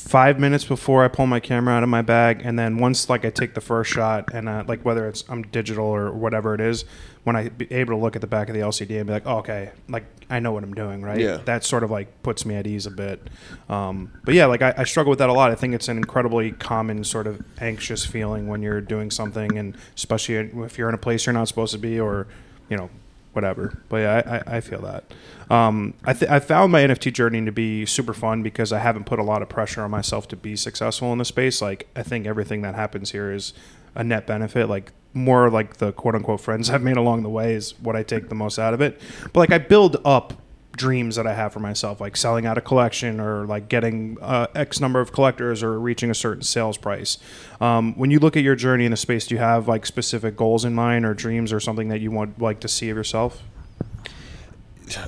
five 0.00 0.40
minutes 0.40 0.64
before 0.64 1.04
I 1.04 1.08
pull 1.08 1.26
my 1.26 1.40
camera 1.40 1.74
out 1.74 1.82
of 1.82 1.88
my 1.88 2.02
bag, 2.02 2.42
and 2.44 2.58
then 2.58 2.78
once 2.78 3.08
like 3.08 3.24
I 3.24 3.30
take 3.30 3.54
the 3.54 3.60
first 3.60 3.90
shot, 3.90 4.32
and 4.32 4.48
uh, 4.48 4.64
like 4.66 4.84
whether 4.84 5.06
it's 5.06 5.24
I'm 5.28 5.42
digital 5.42 5.86
or 5.86 6.10
whatever 6.10 6.54
it 6.54 6.60
is, 6.60 6.84
when 7.24 7.36
I 7.36 7.48
be 7.50 7.70
able 7.72 7.94
to 7.94 7.98
look 7.98 8.16
at 8.16 8.20
the 8.20 8.26
back 8.26 8.48
of 8.48 8.54
the 8.54 8.60
LCD 8.60 8.98
and 8.98 9.06
be 9.06 9.12
like, 9.12 9.26
oh, 9.26 9.38
okay, 9.38 9.72
like 9.88 10.04
I 10.30 10.40
know 10.40 10.52
what 10.52 10.64
I'm 10.64 10.74
doing, 10.74 11.02
right? 11.02 11.20
Yeah. 11.20 11.36
That 11.44 11.64
sort 11.64 11.84
of 11.84 11.90
like 11.90 12.22
puts 12.22 12.46
me 12.46 12.54
at 12.54 12.66
ease 12.66 12.86
a 12.86 12.90
bit. 12.90 13.28
Um, 13.68 14.12
but 14.24 14.34
yeah, 14.34 14.46
like 14.46 14.62
I, 14.62 14.74
I 14.78 14.84
struggle 14.84 15.10
with 15.10 15.18
that 15.18 15.28
a 15.28 15.32
lot. 15.32 15.50
I 15.50 15.54
think 15.54 15.74
it's 15.74 15.88
an 15.88 15.98
incredibly 15.98 16.52
common 16.52 17.04
sort 17.04 17.26
of 17.26 17.42
anxious 17.60 18.06
feeling 18.06 18.48
when 18.48 18.62
you're 18.62 18.80
doing 18.80 19.10
something, 19.10 19.58
and 19.58 19.76
especially 19.96 20.36
if 20.36 20.78
you're 20.78 20.88
in 20.88 20.94
a 20.94 20.98
place 20.98 21.26
you're 21.26 21.34
not 21.34 21.48
supposed 21.48 21.72
to 21.72 21.78
be, 21.78 22.00
or 22.00 22.26
you 22.68 22.76
know 22.76 22.90
whatever. 23.32 23.80
But 23.88 23.96
yeah, 23.98 24.22
I, 24.26 24.36
I, 24.36 24.56
I 24.56 24.60
feel 24.60 24.80
that. 24.82 25.04
Um, 25.50 25.94
I, 26.04 26.12
th- 26.12 26.30
I 26.30 26.38
found 26.38 26.72
my 26.72 26.82
NFT 26.82 27.12
journey 27.12 27.44
to 27.44 27.52
be 27.52 27.84
super 27.84 28.14
fun 28.14 28.42
because 28.42 28.72
I 28.72 28.78
haven't 28.78 29.04
put 29.04 29.18
a 29.18 29.22
lot 29.22 29.42
of 29.42 29.48
pressure 29.48 29.82
on 29.82 29.90
myself 29.90 30.28
to 30.28 30.36
be 30.36 30.56
successful 30.56 31.12
in 31.12 31.18
the 31.18 31.24
space. 31.24 31.60
Like 31.60 31.88
I 31.96 32.02
think 32.02 32.26
everything 32.26 32.62
that 32.62 32.74
happens 32.74 33.10
here 33.10 33.32
is 33.32 33.52
a 33.94 34.04
net 34.04 34.26
benefit. 34.26 34.68
Like 34.68 34.92
more 35.12 35.50
like 35.50 35.78
the 35.78 35.92
quote 35.92 36.14
unquote 36.14 36.40
friends 36.40 36.70
I've 36.70 36.82
made 36.82 36.96
along 36.96 37.22
the 37.22 37.28
way 37.28 37.54
is 37.54 37.78
what 37.80 37.96
I 37.96 38.02
take 38.02 38.28
the 38.28 38.34
most 38.34 38.58
out 38.58 38.74
of 38.74 38.80
it. 38.80 39.00
But 39.32 39.40
like 39.40 39.52
I 39.52 39.58
build 39.58 39.96
up 40.04 40.34
dreams 40.80 41.16
that 41.16 41.26
I 41.26 41.34
have 41.34 41.52
for 41.52 41.60
myself, 41.60 42.00
like 42.00 42.16
selling 42.16 42.46
out 42.46 42.56
a 42.56 42.62
collection 42.62 43.20
or 43.20 43.44
like 43.44 43.68
getting 43.68 44.16
uh, 44.22 44.46
X 44.54 44.80
number 44.80 44.98
of 44.98 45.12
collectors 45.12 45.62
or 45.62 45.78
reaching 45.78 46.10
a 46.10 46.14
certain 46.14 46.42
sales 46.42 46.78
price. 46.78 47.18
Um, 47.60 47.92
when 47.98 48.10
you 48.10 48.18
look 48.18 48.34
at 48.34 48.42
your 48.42 48.56
journey 48.56 48.86
in 48.86 48.90
the 48.90 48.96
space, 48.96 49.26
do 49.26 49.34
you 49.34 49.40
have 49.42 49.68
like 49.68 49.84
specific 49.84 50.36
goals 50.36 50.64
in 50.64 50.74
mind 50.74 51.04
or 51.04 51.12
dreams 51.12 51.52
or 51.52 51.60
something 51.60 51.88
that 51.88 52.00
you 52.00 52.10
want 52.10 52.40
like 52.40 52.60
to 52.60 52.68
see 52.68 52.88
of 52.88 52.96
yourself? 52.96 53.42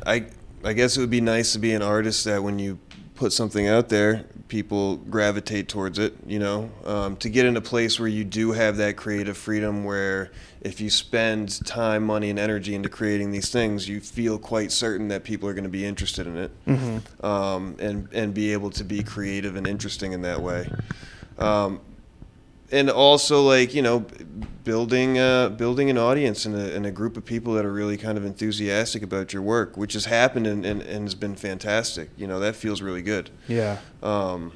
I 0.04 0.26
I 0.62 0.74
guess 0.74 0.98
it 0.98 1.00
would 1.00 1.10
be 1.10 1.22
nice 1.22 1.54
to 1.54 1.58
be 1.58 1.72
an 1.72 1.80
artist 1.80 2.26
that 2.26 2.42
when 2.42 2.58
you 2.58 2.78
put 3.14 3.32
something 3.32 3.66
out 3.66 3.88
there, 3.88 4.26
people 4.52 4.96
gravitate 4.96 5.66
towards 5.66 5.98
it. 5.98 6.14
You 6.26 6.38
know, 6.38 6.70
um, 6.84 7.16
to 7.16 7.30
get 7.30 7.46
in 7.46 7.56
a 7.56 7.60
place 7.62 7.98
where 7.98 8.08
you 8.08 8.22
do 8.22 8.52
have 8.52 8.76
that 8.76 8.98
creative 8.98 9.38
freedom, 9.38 9.82
where 9.82 10.30
if 10.60 10.78
you 10.78 10.90
spend 10.90 11.64
time, 11.64 12.04
money, 12.04 12.28
and 12.28 12.38
energy 12.38 12.74
into 12.74 12.90
creating 12.90 13.30
these 13.30 13.48
things, 13.48 13.88
you 13.88 13.98
feel 13.98 14.38
quite 14.38 14.70
certain 14.70 15.08
that 15.08 15.24
people 15.24 15.48
are 15.48 15.54
going 15.54 15.64
to 15.64 15.70
be 15.70 15.86
interested 15.86 16.26
in 16.26 16.36
it, 16.36 16.50
um, 17.24 17.76
and 17.80 18.08
and 18.12 18.34
be 18.34 18.52
able 18.52 18.68
to 18.70 18.84
be 18.84 19.02
creative 19.02 19.56
and 19.56 19.66
interesting 19.66 20.12
in 20.12 20.20
that 20.20 20.42
way. 20.42 20.70
Um, 21.38 21.80
and 22.72 22.90
also 22.90 23.42
like 23.42 23.74
you 23.74 23.82
know 23.82 24.06
building 24.64 25.18
uh, 25.18 25.48
building 25.50 25.90
an 25.90 25.98
audience 25.98 26.46
and 26.46 26.54
a, 26.56 26.74
and 26.74 26.86
a 26.86 26.90
group 26.90 27.16
of 27.16 27.24
people 27.24 27.52
that 27.54 27.64
are 27.64 27.72
really 27.72 27.96
kind 27.96 28.16
of 28.18 28.24
enthusiastic 28.24 29.02
about 29.02 29.32
your 29.32 29.42
work 29.42 29.76
which 29.76 29.92
has 29.92 30.06
happened 30.06 30.46
and, 30.46 30.64
and, 30.64 30.82
and 30.82 31.02
has 31.04 31.14
been 31.14 31.34
fantastic 31.36 32.08
you 32.16 32.26
know 32.26 32.38
that 32.40 32.56
feels 32.56 32.80
really 32.82 33.02
good 33.02 33.30
Yeah. 33.48 33.78
um, 34.02 34.52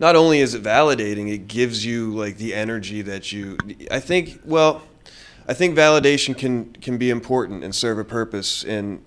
not 0.00 0.16
only 0.16 0.40
is 0.40 0.54
it 0.54 0.62
validating, 0.62 1.32
it 1.32 1.46
gives 1.46 1.86
you 1.86 2.12
like 2.12 2.36
the 2.36 2.52
energy 2.52 3.00
that 3.02 3.30
you. 3.30 3.56
I 3.92 4.00
think. 4.00 4.40
Well, 4.44 4.82
I 5.46 5.54
think 5.54 5.76
validation 5.76 6.36
can 6.36 6.72
can 6.72 6.98
be 6.98 7.10
important 7.10 7.62
and 7.62 7.72
serve 7.72 7.98
a 8.00 8.04
purpose 8.04 8.64
in 8.64 9.02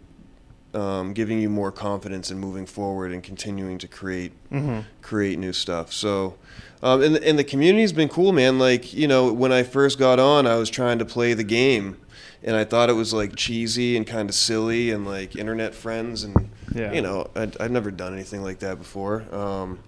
um, 0.74 1.12
giving 1.14 1.42
you 1.42 1.50
more 1.50 1.74
confidence 1.74 2.32
in 2.32 2.40
moving 2.40 2.66
forward 2.66 3.12
and 3.12 3.22
continuing 3.22 3.78
to 3.80 3.88
create 3.88 4.32
Mm-hmm. 4.50 4.80
create 5.02 5.38
new 5.40 5.54
stuff. 5.54 5.92
So. 5.92 6.36
Um, 6.84 7.02
and, 7.02 7.18
and 7.18 7.40
the 7.40 7.44
community's 7.44 7.92
been 7.94 8.10
cool, 8.10 8.32
man. 8.32 8.60
Like, 8.60 8.94
you 8.94 9.08
know, 9.08 9.32
when 9.34 9.52
I 9.52 9.64
first 9.64 9.98
got 9.98 10.20
on, 10.20 10.46
I 10.46 10.56
was 10.56 10.70
trying 10.70 11.00
to 11.00 11.06
play 11.06 11.34
the 11.34 11.44
game, 11.44 11.98
and 12.44 12.56
I 12.56 12.64
thought 12.66 12.90
it 12.90 12.94
was 12.94 13.14
like 13.14 13.36
cheesy 13.36 13.98
and 13.98 14.06
kind 14.06 14.30
of 14.30 14.36
silly 14.36 14.92
and 14.92 15.06
like 15.06 15.36
internet 15.36 15.74
friends, 15.74 16.24
and 16.24 16.50
Yeah. 16.76 16.94
you 16.94 17.02
know, 17.02 17.30
I'd, 17.36 17.60
I'd 17.60 17.72
never 17.72 17.90
done 17.92 18.14
anything 18.14 18.44
like 18.44 18.60
that 18.60 18.78
before. 18.78 19.24
Um, 19.34 19.80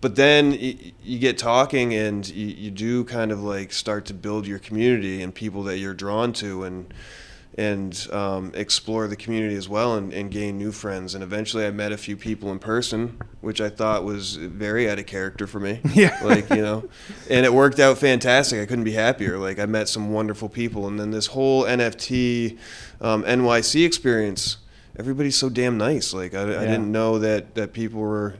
but 0.00 0.16
then 0.16 0.50
y- 0.52 0.92
you 1.02 1.18
get 1.18 1.36
talking, 1.36 1.92
and 1.94 2.26
you, 2.28 2.46
you 2.46 2.70
do 2.70 3.04
kind 3.04 3.30
of 3.30 3.42
like 3.42 3.72
start 3.72 4.06
to 4.06 4.14
build 4.14 4.46
your 4.46 4.58
community 4.58 5.22
and 5.22 5.34
people 5.34 5.62
that 5.64 5.76
you're 5.78 5.94
drawn 5.94 6.32
to, 6.34 6.64
and 6.64 6.92
and 7.56 8.08
um, 8.10 8.50
explore 8.54 9.06
the 9.06 9.16
community 9.16 9.54
as 9.54 9.68
well, 9.68 9.94
and, 9.94 10.12
and 10.12 10.30
gain 10.30 10.58
new 10.58 10.72
friends. 10.72 11.14
And 11.14 11.22
eventually, 11.22 11.66
I 11.66 11.70
met 11.70 11.92
a 11.92 11.96
few 11.96 12.16
people 12.16 12.50
in 12.50 12.58
person, 12.58 13.18
which 13.40 13.60
I 13.60 13.68
thought 13.68 14.04
was 14.04 14.36
very 14.36 14.90
out 14.90 14.98
of 14.98 15.06
character 15.06 15.46
for 15.46 15.60
me. 15.60 15.80
Yeah. 15.94 16.18
like 16.24 16.50
you 16.50 16.62
know, 16.62 16.88
and 17.30 17.46
it 17.46 17.52
worked 17.52 17.78
out 17.78 17.98
fantastic. 17.98 18.60
I 18.60 18.66
couldn't 18.66 18.84
be 18.84 18.92
happier. 18.92 19.38
Like 19.38 19.60
I 19.60 19.66
met 19.66 19.88
some 19.88 20.12
wonderful 20.12 20.48
people, 20.48 20.88
and 20.88 20.98
then 20.98 21.12
this 21.12 21.26
whole 21.26 21.62
NFT 21.64 22.58
um, 23.00 23.22
NYC 23.22 23.86
experience. 23.86 24.58
Everybody's 24.96 25.36
so 25.36 25.48
damn 25.48 25.76
nice. 25.76 26.12
Like 26.14 26.34
I, 26.34 26.42
I 26.42 26.66
didn't 26.66 26.90
know 26.90 27.18
that 27.18 27.54
that 27.54 27.72
people 27.72 28.00
were 28.00 28.36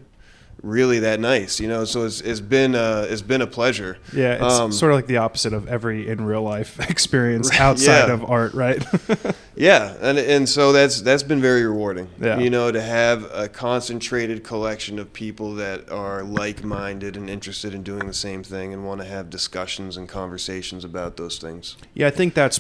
really 0.64 0.98
that 1.00 1.20
nice. 1.20 1.61
You 1.61 1.68
know, 1.68 1.85
so 1.85 2.05
it's 2.05 2.20
it's 2.20 2.40
been 2.40 2.74
uh, 2.74 3.07
it's 3.09 3.22
been 3.22 3.42
a 3.42 3.46
pleasure. 3.46 3.98
Yeah, 4.12 4.44
it's 4.44 4.55
Um, 4.55 4.72
sort 4.72 4.92
of 4.92 4.96
like 4.98 5.07
the 5.07 5.18
opposite 5.18 5.53
of 5.53 5.68
every 5.68 6.09
in 6.09 6.24
real 6.24 6.42
life 6.42 6.81
experience 6.90 7.53
outside 7.61 8.09
Yeah. 8.09 8.12
of 8.14 8.24
art, 8.29 8.55
right? 8.55 8.85
Yeah, 9.57 9.94
and 10.00 10.18
and 10.18 10.48
so 10.48 10.72
that's 10.72 11.00
that's 11.03 11.22
been 11.22 11.40
very 11.40 11.64
rewarding. 11.64 12.09
Yeah. 12.20 12.40
You 12.40 12.50
know, 12.50 12.72
to 12.72 12.83
have 12.83 13.31
a 13.33 13.48
concentrated 13.48 14.42
collection 14.42 14.98
of 14.98 15.12
people 15.12 15.55
that 15.55 15.90
are 15.92 16.24
like-minded 16.24 17.16
and 17.16 17.31
interested 17.31 17.72
in 17.72 17.85
doing 17.85 18.09
the 18.09 18.14
same 18.14 18.42
thing 18.42 18.72
and 18.72 18.85
want 18.85 19.00
to 19.03 19.07
have 19.07 19.31
discussions 19.31 19.96
and 19.96 20.09
conversations 20.09 20.85
about 20.85 21.16
those 21.16 21.38
things. 21.38 21.77
yeah, 21.94 22.09
I 22.09 22.11
think 22.11 22.35
that's 22.35 22.59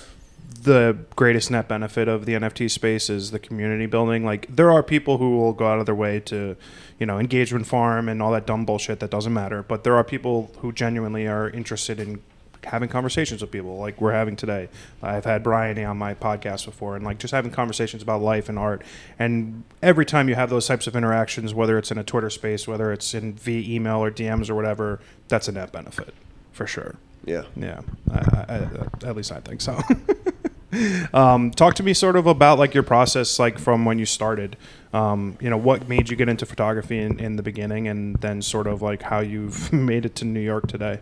the 0.64 0.96
greatest 1.14 1.50
net 1.50 1.68
benefit 1.68 2.08
of 2.08 2.24
the 2.26 2.32
NFT 2.32 2.70
space 2.70 3.10
is 3.10 3.30
the 3.30 3.38
community 3.38 3.86
building. 3.86 4.24
Like 4.24 4.54
there 4.54 4.72
are 4.72 4.82
people 4.82 5.18
who 5.18 5.36
will 5.36 5.52
go 5.52 5.66
out 5.66 5.78
of 5.78 5.86
their 5.86 5.94
way 5.94 6.20
to, 6.20 6.56
you 6.98 7.06
know, 7.06 7.18
engagement 7.18 7.66
farm 7.66 8.08
and 8.08 8.22
all 8.22 8.32
that 8.32 8.46
dumb 8.46 8.64
bullshit 8.64 9.00
that 9.00 9.10
doesn't 9.10 9.32
matter. 9.32 9.62
But 9.62 9.84
there 9.84 9.94
are 9.94 10.04
people 10.04 10.50
who 10.58 10.72
genuinely 10.72 11.26
are 11.26 11.50
interested 11.50 12.00
in 12.00 12.22
having 12.64 12.88
conversations 12.88 13.42
with 13.42 13.50
people 13.50 13.76
like 13.76 14.00
we're 14.00 14.12
having 14.12 14.36
today. 14.36 14.70
I've 15.02 15.26
had 15.26 15.42
Brian 15.42 15.78
on 15.84 15.98
my 15.98 16.14
podcast 16.14 16.64
before 16.64 16.96
and 16.96 17.04
like 17.04 17.18
just 17.18 17.32
having 17.32 17.50
conversations 17.50 18.02
about 18.02 18.22
life 18.22 18.48
and 18.48 18.58
art. 18.58 18.82
And 19.18 19.64
every 19.82 20.06
time 20.06 20.30
you 20.30 20.34
have 20.34 20.48
those 20.48 20.66
types 20.66 20.86
of 20.86 20.96
interactions, 20.96 21.52
whether 21.52 21.76
it's 21.76 21.90
in 21.90 21.98
a 21.98 22.04
Twitter 22.04 22.30
space, 22.30 22.66
whether 22.66 22.90
it's 22.90 23.12
in 23.12 23.34
via 23.34 23.74
email 23.74 24.02
or 24.02 24.10
DMs 24.10 24.48
or 24.48 24.54
whatever, 24.54 25.00
that's 25.28 25.46
a 25.46 25.52
net 25.52 25.72
benefit 25.72 26.14
for 26.52 26.66
sure. 26.66 26.96
Yeah. 27.26 27.44
Yeah, 27.54 27.82
I, 28.10 28.16
I, 28.16 28.54
I, 28.54 29.08
at 29.08 29.16
least 29.16 29.30
I 29.30 29.40
think 29.40 29.60
so. 29.60 29.78
um, 31.12 31.50
talk 31.50 31.74
to 31.74 31.82
me 31.82 31.94
sort 31.94 32.16
of 32.16 32.26
about 32.26 32.58
like 32.58 32.74
your 32.74 32.82
process, 32.82 33.38
like 33.38 33.58
from 33.58 33.84
when 33.84 33.98
you 33.98 34.06
started. 34.06 34.56
Um, 34.92 35.36
you 35.40 35.50
know, 35.50 35.56
what 35.56 35.88
made 35.88 36.08
you 36.08 36.16
get 36.16 36.28
into 36.28 36.46
photography 36.46 36.98
in, 36.98 37.18
in 37.18 37.36
the 37.36 37.42
beginning, 37.42 37.88
and 37.88 38.16
then 38.16 38.40
sort 38.42 38.66
of 38.68 38.80
like 38.82 39.02
how 39.02 39.20
you've 39.20 39.72
made 39.90 40.04
it 40.06 40.14
to 40.16 40.24
New 40.24 40.40
York 40.40 40.68
today. 40.68 41.00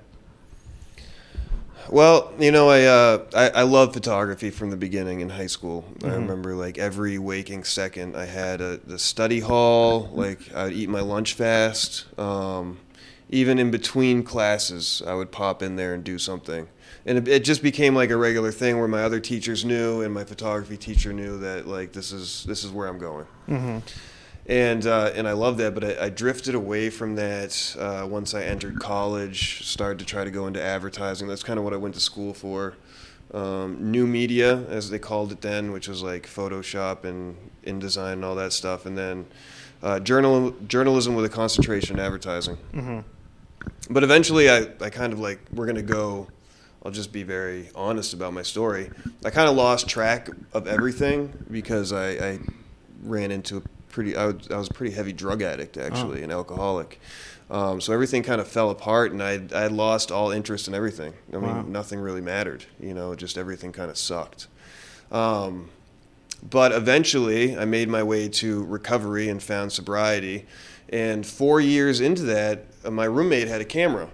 Well, 1.91 2.33
you 2.39 2.53
know, 2.53 2.69
I, 2.71 2.85
uh, 2.85 3.25
I 3.35 3.49
I 3.51 3.63
love 3.63 3.93
photography 3.93 4.51
from 4.51 4.71
the 4.71 4.77
beginning 4.77 5.21
in 5.21 5.31
high 5.31 5.49
school. 5.49 5.85
I 6.03 6.07
Mhm. 6.07 6.13
remember 6.15 6.55
like 6.55 6.79
every 6.79 7.19
waking 7.19 7.65
second, 7.65 8.17
I 8.17 8.27
had 8.27 8.61
a 8.61 8.77
the 8.79 8.99
study 8.99 9.41
hall. 9.41 10.09
Like 10.13 10.55
I'd 10.55 10.73
eat 10.73 10.89
my 10.89 11.01
lunch 11.01 11.35
fast. 11.35 12.07
Um, 12.19 12.79
even 13.31 13.59
in 13.59 13.71
between 13.71 14.23
classes, 14.23 15.03
I 15.07 15.15
would 15.15 15.33
pop 15.33 15.63
in 15.63 15.77
there 15.77 15.93
and 15.93 16.05
do 16.05 16.19
something. 16.19 16.69
And 17.05 17.19
it, 17.19 17.29
it 17.29 17.45
just 17.45 17.63
became 17.63 17.95
like 17.97 18.11
a 18.11 18.17
regular 18.17 18.53
thing 18.53 18.79
where 18.79 18.87
my 18.89 19.03
other 19.03 19.19
teachers 19.19 19.65
knew 19.65 20.03
and 20.03 20.15
my 20.15 20.25
photography 20.25 20.77
teacher 20.77 21.13
knew 21.13 21.39
that 21.39 21.67
like 21.67 21.93
this 21.93 22.13
is 22.13 22.45
this 22.45 22.63
is 22.65 22.71
where 22.71 22.87
I'm 22.89 22.99
going 22.99 23.27
Mm-hmm. 23.49 23.79
and 24.47 24.87
uh, 24.87 25.11
and 25.15 25.27
I 25.27 25.33
love 25.33 25.57
that. 25.59 25.75
But 25.75 25.85
I, 25.85 26.07
I 26.07 26.09
drifted 26.11 26.55
away 26.55 26.91
from 26.91 27.17
that 27.17 27.77
uh, 27.79 28.07
once 28.09 28.35
I 28.35 28.43
entered 28.45 28.79
college. 28.79 29.65
Started 29.67 29.99
to 29.99 30.05
try 30.05 30.23
to 30.25 30.31
go 30.31 30.47
into 30.47 30.63
advertising. 30.63 31.27
That's 31.29 31.43
kind 31.43 31.59
of 31.59 31.65
what 31.65 31.73
I 31.75 31.77
went 31.77 31.95
to 31.95 32.01
school 32.01 32.35
for. 32.35 32.75
Um, 33.35 33.91
new 33.91 34.07
media, 34.07 34.67
as 34.69 34.91
they 34.91 34.99
called 34.99 35.33
it 35.33 35.41
then, 35.41 35.73
which 35.73 35.89
was 35.89 36.03
like 36.03 36.27
Photoshop 36.27 37.05
and 37.05 37.35
InDesign 37.65 38.13
and 38.13 38.25
all 38.27 38.35
that 38.35 38.53
stuff, 38.53 38.85
and 38.85 38.97
then 38.99 39.27
uh, 39.83 39.99
journal 40.01 40.55
journalism 40.69 41.15
with 41.15 41.25
a 41.25 41.31
concentration 41.31 41.99
in 41.99 42.05
advertising. 42.05 42.59
Mm-hmm. 42.75 43.01
But 43.91 44.05
eventually, 44.05 44.51
I, 44.51 44.69
I 44.81 44.91
kind 44.91 45.13
of 45.13 45.19
like 45.19 45.41
we're 45.53 45.67
gonna 45.67 45.83
go. 45.83 46.29
I'll 46.85 46.91
just 46.93 47.13
be 47.13 47.23
very 47.23 47.71
honest 47.75 48.13
about 48.13 48.33
my 48.33 48.43
story. 48.43 48.91
I 49.25 49.31
kind 49.31 49.49
of 49.49 49.55
lost 49.57 49.89
track 49.89 50.29
of 50.53 50.67
everything 50.67 51.33
because 51.51 51.93
I, 51.93 52.09
I 52.11 52.39
ran 53.05 53.31
into 53.31 53.59
a 53.59 53.61
pretty. 53.89 54.17
I 54.17 54.27
was, 54.27 54.49
I 54.51 54.57
was 54.57 54.69
a 54.69 54.75
pretty 54.75 54.95
heavy 54.95 55.13
drug 55.13 55.43
addict 55.43 55.77
actually, 55.77 56.23
an 56.23 56.31
alcoholic. 56.31 57.01
Um, 57.51 57.81
so 57.81 57.93
everything 57.93 58.23
kind 58.23 58.41
of 58.41 58.49
fell 58.49 58.71
apart, 58.71 59.13
and 59.13 59.23
I 59.23 59.43
I 59.55 59.67
lost 59.67 60.11
all 60.11 60.31
interest 60.31 60.67
in 60.69 60.75
everything. 60.75 61.13
I 61.33 61.37
mean, 61.37 61.43
Wow. 61.43 61.63
nothing 61.63 62.01
really 62.01 62.23
mattered. 62.23 62.65
You 62.81 62.95
know, 62.95 63.15
just 63.15 63.37
everything 63.39 63.73
kind 63.73 63.91
of 63.91 63.99
sucked. 63.99 64.49
Um, 65.11 65.69
but 66.49 66.73
eventually, 66.73 67.57
I 67.57 67.65
made 67.65 67.89
my 67.89 68.03
way 68.03 68.29
to 68.29 68.65
recovery 68.65 69.29
and 69.29 69.41
found 69.43 69.71
sobriety. 69.73 70.47
And 70.89 71.25
four 71.27 71.61
years 71.61 72.01
into 72.01 72.23
that, 72.25 72.65
uh, 72.85 72.91
my 72.91 73.05
roommate 73.05 73.49
had 73.49 73.61
a 73.61 73.65
camera, 73.65 74.09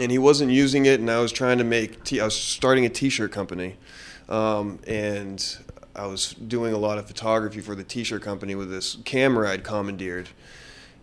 and 0.00 0.10
he 0.10 0.18
wasn't 0.18 0.50
using 0.50 0.86
it. 0.86 1.00
And 1.00 1.10
I 1.10 1.20
was 1.20 1.32
trying 1.32 1.58
to 1.58 1.64
make. 1.64 2.04
T- 2.04 2.20
I 2.20 2.24
was 2.24 2.34
starting 2.34 2.84
a 2.84 2.88
T-shirt 2.88 3.32
company, 3.32 3.76
um, 4.28 4.78
and 4.86 5.58
I 5.94 6.06
was 6.06 6.34
doing 6.34 6.72
a 6.72 6.78
lot 6.78 6.98
of 6.98 7.06
photography 7.06 7.60
for 7.60 7.74
the 7.74 7.84
T-shirt 7.84 8.22
company 8.22 8.54
with 8.54 8.70
this 8.70 8.96
camera 9.04 9.50
I'd 9.50 9.64
commandeered. 9.64 10.28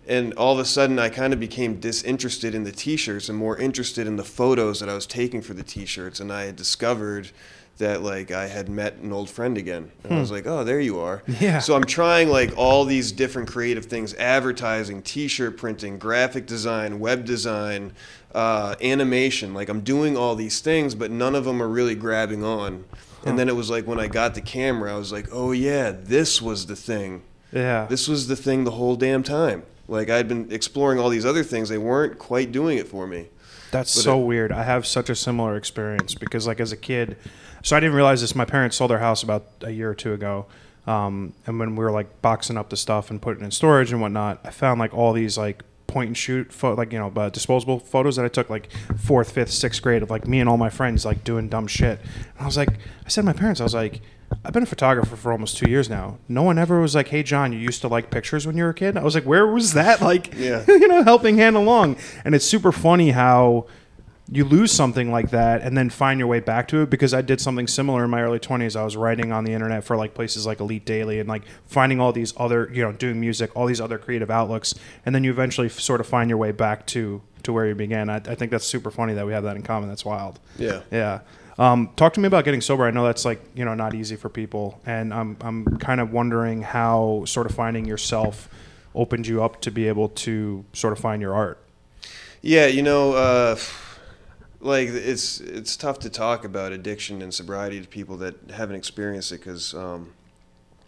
And 0.08 0.34
all 0.34 0.54
of 0.54 0.60
a 0.60 0.66
sudden, 0.66 0.98
I 1.00 1.10
kind 1.10 1.32
of 1.32 1.40
became 1.40 1.80
disinterested 1.80 2.56
in 2.56 2.64
the 2.64 2.72
T-shirts 2.72 3.30
and 3.30 3.38
more 3.38 3.58
interested 3.58 4.08
in 4.08 4.16
the 4.16 4.24
photos 4.24 4.80
that 4.80 4.90
I 4.90 4.96
was 4.96 5.06
taking 5.06 5.42
for 5.42 5.54
the 5.54 5.64
T-shirts. 5.64 6.20
And 6.20 6.34
I 6.34 6.46
had 6.46 6.56
discovered 6.56 7.32
that 7.82 8.02
like 8.02 8.32
I 8.32 8.48
had 8.48 8.70
met 8.70 8.96
an 8.98 9.12
old 9.12 9.30
friend 9.30 9.58
again. 9.58 9.92
And 10.04 10.14
I 10.14 10.20
was 10.20 10.32
like, 10.32 10.48
oh, 10.48 10.64
there 10.64 10.80
you 10.80 11.00
are. 11.00 11.22
Yeah. 11.42 11.60
So 11.60 11.76
I'm 11.76 11.84
trying 11.84 12.30
like 12.30 12.58
all 12.58 12.86
these 12.86 13.12
different 13.12 13.50
creative 13.50 13.86
things: 13.86 14.14
advertising, 14.16 15.02
T-shirt 15.02 15.58
printing, 15.58 16.00
graphic 16.00 16.46
design, 16.46 17.00
web 17.00 17.26
design, 17.26 17.94
uh, 18.34 18.76
animation. 18.82 19.54
Like 19.54 19.70
I'm 19.70 19.82
doing 19.82 20.16
all 20.16 20.36
these 20.36 20.62
things, 20.62 20.96
but 20.96 21.12
none 21.12 21.36
of 21.36 21.46
them 21.46 21.62
are 21.62 21.68
really 21.68 21.96
grabbing 21.96 22.44
on. 22.44 22.86
And 23.24 23.38
then 23.38 23.50
it 23.50 23.56
was 23.56 23.70
like 23.70 23.86
when 23.86 24.00
I 24.00 24.08
got 24.08 24.34
the 24.34 24.42
camera, 24.42 24.94
I 24.94 24.98
was 24.98 25.12
like, 25.12 25.28
oh 25.32 25.52
yeah, 25.52 25.92
this 25.92 26.42
was 26.42 26.66
the 26.66 26.76
thing. 26.76 27.22
Yeah. 27.52 27.86
This 27.86 28.08
was 28.08 28.28
the 28.28 28.36
thing 28.36 28.64
the 28.64 28.72
whole 28.72 28.96
damn 28.96 29.22
time. 29.22 29.64
Like 29.88 30.10
I'd 30.10 30.28
been 30.28 30.52
exploring 30.52 31.00
all 31.00 31.10
these 31.10 31.26
other 31.26 31.44
things, 31.44 31.70
they 31.70 31.78
weren't 31.78 32.18
quite 32.18 32.52
doing 32.52 32.78
it 32.78 32.88
for 32.88 33.06
me. 33.06 33.28
That's 33.72 33.96
But 33.96 34.02
so 34.04 34.22
it- 34.22 34.26
weird. 34.26 34.52
I 34.52 34.64
have 34.64 34.86
such 34.86 35.10
a 35.10 35.16
similar 35.16 35.56
experience 35.56 36.14
because, 36.14 36.46
like, 36.48 36.60
as 36.60 36.72
a 36.72 36.78
kid, 36.78 37.18
so 37.64 37.76
I 37.76 37.80
didn't 37.80 37.96
realize 37.96 38.22
this. 38.22 38.36
My 38.36 38.46
parents 38.46 38.76
sold 38.78 38.92
their 38.92 39.00
house 39.00 39.24
about 39.24 39.46
a 39.62 39.72
year 39.72 39.90
or 39.90 39.96
two 39.96 40.14
ago, 40.14 40.46
um, 40.88 41.34
and 41.48 41.60
when 41.60 41.76
we 41.76 41.84
were 41.84 41.92
like 41.92 42.22
boxing 42.22 42.58
up 42.58 42.70
the 42.70 42.78
stuff 42.78 43.10
and 43.10 43.22
putting 43.22 43.42
it 43.44 43.46
in 43.46 43.52
storage 43.52 43.92
and 43.92 44.02
whatnot, 44.02 44.40
I 44.44 44.50
found 44.50 44.80
like 44.80 44.94
all 44.94 45.14
these 45.14 45.38
like 45.38 45.64
point 45.88 46.08
and 46.08 46.18
shoot, 46.18 46.52
pho- 46.52 46.74
like 46.74 46.92
you 46.94 47.00
know, 47.00 47.12
uh, 47.16 47.30
disposable 47.30 47.78
photos 47.80 48.16
that 48.16 48.26
I 48.26 48.30
took 48.30 48.50
like 48.50 48.70
fourth, 48.98 49.32
fifth, 49.32 49.52
sixth 49.52 49.82
grade 49.82 50.02
of 50.04 50.10
like 50.10 50.28
me 50.28 50.40
and 50.40 50.50
all 50.50 50.58
my 50.58 50.70
friends 50.70 51.06
like 51.06 51.24
doing 51.24 51.50
dumb 51.50 51.68
shit. 51.68 52.00
And 52.02 52.42
I 52.42 52.46
was 52.46 52.58
like, 52.58 52.70
I 53.06 53.10
said 53.10 53.22
to 53.22 53.26
my 53.26 53.34
parents, 53.34 53.62
I 53.62 53.64
was 53.64 53.74
like. 53.74 54.02
I've 54.44 54.54
been 54.54 54.64
a 54.64 54.68
photographer 54.68 55.16
for 55.16 55.32
almost 55.32 55.58
two 55.58 55.70
years 55.70 55.90
now. 55.90 56.18
No 56.28 56.44
one 56.44 56.58
ever 56.58 56.80
was 56.82 56.96
like, 56.96 57.10
"Hey, 57.10 57.24
John, 57.24 57.54
you 57.54 57.60
used 57.60 57.82
to 57.82 57.88
like 57.88 58.10
pictures 58.10 58.48
when 58.48 58.58
you 58.58 58.64
were 58.64 58.70
a 58.70 58.74
kid." 58.74 58.98
I 58.98 59.04
was 59.04 59.16
like, 59.16 59.26
"Where 59.26 59.46
was 59.48 59.74
that?" 59.74 60.02
Like, 60.12 60.34
Yeah. 60.38 60.64
you 60.68 60.88
know, 60.88 61.04
helping 61.04 61.38
hand 61.38 61.56
along. 61.56 61.98
And 62.26 62.34
it's 62.36 62.46
super 62.46 62.72
funny 62.72 63.12
how 63.12 63.68
you 64.34 64.46
lose 64.46 64.72
something 64.72 65.12
like 65.12 65.32
that 65.32 65.62
and 65.62 65.78
then 65.78 65.90
find 65.90 66.18
your 66.18 66.28
way 66.28 66.40
back 66.40 66.66
to 66.70 66.82
it 66.82 66.90
because 66.90 67.14
I 67.14 67.22
did 67.22 67.42
something 67.42 67.68
similar 67.68 68.06
in 68.06 68.10
my 68.10 68.22
early 68.22 68.40
20s. 68.40 68.80
I 68.80 68.84
was 68.86 68.96
writing 68.96 69.34
on 69.34 69.44
the 69.44 69.52
internet 69.52 69.84
for 69.84 69.98
like 69.98 70.14
places 70.14 70.46
like 70.46 70.62
Elite 70.62 70.86
Daily 70.86 71.20
and 71.20 71.28
like 71.28 71.44
finding 71.66 72.00
all 72.00 72.14
these 72.14 72.34
other, 72.38 72.70
you 72.74 72.82
know, 72.82 72.94
doing 72.94 73.20
music, 73.20 73.52
all 73.58 73.66
these 73.66 73.82
other 73.82 73.98
creative 73.98 74.32
outlooks. 74.32 74.74
And 75.06 75.14
then 75.14 75.26
you 75.26 75.32
eventually 75.32 75.68
f- 75.68 75.82
sort 75.82 76.00
of 76.00 76.08
find 76.08 76.30
your 76.30 76.38
way 76.38 76.54
back 76.54 76.86
to, 76.88 77.22
to 77.44 77.52
where 77.52 77.68
you 77.68 77.76
began. 77.76 78.10
I, 78.10 78.16
I 78.18 78.36
think 78.36 78.52
that's 78.52 78.66
super 78.66 78.90
funny 78.90 79.14
that 79.16 79.26
we 79.26 79.34
have 79.34 79.44
that 79.44 79.58
in 79.58 79.64
common. 79.64 79.90
That's 79.90 80.06
wild. 80.06 80.40
Yeah. 80.58 80.80
Yeah. 80.92 81.20
Um, 81.60 81.90
talk 81.96 82.14
to 82.14 82.20
me 82.20 82.28
about 82.28 82.46
getting 82.46 82.62
sober. 82.62 82.86
I 82.86 82.92
know 82.92 83.04
that's 83.06 83.26
like, 83.26 83.42
you 83.56 83.66
know, 83.66 83.74
not 83.74 83.94
easy 83.94 84.16
for 84.16 84.30
people. 84.30 84.80
And 84.86 85.14
I'm, 85.14 85.38
I'm 85.42 85.66
kind 85.78 86.00
of 86.02 86.12
wondering 86.12 86.62
how 86.62 87.24
sort 87.26 87.46
of 87.48 87.54
finding 87.56 87.86
yourself 87.86 88.50
opened 88.96 89.28
you 89.28 89.44
up 89.44 89.62
to 89.62 89.72
be 89.72 89.88
able 89.88 90.10
to 90.10 90.66
sort 90.74 90.94
of 90.94 91.00
find 91.00 91.22
your 91.22 91.34
art. 91.34 91.60
Yeah, 92.42 92.66
you 92.68 92.82
know, 92.82 93.14
uh, 93.14 93.56
like 94.60 94.88
it's 94.90 95.40
it's 95.40 95.76
tough 95.76 96.00
to 96.00 96.10
talk 96.10 96.44
about 96.46 96.72
addiction 96.72 97.22
and 97.22 97.34
sobriety 97.34 97.82
to 97.82 97.88
people 97.88 98.18
that 98.18 98.36
haven't 98.52 98.76
experienced 98.76 99.32
it 99.32 99.40
because 99.40 99.76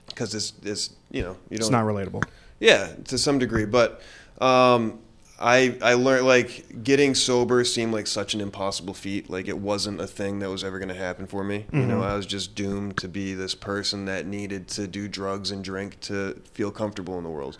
because 0.08 0.34
it's 0.36 0.54
it's 0.64 0.92
you 1.12 1.22
know 1.24 1.38
you 1.50 1.58
don't 1.58 1.60
It's 1.60 1.70
not 1.70 1.86
relatable. 1.86 2.24
yeah 2.60 2.94
to 3.06 3.18
some 3.18 3.40
degree 3.40 3.66
but 3.66 4.02
um, 4.42 5.00
I 5.40 5.76
I 5.82 5.96
learned 5.96 6.26
like 6.28 6.84
getting 6.84 7.16
sober 7.16 7.64
seemed 7.66 7.92
like 7.92 8.08
such 8.08 8.34
an 8.34 8.40
impossible 8.42 8.94
feat. 8.94 9.30
Like 9.30 9.48
it 9.48 9.58
wasn't 9.58 10.00
a 10.00 10.08
thing 10.08 10.40
that 10.40 10.50
was 10.50 10.64
ever 10.64 10.78
going 10.80 10.90
to 10.90 10.96
happen 10.96 11.26
for 11.28 11.44
me. 11.44 11.66
You 11.74 11.86
know 11.86 12.02
I 12.02 12.16
was 12.16 12.26
just 12.26 12.56
doomed 12.56 12.98
to 12.98 13.08
be 13.08 13.34
this 13.34 13.56
person 13.56 14.06
that 14.06 14.26
needed 14.28 14.68
to 14.70 14.88
do 14.88 15.08
drugs 15.08 15.52
and 15.52 15.64
drink 15.64 16.00
to 16.02 16.40
feel 16.54 16.72
comfortable 16.72 17.18
in 17.18 17.24
the 17.24 17.30
world. 17.30 17.58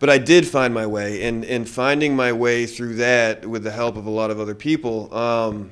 But 0.00 0.10
I 0.10 0.18
did 0.18 0.46
find 0.46 0.74
my 0.74 0.86
way, 0.86 1.22
and 1.22 1.44
and 1.44 1.68
finding 1.68 2.16
my 2.16 2.32
way 2.32 2.66
through 2.66 2.96
that 2.96 3.46
with 3.46 3.62
the 3.62 3.70
help 3.70 3.96
of 3.96 4.04
a 4.04 4.10
lot 4.10 4.30
of 4.32 4.40
other 4.40 4.54
people 4.56 5.14
um, 5.14 5.70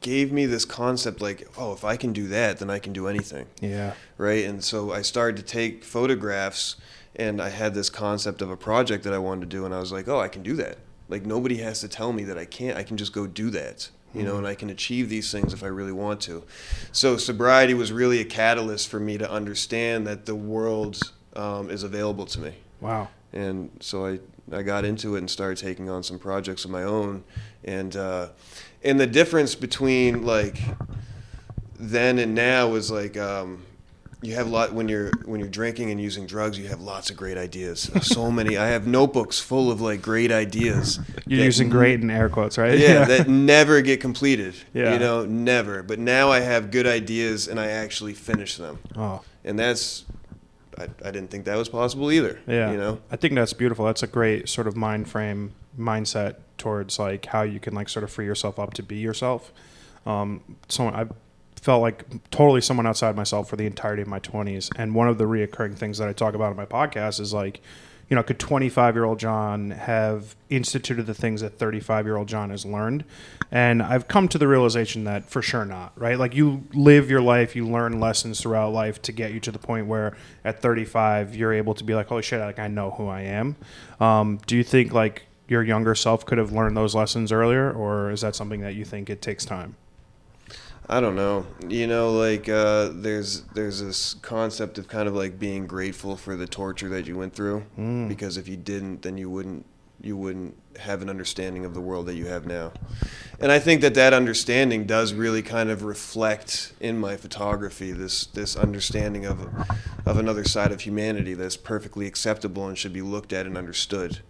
gave 0.00 0.32
me 0.32 0.46
this 0.46 0.64
concept 0.64 1.20
like, 1.20 1.46
oh, 1.58 1.72
if 1.72 1.84
I 1.84 1.96
can 1.96 2.12
do 2.12 2.28
that, 2.28 2.58
then 2.58 2.70
I 2.70 2.78
can 2.78 2.92
do 2.92 3.06
anything, 3.08 3.46
Yeah. 3.60 3.94
right? 4.18 4.44
And 4.44 4.62
so 4.62 4.92
I 4.92 5.02
started 5.02 5.36
to 5.38 5.42
take 5.42 5.84
photographs, 5.84 6.76
and 7.16 7.40
I 7.40 7.48
had 7.48 7.74
this 7.74 7.90
concept 7.90 8.42
of 8.42 8.50
a 8.50 8.56
project 8.56 9.04
that 9.04 9.12
I 9.12 9.18
wanted 9.18 9.42
to 9.42 9.46
do, 9.56 9.64
and 9.64 9.74
I 9.74 9.78
was 9.80 9.90
like, 9.92 10.06
oh, 10.08 10.20
I 10.20 10.28
can 10.28 10.42
do 10.42 10.54
that. 10.56 10.78
Like 11.08 11.24
nobody 11.26 11.56
has 11.58 11.80
to 11.80 11.88
tell 11.88 12.12
me 12.12 12.24
that 12.24 12.36
I 12.38 12.44
can't. 12.44 12.76
I 12.76 12.82
can 12.82 12.96
just 12.96 13.12
go 13.12 13.26
do 13.26 13.50
that. 13.50 13.90
You 14.14 14.22
know, 14.22 14.38
and 14.38 14.46
I 14.46 14.54
can 14.54 14.70
achieve 14.70 15.10
these 15.10 15.30
things 15.30 15.52
if 15.52 15.62
I 15.62 15.66
really 15.66 15.92
want 15.92 16.22
to. 16.22 16.42
So 16.90 17.18
sobriety 17.18 17.74
was 17.74 17.92
really 17.92 18.18
a 18.20 18.24
catalyst 18.24 18.88
for 18.88 18.98
me 18.98 19.18
to 19.18 19.30
understand 19.30 20.06
that 20.06 20.24
the 20.24 20.34
world 20.34 20.98
um, 21.34 21.68
is 21.68 21.82
available 21.82 22.24
to 22.26 22.40
me 22.40 22.54
Wow. 22.80 23.08
and 23.34 23.68
so 23.80 24.06
I, 24.06 24.20
I 24.50 24.62
got 24.62 24.86
into 24.86 25.16
it 25.16 25.18
and 25.18 25.30
started 25.30 25.58
taking 25.58 25.90
on 25.90 26.02
some 26.02 26.18
projects 26.18 26.64
of 26.64 26.70
my 26.70 26.82
own 26.82 27.24
and 27.62 27.94
uh, 27.94 28.28
and 28.82 28.98
the 28.98 29.06
difference 29.06 29.54
between 29.54 30.24
like 30.24 30.58
then 31.78 32.18
and 32.18 32.34
now 32.34 32.74
is 32.74 32.90
like 32.90 33.18
um, 33.18 33.65
you 34.26 34.34
have 34.34 34.46
a 34.46 34.50
lot 34.50 34.72
when 34.72 34.88
you're 34.88 35.10
when 35.24 35.40
you're 35.40 35.48
drinking 35.48 35.90
and 35.90 36.00
using 36.00 36.26
drugs 36.26 36.58
you 36.58 36.66
have 36.68 36.80
lots 36.80 37.10
of 37.10 37.16
great 37.16 37.36
ideas 37.38 37.90
so 38.02 38.30
many 38.30 38.56
I 38.56 38.68
have 38.68 38.86
notebooks 38.86 39.38
full 39.40 39.70
of 39.70 39.80
like 39.80 40.02
great 40.02 40.32
ideas 40.32 40.98
You're 41.26 41.44
using 41.44 41.68
great 41.70 42.00
in 42.00 42.10
air 42.10 42.28
quotes, 42.28 42.58
right? 42.58 42.78
yeah, 42.78 43.04
that 43.12 43.28
never 43.28 43.80
get 43.82 44.00
completed. 44.00 44.54
Yeah. 44.74 44.92
You 44.92 44.98
know, 44.98 45.24
never. 45.24 45.82
But 45.82 45.98
now 45.98 46.30
I 46.30 46.40
have 46.40 46.70
good 46.70 46.86
ideas 46.86 47.48
and 47.48 47.58
I 47.58 47.68
actually 47.68 48.14
finish 48.14 48.56
them. 48.56 48.78
oh, 48.96 49.22
And 49.44 49.58
that's 49.58 50.04
I, 50.78 50.84
I 51.04 51.10
didn't 51.10 51.30
think 51.30 51.44
that 51.46 51.56
was 51.56 51.68
possible 51.68 52.12
either. 52.12 52.38
yeah. 52.46 52.70
You 52.70 52.76
know? 52.76 53.00
I 53.10 53.16
think 53.16 53.34
that's 53.34 53.52
beautiful. 53.52 53.84
That's 53.86 54.02
a 54.02 54.06
great 54.06 54.48
sort 54.48 54.66
of 54.66 54.76
mind 54.76 55.08
frame 55.08 55.54
mindset 55.78 56.36
towards 56.58 56.98
like 56.98 57.26
how 57.26 57.42
you 57.42 57.60
can 57.60 57.74
like 57.74 57.88
sort 57.88 58.02
of 58.04 58.10
free 58.10 58.24
yourself 58.26 58.58
up 58.58 58.74
to 58.74 58.82
be 58.82 58.96
yourself. 58.96 59.52
Um, 60.04 60.56
someone 60.68 60.94
I 60.94 61.06
felt 61.66 61.82
like 61.82 62.30
totally 62.30 62.60
someone 62.60 62.86
outside 62.86 63.16
myself 63.16 63.48
for 63.48 63.56
the 63.56 63.66
entirety 63.66 64.00
of 64.00 64.06
my 64.06 64.20
20s. 64.20 64.70
And 64.76 64.94
one 64.94 65.08
of 65.08 65.18
the 65.18 65.24
reoccurring 65.24 65.76
things 65.76 65.98
that 65.98 66.06
I 66.06 66.12
talk 66.12 66.34
about 66.34 66.52
in 66.52 66.56
my 66.56 66.64
podcast 66.64 67.18
is 67.18 67.34
like, 67.34 67.60
you 68.08 68.14
know, 68.14 68.22
could 68.22 68.38
25 68.38 68.94
year 68.94 69.02
old 69.02 69.18
John 69.18 69.72
have 69.72 70.36
instituted 70.48 71.06
the 71.06 71.14
things 71.14 71.40
that 71.40 71.58
35 71.58 72.06
year 72.06 72.18
old 72.18 72.28
John 72.28 72.50
has 72.50 72.64
learned? 72.64 73.02
And 73.50 73.82
I've 73.82 74.06
come 74.06 74.28
to 74.28 74.38
the 74.38 74.46
realization 74.46 75.02
that 75.04 75.28
for 75.28 75.42
sure 75.42 75.64
not, 75.64 75.92
right? 76.00 76.16
Like 76.16 76.36
you 76.36 76.62
live 76.72 77.10
your 77.10 77.20
life, 77.20 77.56
you 77.56 77.66
learn 77.66 77.98
lessons 77.98 78.40
throughout 78.40 78.72
life 78.72 79.02
to 79.02 79.10
get 79.10 79.32
you 79.32 79.40
to 79.40 79.50
the 79.50 79.58
point 79.58 79.88
where 79.88 80.16
at 80.44 80.62
35 80.62 81.34
you're 81.34 81.52
able 81.52 81.74
to 81.74 81.82
be 81.82 81.96
like, 81.96 82.06
holy 82.06 82.22
shit, 82.22 82.38
like 82.38 82.60
I 82.60 82.68
know 82.68 82.92
who 82.92 83.08
I 83.08 83.22
am. 83.22 83.56
Um, 83.98 84.38
do 84.46 84.56
you 84.56 84.62
think 84.62 84.92
like 84.92 85.26
your 85.48 85.64
younger 85.64 85.96
self 85.96 86.24
could 86.24 86.38
have 86.38 86.52
learned 86.52 86.76
those 86.76 86.94
lessons 86.94 87.32
earlier, 87.32 87.72
or 87.72 88.12
is 88.12 88.20
that 88.20 88.36
something 88.36 88.60
that 88.60 88.76
you 88.76 88.84
think 88.84 89.10
it 89.10 89.20
takes 89.20 89.44
time? 89.44 89.74
I 90.88 91.00
don't 91.00 91.16
know. 91.16 91.46
You 91.68 91.86
know, 91.88 92.12
like 92.12 92.48
uh, 92.48 92.90
there's 92.92 93.42
there's 93.54 93.80
this 93.80 94.14
concept 94.22 94.78
of 94.78 94.86
kind 94.88 95.08
of 95.08 95.14
like 95.14 95.38
being 95.38 95.66
grateful 95.66 96.16
for 96.16 96.36
the 96.36 96.46
torture 96.46 96.88
that 96.90 97.06
you 97.06 97.16
went 97.16 97.34
through, 97.34 97.64
Mm. 97.78 98.08
because 98.08 98.36
if 98.36 98.46
you 98.48 98.56
didn't, 98.56 99.02
then 99.02 99.18
you 99.18 99.28
wouldn't 99.28 99.66
you 100.00 100.16
wouldn't 100.16 100.54
have 100.78 101.02
an 101.02 101.08
understanding 101.10 101.64
of 101.64 101.72
the 101.74 101.80
world 101.80 102.06
that 102.06 102.14
you 102.14 102.26
have 102.26 102.46
now. 102.46 102.70
And 103.40 103.50
I 103.50 103.58
think 103.58 103.80
that 103.80 103.94
that 103.94 104.12
understanding 104.12 104.84
does 104.84 105.12
really 105.14 105.42
kind 105.42 105.70
of 105.70 105.82
reflect 105.82 106.74
in 106.80 106.98
my 107.00 107.16
photography 107.16 107.90
this 107.92 108.26
this 108.26 108.54
understanding 108.54 109.26
of 109.26 109.40
of 110.06 110.18
another 110.18 110.44
side 110.44 110.70
of 110.70 110.82
humanity 110.82 111.34
that's 111.34 111.56
perfectly 111.56 112.06
acceptable 112.06 112.68
and 112.68 112.78
should 112.78 112.92
be 112.92 113.02
looked 113.02 113.32
at 113.32 113.46
and 113.46 113.58
understood. 113.58 114.20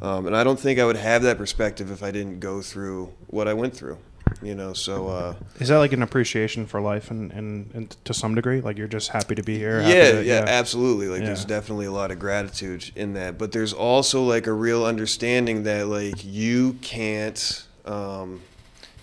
Um, 0.00 0.26
and 0.26 0.36
I 0.36 0.42
don't 0.42 0.58
think 0.58 0.80
I 0.80 0.84
would 0.84 0.96
have 0.96 1.22
that 1.22 1.38
perspective 1.38 1.92
if 1.92 2.02
I 2.02 2.10
didn't 2.10 2.40
go 2.40 2.60
through 2.60 3.12
what 3.28 3.46
I 3.46 3.54
went 3.54 3.76
through. 3.76 3.98
You 4.40 4.54
know, 4.54 4.72
so. 4.72 5.08
Uh, 5.08 5.34
Is 5.58 5.68
that 5.68 5.78
like 5.78 5.92
an 5.92 6.02
appreciation 6.02 6.66
for 6.66 6.80
life, 6.80 7.10
and, 7.10 7.30
and, 7.32 7.70
and 7.74 7.96
to 8.04 8.14
some 8.14 8.34
degree, 8.34 8.60
like 8.60 8.78
you're 8.78 8.88
just 8.88 9.08
happy 9.10 9.34
to 9.34 9.42
be 9.42 9.58
here? 9.58 9.80
yeah, 9.82 10.12
to- 10.12 10.24
yeah, 10.24 10.44
absolutely. 10.46 11.08
Like, 11.08 11.24
there's 11.24 11.44
definitely 11.44 11.86
a 11.86 11.92
lot 11.92 12.10
of 12.10 12.18
gratitude 12.18 12.90
in 12.96 13.14
that, 13.14 13.38
but 13.38 13.52
there's 13.52 13.72
also 13.72 14.22
like 14.22 14.46
a 14.46 14.52
real 14.52 14.84
understanding 14.84 15.64
that 15.64 15.88
like 15.88 16.24
you 16.24 16.74
can't, 16.82 17.64
um, 17.84 18.40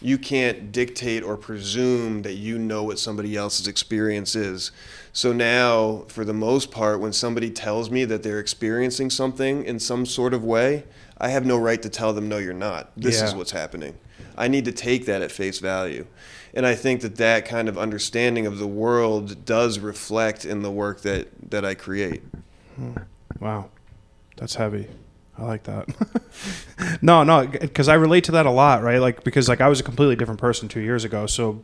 you 0.02 0.18
can't 0.18 0.72
dictate 0.72 1.24
or 1.24 1.36
presume 1.36 2.22
that 2.22 2.34
you 2.36 2.58
know 2.58 2.84
what 2.84 2.98
somebody 3.00 3.36
else's 3.36 3.68
experience 3.68 4.36
is. 4.36 4.72
So 5.12 5.34
now, 5.34 6.06
for 6.08 6.24
the 6.24 6.34
most 6.34 6.72
part, 6.72 7.00
when 7.02 7.12
somebody 7.13 7.50
tells 7.50 7.89
me 7.89 8.06
that 8.06 8.24
they're 8.24 8.39
experiencing 8.39 9.10
something 9.10 9.65
in 9.65 9.80
some 9.80 10.06
sort 10.06 10.34
of 10.34 10.44
way, 10.44 10.86
I 11.18 11.30
have 11.30 11.46
no 11.46 11.58
right 11.58 11.82
to 11.82 11.89
tell 11.89 12.13
them, 12.13 12.30
no, 12.30 12.38
you're 12.38 12.54
not. 12.54 12.92
This 12.96 13.22
is 13.22 13.36
what's 13.36 13.52
happening. 13.52 13.98
I 14.39 14.47
need 14.47 14.65
to 14.65 14.71
take 14.71 15.06
that 15.06 15.21
at 15.21 15.32
face 15.32 15.60
value. 15.60 16.08
And 16.54 16.65
I 16.65 16.73
think 16.73 17.02
that 17.02 17.17
that 17.17 17.45
kind 17.45 17.69
of 17.69 17.78
understanding 17.78 18.47
of 18.47 18.58
the 18.58 18.67
world 18.67 19.45
does 19.45 19.78
reflect 19.78 20.45
in 20.45 20.63
the 20.63 20.71
work 20.71 21.02
that, 21.02 21.28
that 21.52 21.63
I 21.63 21.75
create. 21.75 22.23
Hmm. 22.75 22.93
Wow, 23.39 23.69
that's 24.38 24.56
heavy. 24.56 24.88
I 25.38 25.43
like 25.43 25.63
that. 25.63 25.88
no, 27.02 27.23
no, 27.23 27.45
because 27.45 27.88
I 27.88 27.93
relate 27.93 28.23
to 28.25 28.32
that 28.32 28.45
a 28.45 28.52
lot, 28.52 28.82
right? 28.82 28.99
Like 28.99 29.23
because 29.23 29.47
like 29.47 29.62
I 29.62 29.67
was 29.67 29.80
a 29.80 29.84
completely 29.84 30.15
different 30.15 30.39
person 30.39 30.67
two 30.67 30.82
years 30.82 31.04
ago. 31.04 31.28
So, 31.28 31.62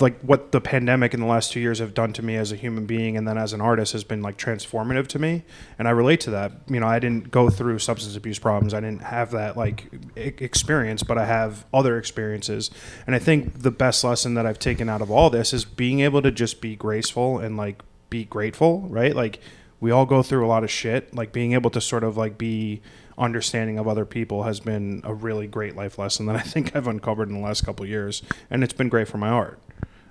like 0.00 0.18
what 0.20 0.52
the 0.52 0.60
pandemic 0.60 1.12
in 1.12 1.20
the 1.20 1.26
last 1.26 1.52
two 1.52 1.60
years 1.60 1.80
have 1.80 1.92
done 1.92 2.12
to 2.14 2.22
me 2.22 2.36
as 2.36 2.50
a 2.50 2.56
human 2.56 2.86
being 2.86 3.16
and 3.16 3.28
then 3.28 3.36
as 3.36 3.52
an 3.52 3.60
artist 3.60 3.92
has 3.92 4.04
been 4.04 4.22
like 4.22 4.38
transformative 4.38 5.06
to 5.08 5.18
me, 5.18 5.42
and 5.78 5.86
I 5.86 5.90
relate 5.90 6.20
to 6.20 6.30
that. 6.30 6.52
You 6.68 6.80
know, 6.80 6.86
I 6.86 6.98
didn't 6.98 7.30
go 7.30 7.50
through 7.50 7.78
substance 7.80 8.16
abuse 8.16 8.38
problems. 8.38 8.72
I 8.72 8.80
didn't 8.80 9.02
have 9.02 9.32
that 9.32 9.56
like 9.56 9.88
experience, 10.16 11.02
but 11.02 11.18
I 11.18 11.26
have 11.26 11.66
other 11.74 11.98
experiences, 11.98 12.70
and 13.06 13.14
I 13.14 13.18
think 13.18 13.62
the 13.62 13.70
best 13.70 14.02
lesson 14.02 14.34
that 14.34 14.46
I've 14.46 14.58
taken 14.58 14.88
out 14.88 15.02
of 15.02 15.10
all 15.10 15.28
this 15.28 15.52
is 15.52 15.64
being 15.64 16.00
able 16.00 16.22
to 16.22 16.30
just 16.30 16.60
be 16.60 16.74
graceful 16.74 17.38
and 17.38 17.56
like 17.56 17.82
be 18.08 18.24
grateful, 18.24 18.80
right? 18.88 19.14
Like 19.14 19.40
we 19.80 19.90
all 19.90 20.06
go 20.06 20.22
through 20.22 20.46
a 20.46 20.48
lot 20.48 20.64
of 20.64 20.70
shit. 20.70 21.14
Like 21.14 21.32
being 21.32 21.52
able 21.52 21.70
to 21.70 21.80
sort 21.80 22.02
of 22.02 22.16
like 22.16 22.38
be 22.38 22.80
understanding 23.18 23.78
of 23.78 23.88
other 23.88 24.04
people 24.04 24.42
has 24.42 24.60
been 24.60 25.00
a 25.04 25.14
really 25.14 25.46
great 25.46 25.76
life 25.76 25.98
lesson 25.98 26.26
that 26.26 26.36
I 26.36 26.40
think 26.40 26.76
I've 26.76 26.86
uncovered 26.86 27.28
in 27.28 27.34
the 27.34 27.40
last 27.40 27.64
couple 27.64 27.86
years, 27.86 28.22
and 28.50 28.62
it's 28.62 28.72
been 28.72 28.88
great 28.88 29.08
for 29.08 29.18
my 29.18 29.28
art. 29.28 29.58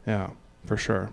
Yeah, 0.08 0.32
for 0.66 0.78
sure. 0.78 1.12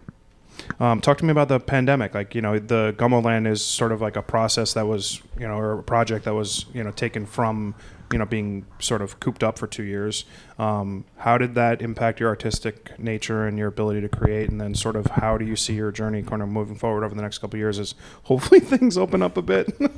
Um, 0.78 1.00
talk 1.00 1.18
to 1.18 1.24
me 1.24 1.31
about 1.31 1.48
the 1.48 1.59
pandemic. 1.59 2.14
Like, 2.14 2.35
you 2.35 2.42
know, 2.42 2.59
the 2.59 2.94
Gummo 2.98 3.24
Land 3.24 3.46
is 3.46 3.64
sort 3.64 3.92
of 3.92 4.00
like 4.00 4.16
a 4.16 4.22
process 4.22 4.74
that 4.74 4.87
was, 4.87 5.22
you 5.38 5.46
know, 5.46 5.57
or 5.57 5.78
a 5.78 5.83
project 5.83 6.24
that 6.26 6.35
was, 6.35 6.66
you 6.74 6.85
know, 6.85 6.90
taken 6.90 7.26
from, 7.26 7.74
you 8.12 8.18
know, 8.18 8.27
being 8.27 8.66
sort 8.79 9.03
of 9.03 9.18
cooped 9.20 9.42
up 9.42 9.59
for 9.59 9.66
two 9.66 9.83
years. 9.83 10.25
Um, 10.59 11.05
how 11.16 11.38
did 11.38 11.55
that 11.55 11.81
impact 11.81 12.20
your 12.20 12.29
artistic 12.29 12.98
nature 12.98 13.46
and 13.46 13.59
your 13.59 13.68
ability 13.68 14.03
to 14.03 14.09
create? 14.09 14.51
And 14.51 14.61
then, 14.61 14.75
sort 14.75 14.96
of, 14.96 15.07
how 15.07 15.38
do 15.38 15.44
you 15.44 15.57
see 15.57 15.75
your 15.75 15.90
journey 15.90 16.22
kind 16.22 16.42
of 16.42 16.48
moving 16.48 16.77
forward 16.77 17.05
over 17.05 17.14
the 17.14 17.22
next 17.22 17.38
couple 17.38 17.57
of 17.57 17.61
years 17.61 17.79
as 17.79 17.94
hopefully 18.25 18.61
things 18.72 18.98
open 18.98 19.22
up 19.22 19.37
a 19.37 19.42
bit? 19.42 19.72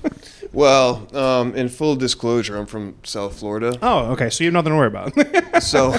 Well, 0.53 1.09
um, 1.17 1.53
in 1.57 1.69
full 1.69 1.97
disclosure, 1.97 2.57
I'm 2.57 2.67
from 2.67 2.97
South 3.03 3.37
Florida. 3.41 3.77
oh, 3.83 4.13
okay. 4.13 4.31
So 4.31 4.45
you 4.45 4.49
have 4.49 4.55
nothing 4.55 4.71
to 4.71 4.77
worry 4.77 4.87
about. 4.87 5.13
So 5.63 5.93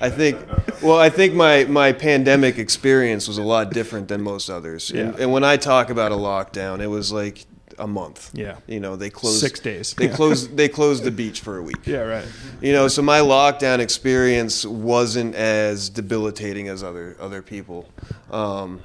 I 0.00 0.08
think, 0.10 0.38
well, 0.82 0.98
I 0.98 1.10
think 1.10 1.34
my, 1.34 1.64
my 1.64 1.92
pandemic 1.92 2.58
experience 2.58 3.28
was 3.28 3.38
a 3.38 3.42
lot 3.42 3.72
different 3.72 4.08
than 4.08 4.22
most 4.22 4.50
others. 4.50 4.90
And, 4.90 5.14
and 5.16 5.30
when 5.32 5.44
I 5.44 5.56
talk 5.56 5.90
about 5.90 6.10
a 6.10 6.16
lockdown, 6.16 6.80
it 6.80 6.86
was 6.88 7.12
like 7.12 7.44
a 7.78 7.86
month. 7.86 8.30
Yeah. 8.34 8.56
You 8.66 8.80
know, 8.80 8.96
they 8.96 9.10
closed 9.10 9.40
Six 9.40 9.60
days. 9.60 9.94
They 9.94 10.06
Yeah. 10.08 10.14
closed 10.16 10.56
they 10.60 10.68
closed 10.68 11.04
the 11.04 11.10
beach 11.10 11.40
for 11.40 11.58
a 11.58 11.62
week. 11.62 11.86
Yeah, 11.86 11.98
right. 12.00 12.26
You 12.60 12.72
know, 12.72 12.88
so 12.88 13.02
my 13.02 13.20
lockdown 13.20 13.78
experience 13.78 14.64
wasn't 14.64 15.34
as 15.34 15.88
debilitating 15.88 16.68
as 16.68 16.82
other 16.82 17.16
other 17.20 17.42
people. 17.42 17.88
Um, 18.30 18.80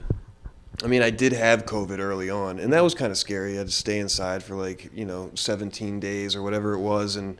I 0.83 0.87
mean, 0.87 1.01
I 1.03 1.11
did 1.11 1.33
have 1.33 1.65
COVID 1.65 1.99
early 1.99 2.29
on, 2.29 2.59
and 2.59 2.73
that 2.73 2.83
was 2.83 2.93
kind 2.95 3.11
of 3.11 3.17
scary. 3.17 3.53
I 3.53 3.57
had 3.59 3.67
to 3.67 3.71
stay 3.73 3.99
inside 3.99 4.43
for 4.43 4.55
like 4.55 4.89
you 4.93 5.05
know 5.05 5.31
17 5.35 5.99
days 5.99 6.35
or 6.35 6.41
whatever 6.41 6.73
it 6.73 6.79
was, 6.79 7.15
and 7.15 7.37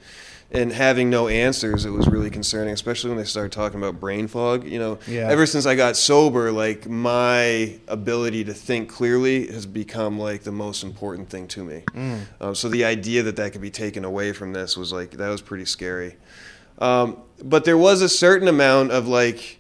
and 0.54 0.72
having 0.72 1.10
no 1.10 1.28
answers, 1.28 1.84
it 1.86 1.90
was 1.90 2.08
really 2.08 2.30
concerning, 2.30 2.74
especially 2.74 3.10
when 3.10 3.18
they 3.18 3.24
started 3.24 3.52
talking 3.52 3.80
about 3.80 4.00
brain 4.00 4.28
fog. 4.28 4.66
You 4.66 4.78
know, 4.80 5.00
Yeah. 5.08 5.28
ever 5.30 5.46
since 5.46 5.66
I 5.66 5.76
got 5.76 5.98
sober, 5.98 6.52
like 6.52 6.88
my 6.88 7.76
ability 7.88 8.44
to 8.46 8.54
think 8.54 8.88
clearly 8.90 9.48
has 9.48 9.66
become 9.66 10.20
like 10.20 10.44
the 10.44 10.52
most 10.52 10.84
important 10.84 11.30
thing 11.30 11.48
to 11.50 11.64
me. 11.64 11.84
Um, 12.40 12.54
so 12.56 12.70
the 12.70 12.86
idea 12.86 13.24
that 13.24 13.36
that 13.38 13.52
could 13.52 13.62
be 13.62 13.72
taken 13.72 14.06
away 14.06 14.32
from 14.32 14.54
this 14.54 14.78
was 14.78 14.94
like 14.94 15.12
that 15.12 15.30
was 15.30 15.42
pretty 15.42 15.66
scary. 15.66 16.18
Um, 16.80 17.18
but 17.44 17.66
there 17.66 17.78
was 17.78 18.02
a 18.02 18.10
certain 18.10 18.48
amount 18.48 18.92
of 18.92 19.08
like, 19.08 19.60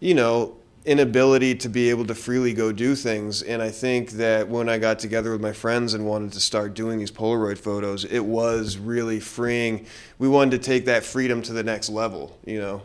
you 0.00 0.14
know, 0.14 0.56
inability 0.84 1.54
to 1.54 1.68
be 1.68 1.90
able 1.90 2.04
to 2.06 2.14
freely 2.14 2.52
go 2.52 2.72
do 2.72 2.94
things. 2.94 3.42
And 3.42 3.62
I 3.62 3.70
think 3.70 4.12
that 4.12 4.48
when 4.48 4.68
I 4.68 4.78
got 4.78 4.98
together 4.98 5.32
with 5.32 5.40
my 5.40 5.52
friends 5.52 5.94
and 5.94 6.06
wanted 6.06 6.32
to 6.32 6.40
start 6.40 6.74
doing 6.74 6.98
these 6.98 7.10
Polaroid 7.10 7.58
photos, 7.58 8.04
it 8.04 8.24
was 8.24 8.76
really 8.76 9.20
freeing. 9.20 9.86
We 10.18 10.28
wanted 10.28 10.50
to 10.52 10.58
take 10.58 10.84
that 10.86 11.04
freedom 11.04 11.42
to 11.42 11.52
the 11.52 11.62
next 11.62 11.88
level, 11.88 12.38
you 12.44 12.60
know, 12.60 12.82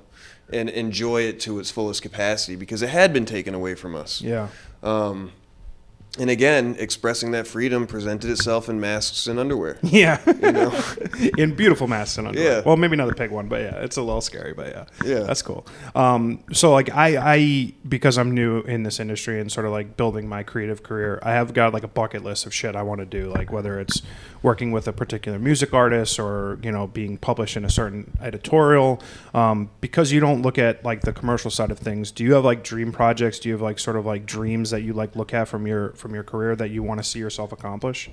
and 0.51 0.69
enjoy 0.69 1.23
it 1.23 1.39
to 1.41 1.60
its 1.60 1.71
fullest 1.71 2.01
capacity 2.01 2.55
because 2.55 2.81
it 2.81 2.89
had 2.89 3.13
been 3.13 3.25
taken 3.25 3.53
away 3.53 3.75
from 3.75 3.95
us. 3.95 4.21
Yeah. 4.21 4.49
Um, 4.83 5.31
and 6.19 6.30
again, 6.30 6.75
expressing 6.80 7.32
that 7.32 7.47
freedom 7.47 7.88
presented 7.88 8.30
itself 8.30 8.69
in 8.69 8.80
masks 8.80 9.27
and 9.27 9.39
underwear. 9.39 9.77
Yeah. 9.88 10.19
You 10.27 10.51
know? 10.51 10.84
In 11.38 11.56
beautiful 11.56 11.88
masks 11.88 12.17
and 12.17 12.27
underwear. 12.27 12.58
Yeah. 12.58 12.62
Well, 12.63 12.77
maybe 12.77 12.95
not 12.95 13.08
the 13.08 13.15
pig 13.15 13.32
one, 13.32 13.47
but 13.47 13.62
yeah, 13.62 13.80
it's 13.80 13.97
a 13.97 14.01
little 14.01 14.21
scary, 14.21 14.53
but 14.53 14.67
yeah. 14.67 14.86
Yeah. 15.03 15.19
That's 15.21 15.41
cool. 15.41 15.65
Um, 15.95 16.43
so 16.51 16.71
like 16.71 16.93
I, 16.93 17.36
I, 17.36 17.73
because 17.88 18.17
I'm 18.17 18.32
new 18.32 18.62
in 18.62 18.84
this 18.84 18.99
industry 18.99 19.39
and 19.39 19.51
sort 19.51 19.65
of 19.65 19.71
like 19.71 19.97
building 19.97 20.27
my 20.27 20.43
creative 20.43 20.84
career, 20.84 21.19
I 21.23 21.32
have 21.32 21.53
got 21.53 21.73
like 21.73 21.84
a 21.84 21.88
bucket 21.88 22.23
list 22.23 22.45
of 22.45 22.53
shit 22.53 22.75
I 22.75 22.84
want 22.84 22.99
to 22.99 23.06
do. 23.06 23.30
Like 23.30 23.51
whether 23.51 23.80
it's 23.80 24.01
working 24.47 24.71
with 24.71 24.88
a 24.88 24.93
particular 24.93 25.38
music 25.38 25.73
artist 25.73 26.17
or, 26.19 26.57
you 26.63 26.71
know, 26.71 26.88
being 26.88 27.17
published 27.17 27.57
in 27.57 27.65
a 27.65 27.69
certain 27.69 28.17
editorial. 28.21 29.01
Um, 29.33 29.69
because 29.81 30.13
you 30.13 30.21
don't 30.21 30.41
look 30.41 30.57
at 30.57 30.86
like 30.86 31.01
the 31.01 31.12
commercial 31.12 31.51
side 31.51 31.69
of 31.69 31.77
things, 31.77 32.12
do 32.12 32.23
you 32.23 32.33
have 32.36 32.45
like 32.45 32.63
dream 32.63 32.93
projects? 32.93 33.39
Do 33.39 33.49
you 33.49 33.55
have 33.55 33.62
like 33.62 33.77
sort 33.77 33.97
of 33.97 34.05
like 34.05 34.25
dreams 34.25 34.69
that 34.71 34.81
you 34.81 34.93
like 34.93 35.17
look 35.17 35.33
at 35.33 35.49
from 35.49 35.67
your, 35.67 35.91
from 35.91 36.15
your 36.15 36.23
career 36.23 36.55
that 36.55 36.71
you 36.71 36.81
want 36.81 36.99
to 36.99 37.03
see 37.03 37.19
yourself 37.19 37.51
accomplish? 37.51 38.10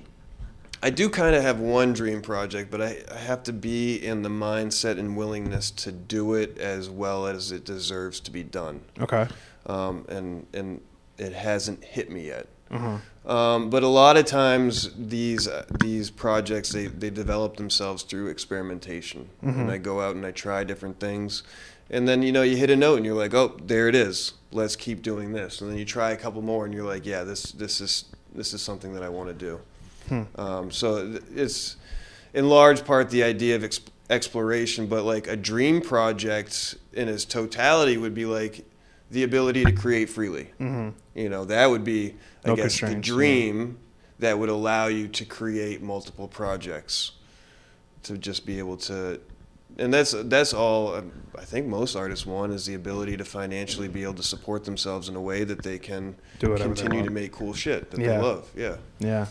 I 0.83 0.89
do 0.89 1.09
kind 1.09 1.35
of 1.35 1.41
have 1.41 1.59
one 1.59 1.93
dream 1.93 2.21
project, 2.21 2.69
but 2.69 2.81
I, 2.81 2.97
I 3.09 3.17
have 3.17 3.41
to 3.43 3.53
be 3.53 3.95
in 4.05 4.21
the 4.21 4.29
mindset 4.29 4.99
and 4.99 5.15
willingness 5.15 5.71
to 5.71 5.91
do 5.91 6.33
it 6.33 6.57
as 6.57 6.89
well 6.89 7.25
as 7.25 7.51
it 7.53 7.63
deserves 7.63 8.19
to 8.19 8.29
be 8.29 8.43
done. 8.43 8.81
Okay. 8.99 9.25
Um, 9.65 10.05
and 10.09 10.45
and 10.53 10.81
it 11.17 11.33
hasn't 11.33 11.83
hit 11.83 12.11
me 12.11 12.27
yet. 12.27 12.47
Uh-huh. 12.69 12.97
Um, 13.27 13.69
but 13.71 13.81
a 13.81 13.87
lot 13.87 14.17
of 14.17 14.25
times 14.25 14.91
these 14.95 15.47
uh, 15.47 15.65
these 15.79 16.11
projects 16.11 16.71
they, 16.71 16.87
they 16.87 17.09
develop 17.09 17.57
themselves 17.57 18.03
through 18.03 18.27
experimentation, 18.27 19.29
and 19.41 19.71
I 19.71 19.77
go 19.77 19.99
out 19.99 20.15
and 20.15 20.25
I 20.25 20.31
try 20.31 20.63
different 20.63 20.99
things, 20.99 21.41
and 21.89 22.07
then 22.07 22.21
you 22.21 22.31
know 22.31 22.43
you 22.43 22.55
hit 22.57 22.69
a 22.69 22.75
note 22.75 22.97
and 22.97 23.05
you're 23.05 23.15
like, 23.15 23.33
oh, 23.33 23.57
there 23.63 23.87
it 23.87 23.95
is. 23.95 24.33
Let's 24.51 24.75
keep 24.75 25.01
doing 25.01 25.33
this, 25.33 25.61
and 25.61 25.71
then 25.71 25.77
you 25.77 25.85
try 25.85 26.11
a 26.11 26.17
couple 26.17 26.41
more 26.41 26.65
and 26.65 26.73
you're 26.73 26.85
like, 26.85 27.05
yeah, 27.05 27.23
this 27.23 27.51
this 27.51 27.81
is 27.81 28.05
this 28.33 28.53
is 28.53 28.61
something 28.61 28.93
that 28.93 29.01
I 29.01 29.09
want 29.09 29.29
to 29.29 29.33
do. 29.33 29.59
Um, 30.35 30.69
so 30.69 31.19
it's 31.33 31.77
in 32.33 32.47
large 32.47 32.85
part 32.85 33.09
the 33.09 33.23
idea 33.23 33.55
of 33.55 33.63
ex- 33.63 33.79
exploration, 34.09 34.85
but 34.85 35.03
like 35.03 35.27
a 35.27 35.35
dream 35.35 35.81
project 35.81 36.75
in 36.93 37.09
its 37.09 37.25
totality 37.25 37.97
would 37.97 38.13
be 38.13 38.25
like 38.25 38.65
the 39.09 39.23
ability 39.23 39.63
to 39.63 39.71
create 39.71 40.09
freely. 40.09 40.51
Mm-hmm. 40.59 40.89
You 41.15 41.29
know, 41.29 41.45
that 41.45 41.67
would 41.67 41.83
be, 41.83 42.15
I 42.45 42.49
No 42.49 42.55
guess, 42.55 42.79
the 42.79 42.87
constraints, 42.87 43.07
yeah. 43.09 43.13
dream 43.15 43.77
that 44.19 44.37
would 44.39 44.49
allow 44.49 44.87
you 44.87 45.07
to 45.09 45.25
create 45.25 45.81
multiple 45.81 46.27
projects, 46.27 47.11
to 48.03 48.17
just 48.17 48.45
be 48.45 48.59
able 48.59 48.77
to, 48.77 49.19
and 49.77 49.93
that's 49.93 50.11
that's 50.25 50.53
all. 50.53 50.95
um, 50.95 51.11
I 51.37 51.43
think 51.43 51.67
most 51.67 51.95
artists 51.95 52.25
want 52.25 52.53
is 52.53 52.65
the 52.65 52.75
ability 52.75 53.17
to 53.17 53.25
financially 53.25 53.87
be 53.89 54.03
able 54.03 54.13
to 54.13 54.23
support 54.23 54.63
themselves 54.63 55.09
in 55.09 55.15
a 55.17 55.21
way 55.21 55.43
that 55.43 55.63
they 55.63 55.77
can 55.77 56.15
Do 56.39 56.51
whatever 56.51 56.73
they 56.73 56.81
continue 56.81 57.03
to 57.03 57.11
make 57.11 57.33
cool 57.33 57.53
shit 57.53 57.91
that 57.91 57.99
Yeah. 57.99 58.07
they 58.07 58.17
love. 58.19 58.49
Yeah. 58.55 58.77
Yeah, 58.99 59.25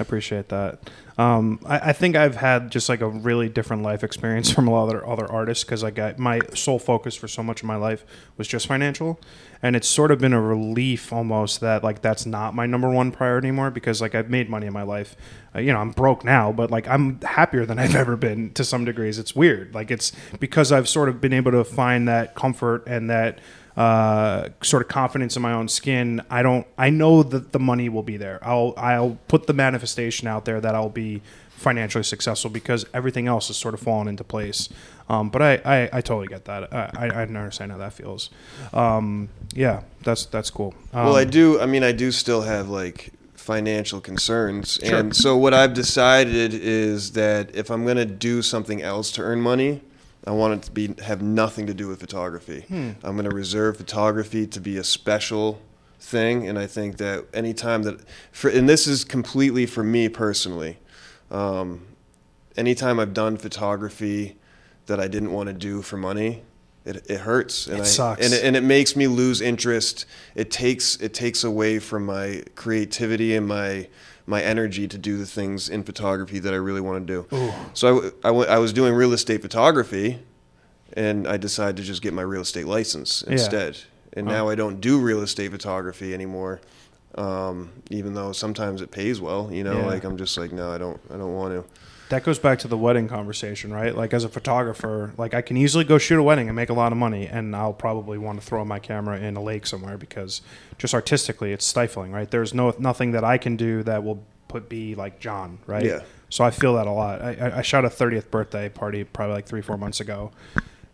I 0.00 0.02
appreciate 0.02 0.48
that. 0.48 0.90
Um, 1.18 1.60
I, 1.66 1.90
I 1.90 1.92
think 1.92 2.16
I've 2.16 2.36
had 2.36 2.70
just 2.70 2.88
like 2.88 3.02
a 3.02 3.08
really 3.08 3.50
different 3.50 3.82
life 3.82 4.02
experience 4.02 4.50
from 4.50 4.66
a 4.66 4.70
lot 4.70 4.84
of 4.84 4.88
other, 4.88 5.06
other 5.06 5.30
artists 5.30 5.62
because 5.62 5.84
I 5.84 5.90
got 5.90 6.18
my 6.18 6.40
sole 6.54 6.78
focus 6.78 7.14
for 7.14 7.28
so 7.28 7.42
much 7.42 7.60
of 7.60 7.66
my 7.66 7.76
life 7.76 8.02
was 8.38 8.48
just 8.48 8.66
financial, 8.66 9.20
and 9.62 9.76
it's 9.76 9.86
sort 9.86 10.10
of 10.10 10.18
been 10.18 10.32
a 10.32 10.40
relief 10.40 11.12
almost 11.12 11.60
that 11.60 11.84
like 11.84 12.00
that's 12.00 12.24
not 12.24 12.54
my 12.54 12.64
number 12.64 12.88
one 12.88 13.12
priority 13.12 13.48
anymore 13.48 13.70
because 13.70 14.00
like 14.00 14.14
I've 14.14 14.30
made 14.30 14.48
money 14.48 14.66
in 14.66 14.72
my 14.72 14.84
life. 14.84 15.16
Uh, 15.54 15.58
you 15.58 15.70
know, 15.70 15.80
I'm 15.80 15.90
broke 15.90 16.24
now, 16.24 16.50
but 16.50 16.70
like 16.70 16.88
I'm 16.88 17.20
happier 17.20 17.66
than 17.66 17.78
I've 17.82 17.94
ever 17.94 18.16
been 18.16 18.54
to 18.54 18.64
some 18.64 18.86
degrees. 18.86 19.18
It's 19.18 19.36
weird, 19.36 19.74
like 19.74 19.90
it's 19.90 20.12
because 20.38 20.72
I've 20.72 20.88
sort 20.88 21.10
of 21.10 21.20
been 21.20 21.34
able 21.34 21.52
to 21.52 21.64
find 21.64 22.08
that 22.08 22.34
comfort 22.34 22.84
and 22.86 23.10
that 23.10 23.38
uh, 23.76 24.48
sort 24.62 24.82
of 24.82 24.88
confidence 24.88 25.36
in 25.36 25.42
my 25.42 25.52
own 25.52 25.68
skin. 25.68 26.20
I 26.30 26.42
don't. 26.42 26.66
I 26.76 26.90
know 26.90 27.22
that 27.22 27.52
the 27.52 27.58
money 27.58 27.88
will 27.88 28.02
be 28.02 28.16
there. 28.16 28.38
I'll 28.42 28.74
I'll 28.76 29.18
put 29.28 29.46
the 29.46 29.52
manifestation 29.54 30.26
out 30.28 30.44
there 30.44 30.60
that 30.60 30.74
I'll 30.74 30.88
be 30.88 31.22
financially 31.50 32.04
successful 32.04 32.50
because 32.50 32.86
everything 32.94 33.28
else 33.28 33.48
has 33.48 33.56
sort 33.56 33.74
of 33.74 33.80
fallen 33.80 34.08
into 34.08 34.24
place. 34.24 34.68
Um, 35.10 35.28
but 35.28 35.42
I, 35.42 35.52
I, 35.64 35.88
I 35.94 36.00
totally 36.00 36.28
get 36.28 36.44
that. 36.46 36.72
I, 36.72 36.90
I, 36.96 37.06
I 37.08 37.22
understand 37.22 37.72
how 37.72 37.78
that 37.78 37.92
feels. 37.92 38.30
Um, 38.72 39.28
yeah, 39.54 39.82
that's 40.02 40.24
that's 40.26 40.50
cool. 40.50 40.74
Um, 40.92 41.06
Well, 41.06 41.16
I 41.16 41.24
do. 41.24 41.60
I 41.60 41.66
mean, 41.66 41.82
I 41.82 41.92
do 41.92 42.10
still 42.12 42.42
have 42.42 42.68
like 42.68 43.12
financial 43.34 44.00
concerns, 44.00 44.78
Sure. 44.84 44.98
and 44.98 45.16
so 45.16 45.36
what 45.36 45.52
I've 45.54 45.74
decided 45.74 46.54
is 46.54 47.12
that 47.12 47.54
if 47.54 47.70
I'm 47.70 47.84
gonna 47.86 48.04
do 48.04 48.42
something 48.42 48.80
else 48.82 49.10
to 49.12 49.22
earn 49.22 49.40
money, 49.40 49.80
I 50.26 50.32
want 50.32 50.54
it 50.54 50.62
to 50.64 50.70
be 50.70 50.94
have 51.02 51.22
nothing 51.22 51.66
to 51.66 51.74
do 51.74 51.88
with 51.88 52.00
photography. 52.00 52.62
Hmm. 52.68 52.90
I'm 53.02 53.16
gonna 53.16 53.30
reserve 53.30 53.76
photography 53.76 54.46
to 54.48 54.60
be 54.60 54.76
a 54.76 54.84
special 54.84 55.60
thing, 55.98 56.46
and 56.48 56.58
I 56.58 56.66
think 56.66 56.96
that 56.98 57.24
anytime 57.34 57.82
that, 57.84 58.00
for, 58.32 58.48
and 58.50 58.68
this 58.68 58.86
is 58.86 59.04
completely 59.04 59.66
for 59.66 59.82
me 59.82 60.08
personally, 60.08 60.78
um, 61.30 61.86
anytime 62.56 62.98
I've 63.00 63.14
done 63.14 63.36
photography 63.36 64.36
that 64.86 64.98
I 65.00 65.08
didn't 65.08 65.32
want 65.32 65.48
to 65.48 65.52
do 65.52 65.82
for 65.82 65.96
money, 65.96 66.42
it, 66.84 67.06
it 67.10 67.20
hurts 67.20 67.66
and 67.66 67.78
It 67.78 67.82
I, 67.82 67.84
sucks. 67.84 68.24
and 68.24 68.32
it, 68.34 68.42
and 68.44 68.56
it 68.56 68.62
makes 68.62 68.96
me 68.96 69.06
lose 69.06 69.40
interest. 69.40 70.06
It 70.34 70.50
takes 70.50 70.96
it 70.96 71.12
takes 71.14 71.44
away 71.44 71.78
from 71.78 72.06
my 72.06 72.42
creativity 72.56 73.34
and 73.36 73.46
my 73.46 73.88
my 74.30 74.40
energy 74.42 74.86
to 74.88 74.96
do 74.96 75.18
the 75.18 75.26
things 75.26 75.68
in 75.68 75.82
photography 75.82 76.38
that 76.38 76.52
I 76.54 76.56
really 76.56 76.80
want 76.80 77.06
to 77.06 77.12
do. 77.14 77.36
Ooh. 77.36 77.52
So 77.74 77.86
I, 78.24 78.28
I, 78.28 78.30
w- 78.36 78.46
I 78.48 78.58
was 78.58 78.72
doing 78.72 78.94
real 78.94 79.12
estate 79.12 79.42
photography, 79.42 80.20
and 80.94 81.26
I 81.26 81.36
decided 81.36 81.76
to 81.78 81.82
just 81.82 82.00
get 82.00 82.14
my 82.14 82.22
real 82.22 82.42
estate 82.42 82.66
license 82.66 83.24
Yeah. 83.26 83.32
instead. 83.34 83.78
And 84.12 84.26
Wow. 84.26 84.32
now 84.32 84.48
I 84.48 84.54
don't 84.54 84.80
do 84.80 84.98
real 85.00 85.20
estate 85.22 85.50
photography 85.50 86.14
anymore. 86.14 86.60
Um, 87.16 87.70
even 87.90 88.14
though 88.14 88.30
sometimes 88.32 88.80
it 88.82 88.90
pays 88.92 89.20
well, 89.20 89.50
you 89.52 89.64
know, 89.64 89.78
Yeah. 89.80 89.86
like 89.86 90.04
I'm 90.04 90.16
just 90.16 90.38
like, 90.38 90.52
no, 90.52 90.70
I 90.72 90.78
don't, 90.78 91.00
I 91.12 91.16
don't 91.16 91.34
want 91.34 91.52
to. 91.54 91.64
That 92.10 92.24
goes 92.24 92.38
back 92.40 92.58
to 92.60 92.68
the 92.68 92.76
wedding 92.76 93.06
conversation, 93.08 93.72
right? 93.72 93.94
Like 93.94 94.12
as 94.12 94.24
a 94.24 94.28
photographer, 94.28 95.12
like 95.16 95.32
I 95.32 95.42
can 95.42 95.56
easily 95.56 95.84
go 95.84 95.96
shoot 95.96 96.18
a 96.18 96.22
wedding 96.22 96.48
and 96.48 96.56
make 96.56 96.68
a 96.68 96.74
lot 96.74 96.90
of 96.90 96.98
money, 96.98 97.26
and 97.28 97.54
I'll 97.54 97.72
probably 97.72 98.18
want 98.18 98.40
to 98.40 98.46
throw 98.46 98.64
my 98.64 98.80
camera 98.80 99.18
in 99.18 99.36
a 99.36 99.42
lake 99.42 99.64
somewhere 99.64 99.96
because 99.96 100.42
just 100.76 100.92
artistically, 100.92 101.52
it's 101.52 101.64
stifling, 101.64 102.10
right? 102.10 102.28
There's 102.30 102.52
no 102.52 102.74
nothing 102.78 103.12
that 103.12 103.22
I 103.24 103.38
can 103.38 103.56
do 103.56 103.82
that 103.84 104.02
will 104.02 104.22
put 104.48 104.68
be 104.68 104.96
like 104.96 105.20
John, 105.20 105.58
right? 105.68 105.84
Yeah. 105.84 106.00
So 106.30 106.42
I 106.42 106.50
feel 106.50 106.74
that 106.74 106.88
a 106.88 106.90
lot. 106.92 107.22
I, 107.22 107.58
I- 107.58 107.62
shot 107.62 107.84
a 107.84 107.88
30th 107.88 108.30
birthday 108.30 108.68
party 108.68 109.04
probably 109.04 109.34
like 109.36 109.46
three, 109.46 109.62
four 109.62 109.76
months 109.78 110.00
ago, 110.00 110.32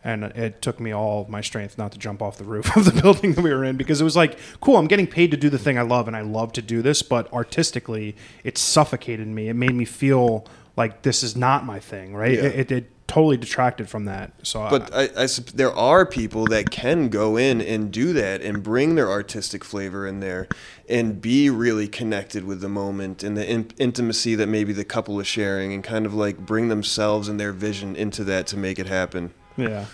and 0.04 0.24
it 0.24 0.60
took 0.60 0.78
me 0.78 0.92
all 0.92 1.26
my 1.30 1.40
strength 1.40 1.78
not 1.78 1.92
to 1.92 1.98
jump 1.98 2.20
off 2.20 2.36
the 2.36 2.44
roof 2.44 2.76
of 2.76 2.84
the 2.84 3.00
building 3.00 3.32
that 3.32 3.42
we 3.42 3.54
were 3.54 3.64
in 3.64 3.78
because 3.78 4.02
it 4.02 4.04
was 4.04 4.16
like, 4.16 4.38
cool, 4.60 4.76
I'm 4.76 4.86
getting 4.86 5.06
paid 5.06 5.30
to 5.30 5.38
do 5.38 5.48
the 5.48 5.58
thing 5.58 5.78
I 5.78 5.82
love, 5.82 6.08
and 6.08 6.16
I 6.16 6.20
love 6.20 6.52
to 6.52 6.62
do 6.62 6.82
this, 6.82 7.00
but 7.00 7.32
artistically, 7.32 8.14
it 8.44 8.58
suffocated 8.58 9.26
me. 9.28 9.48
It 9.48 9.54
made 9.54 9.74
me 9.74 9.86
feel 9.86 10.46
like 10.76 11.02
this 11.02 11.22
is 11.22 11.36
not 11.36 11.64
my 11.64 11.80
thing, 11.80 12.14
right? 12.14 12.32
Yeah. 12.34 12.44
It, 12.44 12.54
it, 12.58 12.72
it 12.72 12.90
totally 13.06 13.36
detracted 13.36 13.88
from 13.88 14.04
that. 14.06 14.32
So, 14.42 14.62
I- 14.62 14.70
But 14.70 14.92
uh, 14.92 14.96
I, 15.16 15.22
I 15.22 15.26
sup- 15.26 15.46
there 15.54 15.72
are 15.72 16.04
people 16.04 16.44
that 16.46 16.70
can 16.70 17.08
go 17.08 17.36
in 17.36 17.60
and 17.60 17.92
do 17.92 18.12
that 18.14 18.42
and 18.42 18.62
bring 18.62 18.94
their 18.96 19.10
artistic 19.10 19.64
flavor 19.64 20.06
in 20.06 20.18
there 20.20 20.48
and 20.88 21.20
be 21.20 21.48
really 21.48 21.86
connected 21.88 22.44
with 22.44 22.60
the 22.60 22.68
moment 22.68 23.22
and 23.22 23.36
the 23.36 23.48
in- 23.48 23.70
intimacy 23.78 24.34
that 24.34 24.48
maybe 24.48 24.72
the 24.72 24.84
couple 24.84 25.18
is 25.20 25.26
sharing 25.26 25.72
and 25.72 25.84
kind 25.84 26.04
of 26.04 26.14
like 26.14 26.38
bring 26.38 26.68
themselves 26.68 27.28
and 27.28 27.38
their 27.38 27.52
vision 27.52 27.94
into 27.96 28.24
that 28.24 28.46
to 28.48 28.56
make 28.56 28.78
it 28.78 28.86
happen. 28.88 29.32
yeah. 29.56 29.86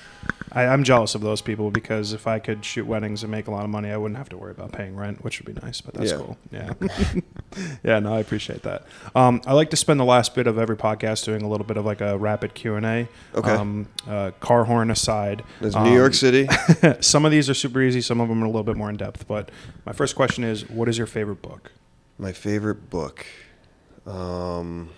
I, 0.55 0.67
I'm 0.67 0.85
jealous 0.85 1.15
of 1.15 1.23
those 1.23 1.41
people 1.41 1.71
because 1.71 2.13
if 2.13 2.27
I 2.27 2.39
could 2.39 2.63
shoot 2.65 2.87
weddings 2.87 3.23
and 3.23 3.31
make 3.33 3.47
a 3.47 3.51
lot 3.51 3.65
of 3.65 3.71
money, 3.71 3.91
I 3.91 3.97
wouldn't 3.97 4.19
have 4.19 4.29
to 4.29 4.37
worry 4.37 4.51
about 4.51 4.71
paying 4.73 4.95
rent, 4.97 5.25
which 5.25 5.41
would 5.43 5.55
be 5.55 5.59
nice. 5.63 5.81
But 5.81 5.95
that's 5.95 6.11
Yeah. 6.11 6.17
cool. 6.19 6.37
Yeah. 6.53 6.75
yeah, 7.83 7.99
no, 8.01 8.15
I 8.15 8.21
appreciate 8.21 8.63
that. 8.65 8.85
Um, 9.15 9.41
I 9.47 9.55
like 9.55 9.71
to 9.71 9.77
spend 9.77 9.99
the 9.99 10.05
last 10.05 10.35
bit 10.35 10.47
of 10.47 10.59
every 10.59 10.77
podcast 10.77 11.25
doing 11.25 11.41
a 11.43 11.49
little 11.49 11.67
bit 11.67 11.77
of 11.79 11.85
like 11.87 12.01
a 12.03 12.19
rapid 12.19 12.53
Q 12.55 12.75
and 12.75 12.85
A. 12.85 13.09
Okay. 13.35 13.51
Um, 13.51 13.89
uh, 14.07 14.33
car 14.41 14.65
horn 14.65 14.91
aside, 14.91 15.43
um, 15.75 15.85
New 15.85 15.95
York 15.97 16.13
City. 16.15 16.47
some 17.01 17.25
of 17.25 17.31
these 17.31 17.49
are 17.49 17.55
super 17.55 17.81
easy. 17.81 18.01
Some 18.03 18.21
of 18.21 18.29
them 18.29 18.43
are 18.43 18.47
a 18.47 18.49
little 18.51 18.63
bit 18.63 18.77
more 18.77 18.91
in 18.91 18.97
depth. 18.99 19.27
But 19.27 19.51
my 19.87 19.93
first 19.93 20.15
question 20.17 20.45
is, 20.45 20.69
what 20.69 20.89
is 20.89 20.99
your 20.99 21.07
favorite 21.07 21.41
book? 21.41 21.73
My 22.19 22.33
favorite 22.33 22.91
book. 22.91 23.25
Um, 24.07 24.91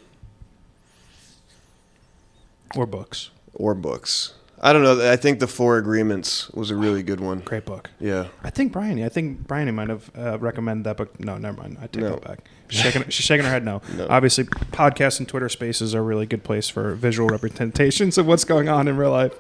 Or 2.77 2.87
books? 2.87 3.31
or 3.53 3.75
books. 3.75 4.35
I 4.67 4.73
don't 4.73 4.83
know. 4.83 5.13
I 5.13 5.17
think 5.17 5.41
the 5.41 5.47
Four 5.47 5.77
Agreements 5.77 6.49
was 6.53 6.71
a 6.71 6.75
really 6.77 7.03
good 7.03 7.21
one. 7.21 7.41
Great 7.41 7.67
book. 7.67 7.91
Yeah. 8.01 8.29
I 8.43 8.49
think 8.49 8.73
Bryony. 8.73 9.05
I 9.05 9.11
think 9.11 9.47
Bryony 9.47 9.73
might 9.73 9.91
have 9.91 10.11
uh, 10.17 10.39
recommended 10.39 10.85
that 10.85 10.97
book. 10.97 11.21
No, 11.21 11.37
never 11.37 11.59
mind. 11.61 11.77
I 11.83 11.87
take 11.87 12.03
No. 12.03 12.13
that 12.13 12.25
back. 12.25 12.49
She's 12.71 12.81
shaking, 12.81 13.03
she's 13.11 13.27
shaking 13.27 13.45
her 13.45 13.51
head 13.51 13.63
no. 13.63 13.83
No. 13.95 14.07
Obviously, 14.09 14.45
podcasts 14.45 15.19
and 15.19 15.29
Twitter 15.29 15.51
Spaces 15.51 15.95
are 15.95 15.99
a 15.99 16.03
really 16.03 16.25
good 16.25 16.43
place 16.45 16.71
for 16.71 16.95
visual 16.95 17.29
representations 17.29 18.17
of 18.17 18.27
what's 18.27 18.45
going 18.45 18.71
on 18.71 18.89
in 18.89 18.97
real 18.97 19.11
life. 19.11 19.35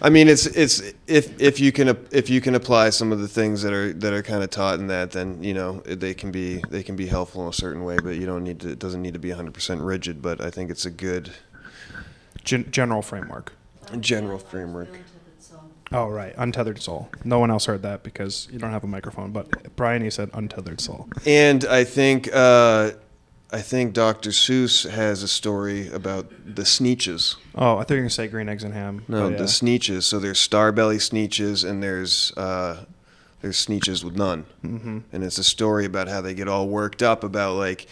I 0.00 0.08
mean, 0.08 0.28
it's 0.28 0.46
it's 0.46 0.80
if 1.06 1.38
if 1.38 1.60
you 1.60 1.70
can 1.70 1.88
if 2.10 2.30
you 2.30 2.40
can 2.40 2.54
apply 2.54 2.88
some 2.88 3.12
of 3.12 3.20
the 3.20 3.28
things 3.28 3.60
that 3.64 3.74
are 3.74 3.92
that 3.92 4.14
are 4.14 4.22
kind 4.22 4.42
of 4.42 4.48
taught 4.48 4.78
in 4.80 4.86
that, 4.86 5.10
then 5.10 5.42
you 5.42 5.52
know 5.52 5.80
they 5.80 6.14
can 6.14 6.30
be 6.30 6.62
they 6.70 6.82
can 6.82 6.96
be 6.96 7.06
helpful 7.06 7.42
in 7.42 7.48
a 7.48 7.52
certain 7.52 7.84
way. 7.84 7.98
But 8.02 8.16
you 8.16 8.24
don't 8.24 8.42
need 8.42 8.60
to. 8.60 8.70
It 8.70 8.78
doesn't 8.78 9.02
need 9.02 9.12
to 9.12 9.20
be 9.20 9.28
100 9.28 9.52
percent 9.52 9.82
rigid. 9.82 10.22
But 10.22 10.40
I 10.40 10.48
think 10.48 10.70
it's 10.70 10.86
a 10.86 10.90
good 10.90 11.32
Gen- 12.44 12.70
general 12.70 13.02
framework. 13.02 13.52
General 14.00 14.38
framework. 14.38 14.88
Oh, 15.92 16.08
right. 16.08 16.34
Untethered 16.36 16.82
Soul. 16.82 17.08
No 17.24 17.38
one 17.38 17.50
else 17.50 17.66
heard 17.66 17.82
that 17.82 18.02
because 18.02 18.48
you 18.50 18.58
don't 18.58 18.72
have 18.72 18.84
a 18.84 18.88
microphone, 18.88 19.30
but 19.30 19.76
Bryony 19.76 20.10
said 20.10 20.30
Untethered 20.32 20.80
Soul. 20.80 21.08
And 21.26 21.64
I 21.66 21.84
think 21.84 22.28
uh, 22.34 22.92
I 23.52 23.60
think 23.60 23.92
Dr. 23.92 24.30
Seuss 24.30 24.88
has 24.90 25.22
a 25.22 25.28
story 25.28 25.88
about 25.92 26.28
the 26.44 26.62
Sneetches. 26.62 27.36
Oh, 27.54 27.76
I 27.76 27.84
thought 27.84 27.90
you 27.90 27.96
were 27.96 28.00
going 28.00 28.08
to 28.08 28.14
say 28.14 28.26
Green 28.26 28.48
Eggs 28.48 28.64
and 28.64 28.74
Ham. 28.74 29.04
No, 29.06 29.28
yeah. 29.28 29.36
the 29.36 29.44
Sneetches. 29.44 30.02
So 30.02 30.18
there's 30.18 30.40
Starbelly 30.40 30.96
Sneetches, 30.96 31.68
and 31.68 31.80
there's 31.80 32.32
uh, 32.36 32.84
there's 33.42 33.64
Sneetches 33.64 34.02
with 34.02 34.16
none. 34.16 34.46
hmm 34.62 34.98
and 35.12 35.22
it's 35.22 35.38
a 35.38 35.44
story 35.44 35.84
about 35.84 36.08
how 36.08 36.20
they 36.20 36.34
get 36.34 36.48
all 36.48 36.66
worked 36.68 37.02
up 37.02 37.22
about 37.22 37.54
like 37.56 37.86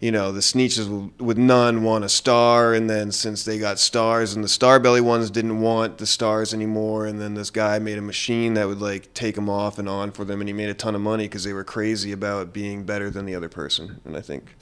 you 0.00 0.10
know 0.10 0.32
the 0.32 0.40
Sneetches 0.40 1.18
with 1.18 1.36
none 1.38 1.82
want 1.82 2.04
a 2.04 2.08
star 2.08 2.72
and 2.74 2.88
then 2.88 3.12
since 3.12 3.44
they 3.44 3.58
got 3.58 3.78
stars 3.78 4.34
and 4.34 4.42
the 4.42 4.48
starbelly 4.48 5.02
ones 5.02 5.30
didn't 5.30 5.60
want 5.60 5.98
the 5.98 6.06
stars 6.06 6.54
anymore 6.54 7.06
and 7.06 7.20
then 7.20 7.34
this 7.34 7.50
guy 7.50 7.78
made 7.78 7.98
a 7.98 8.02
machine 8.02 8.54
that 8.54 8.66
would 8.66 8.80
like 8.80 9.12
take 9.14 9.34
them 9.34 9.48
off 9.50 9.78
and 9.78 9.88
on 9.88 10.10
for 10.10 10.24
them 10.24 10.40
and 10.40 10.48
he 10.48 10.54
made 10.54 10.70
a 10.70 10.74
ton 10.74 10.94
of 10.94 11.00
money 11.02 11.24
because 11.24 11.44
they 11.44 11.52
were 11.52 11.64
crazy 11.64 12.12
about 12.12 12.52
being 12.52 12.84
better 12.84 13.10
than 13.10 13.26
the 13.26 13.34
other 13.34 13.48
person 13.50 14.00
and 14.06 14.16
i 14.16 14.20
think 14.20 14.56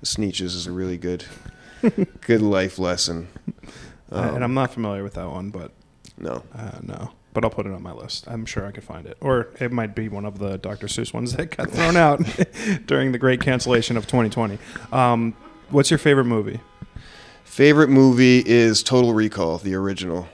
the 0.00 0.06
Sneetches 0.06 0.54
is 0.56 0.66
a 0.66 0.72
really 0.72 0.96
good 0.96 1.24
good 2.22 2.40
life 2.42 2.78
lesson 2.78 3.28
Uh, 4.12 4.32
and 4.34 4.36
Um, 4.38 4.42
I'm 4.42 4.54
not 4.54 4.72
familiar 4.72 5.04
with 5.04 5.14
that 5.14 5.28
one, 5.30 5.50
but 5.50 5.70
no 6.18 6.42
uh, 6.54 6.78
no. 6.82 7.12
But 7.32 7.44
I'll 7.44 7.50
put 7.50 7.66
it 7.66 7.72
on 7.72 7.82
my 7.82 7.92
list. 7.92 8.26
I'm 8.26 8.44
sure 8.44 8.66
I 8.66 8.72
could 8.72 8.82
find 8.82 9.06
it. 9.06 9.16
Or 9.20 9.48
it 9.60 9.70
might 9.70 9.94
be 9.94 10.08
one 10.08 10.24
of 10.24 10.38
the 10.38 10.58
Dr. 10.58 10.88
Seuss 10.88 11.14
ones 11.14 11.34
that 11.36 11.56
got 11.56 11.70
thrown 11.70 11.96
out 11.96 12.20
during 12.86 13.12
the 13.12 13.18
great 13.18 13.40
cancellation 13.40 13.96
of 13.96 14.06
2020. 14.08 14.58
Um, 14.92 15.36
what's 15.70 15.90
your 15.90 15.98
favorite 15.98 16.24
movie? 16.24 16.60
favorite 17.44 17.88
movie 17.88 18.42
is 18.46 18.80
total 18.82 19.12
recall 19.12 19.58
the 19.58 19.74
original 19.74 20.28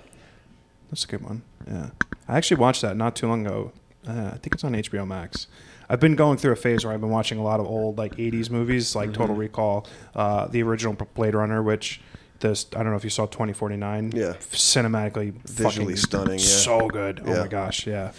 That's 0.91 1.05
a 1.05 1.09
good 1.09 1.23
one. 1.23 1.43
Yeah. 1.67 1.91
I 2.29 2.37
actually 2.37 2.59
watched 2.59 2.83
that 2.83 2.97
not 2.97 3.17
too 3.17 3.27
long 3.27 3.47
ago. 3.47 3.73
Uh, 4.07 4.31
I 4.35 4.39
think 4.39 4.55
it's 4.55 4.65
on 4.65 4.73
HBO 4.75 5.07
Max. 5.07 5.47
I've 5.89 5.99
been 6.01 6.15
going 6.15 6.37
through 6.37 6.53
a 6.53 6.57
phase 6.57 6.85
where 6.85 6.93
I've 6.93 7.01
been 7.01 7.11
watching 7.11 7.39
a 7.39 7.43
lot 7.43 7.59
of 7.59 7.67
old 7.67 7.97
like 7.97 8.17
80s 8.17 8.51
movies, 8.51 8.95
like 8.95 9.13
Total 9.13 9.29
Mm-hmm. 9.29 9.41
Recall, 9.41 9.87
uh, 10.15 10.47
the 10.49 10.63
original 10.63 10.95
Blade 11.15 11.35
Runner, 11.35 11.63
which 11.63 12.01
this 12.41 12.67
I 12.75 12.83
don't 12.83 12.91
know 12.91 12.97
if 12.97 13.05
you 13.05 13.11
saw 13.11 13.27
2049. 13.27 14.13
Yeah. 14.15 14.35
Cinematically, 14.41 15.33
Visually 15.47 15.95
fucking 15.95 15.97
stunning, 15.97 16.39
yeah. 16.39 16.45
So 16.45 16.89
good. 16.89 17.21
Oh 17.25 17.33
Yeah. 17.35 17.41
my 17.43 17.49
gosh. 17.49 17.87
Yeah. 17.87 18.13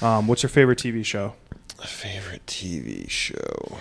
Um, 0.00 0.26
what's 0.28 0.42
your 0.42 0.50
favorite 0.50 0.78
TV 0.78 1.04
show? 1.04 1.34
Favorite 1.84 2.46
TV 2.46 3.08
show? 3.10 3.78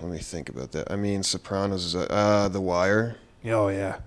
Let 0.00 0.10
me 0.10 0.18
think 0.18 0.48
about 0.48 0.72
that. 0.72 0.90
I 0.90 0.96
mean, 0.96 1.22
Sopranos 1.22 1.84
is 1.84 1.94
a, 1.94 2.10
uh, 2.12 2.48
The 2.48 2.60
Wire. 2.60 3.16
Oh 3.46 3.68
yeah. 3.68 3.98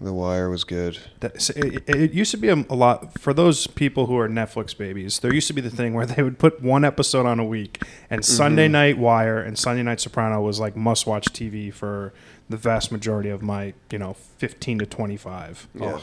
The 0.00 0.12
Wire 0.12 0.48
was 0.48 0.64
good. 0.64 0.98
That, 1.20 1.40
so 1.40 1.52
it, 1.56 1.82
it 1.88 2.12
used 2.12 2.30
to 2.30 2.36
be 2.36 2.48
a, 2.48 2.54
a 2.54 2.74
lot 2.74 3.18
for 3.18 3.34
those 3.34 3.66
people 3.66 4.06
who 4.06 4.16
are 4.18 4.28
Netflix 4.28 4.76
babies. 4.76 5.18
There 5.20 5.32
used 5.32 5.46
to 5.48 5.52
be 5.52 5.60
the 5.60 5.70
thing 5.70 5.94
where 5.94 6.06
they 6.12 6.22
would 6.22 6.38
put 6.38 6.62
one 6.62 6.84
episode 6.84 7.26
on 7.26 7.38
a 7.38 7.44
week, 7.44 7.82
and 8.08 8.24
Sunday 8.24 8.66
Mm-hmm. 8.66 8.72
Night 8.72 8.98
Wire 8.98 9.38
and 9.40 9.58
Sunday 9.58 9.82
Night 9.82 10.00
Soprano 10.00 10.40
was 10.40 10.58
like 10.60 10.76
must-watch 10.76 11.26
TV 11.26 11.72
for 11.72 12.12
the 12.48 12.56
vast 12.56 12.90
majority 12.90 13.30
of 13.30 13.42
my, 13.42 13.74
you 13.90 13.98
know, 13.98 14.14
fifteen 14.14 14.78
to 14.78 14.86
twenty-five. 14.86 15.68
Yeah. 15.74 15.98
Oh, 15.98 16.02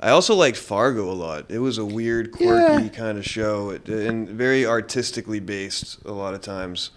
I 0.00 0.10
also 0.10 0.34
liked 0.34 0.58
Fargo 0.58 1.10
a 1.10 1.12
lot. 1.14 1.50
It 1.50 1.58
was 1.58 1.78
a 1.78 1.84
weird, 1.84 2.30
quirky 2.32 2.90
kind 2.90 3.16
of 3.18 3.24
show, 3.24 3.70
it, 3.70 3.88
and 3.88 4.28
very 4.28 4.66
artistically 4.66 5.40
based 5.40 6.04
a 6.04 6.12
lot 6.12 6.34
of 6.34 6.42
times. 6.42 6.90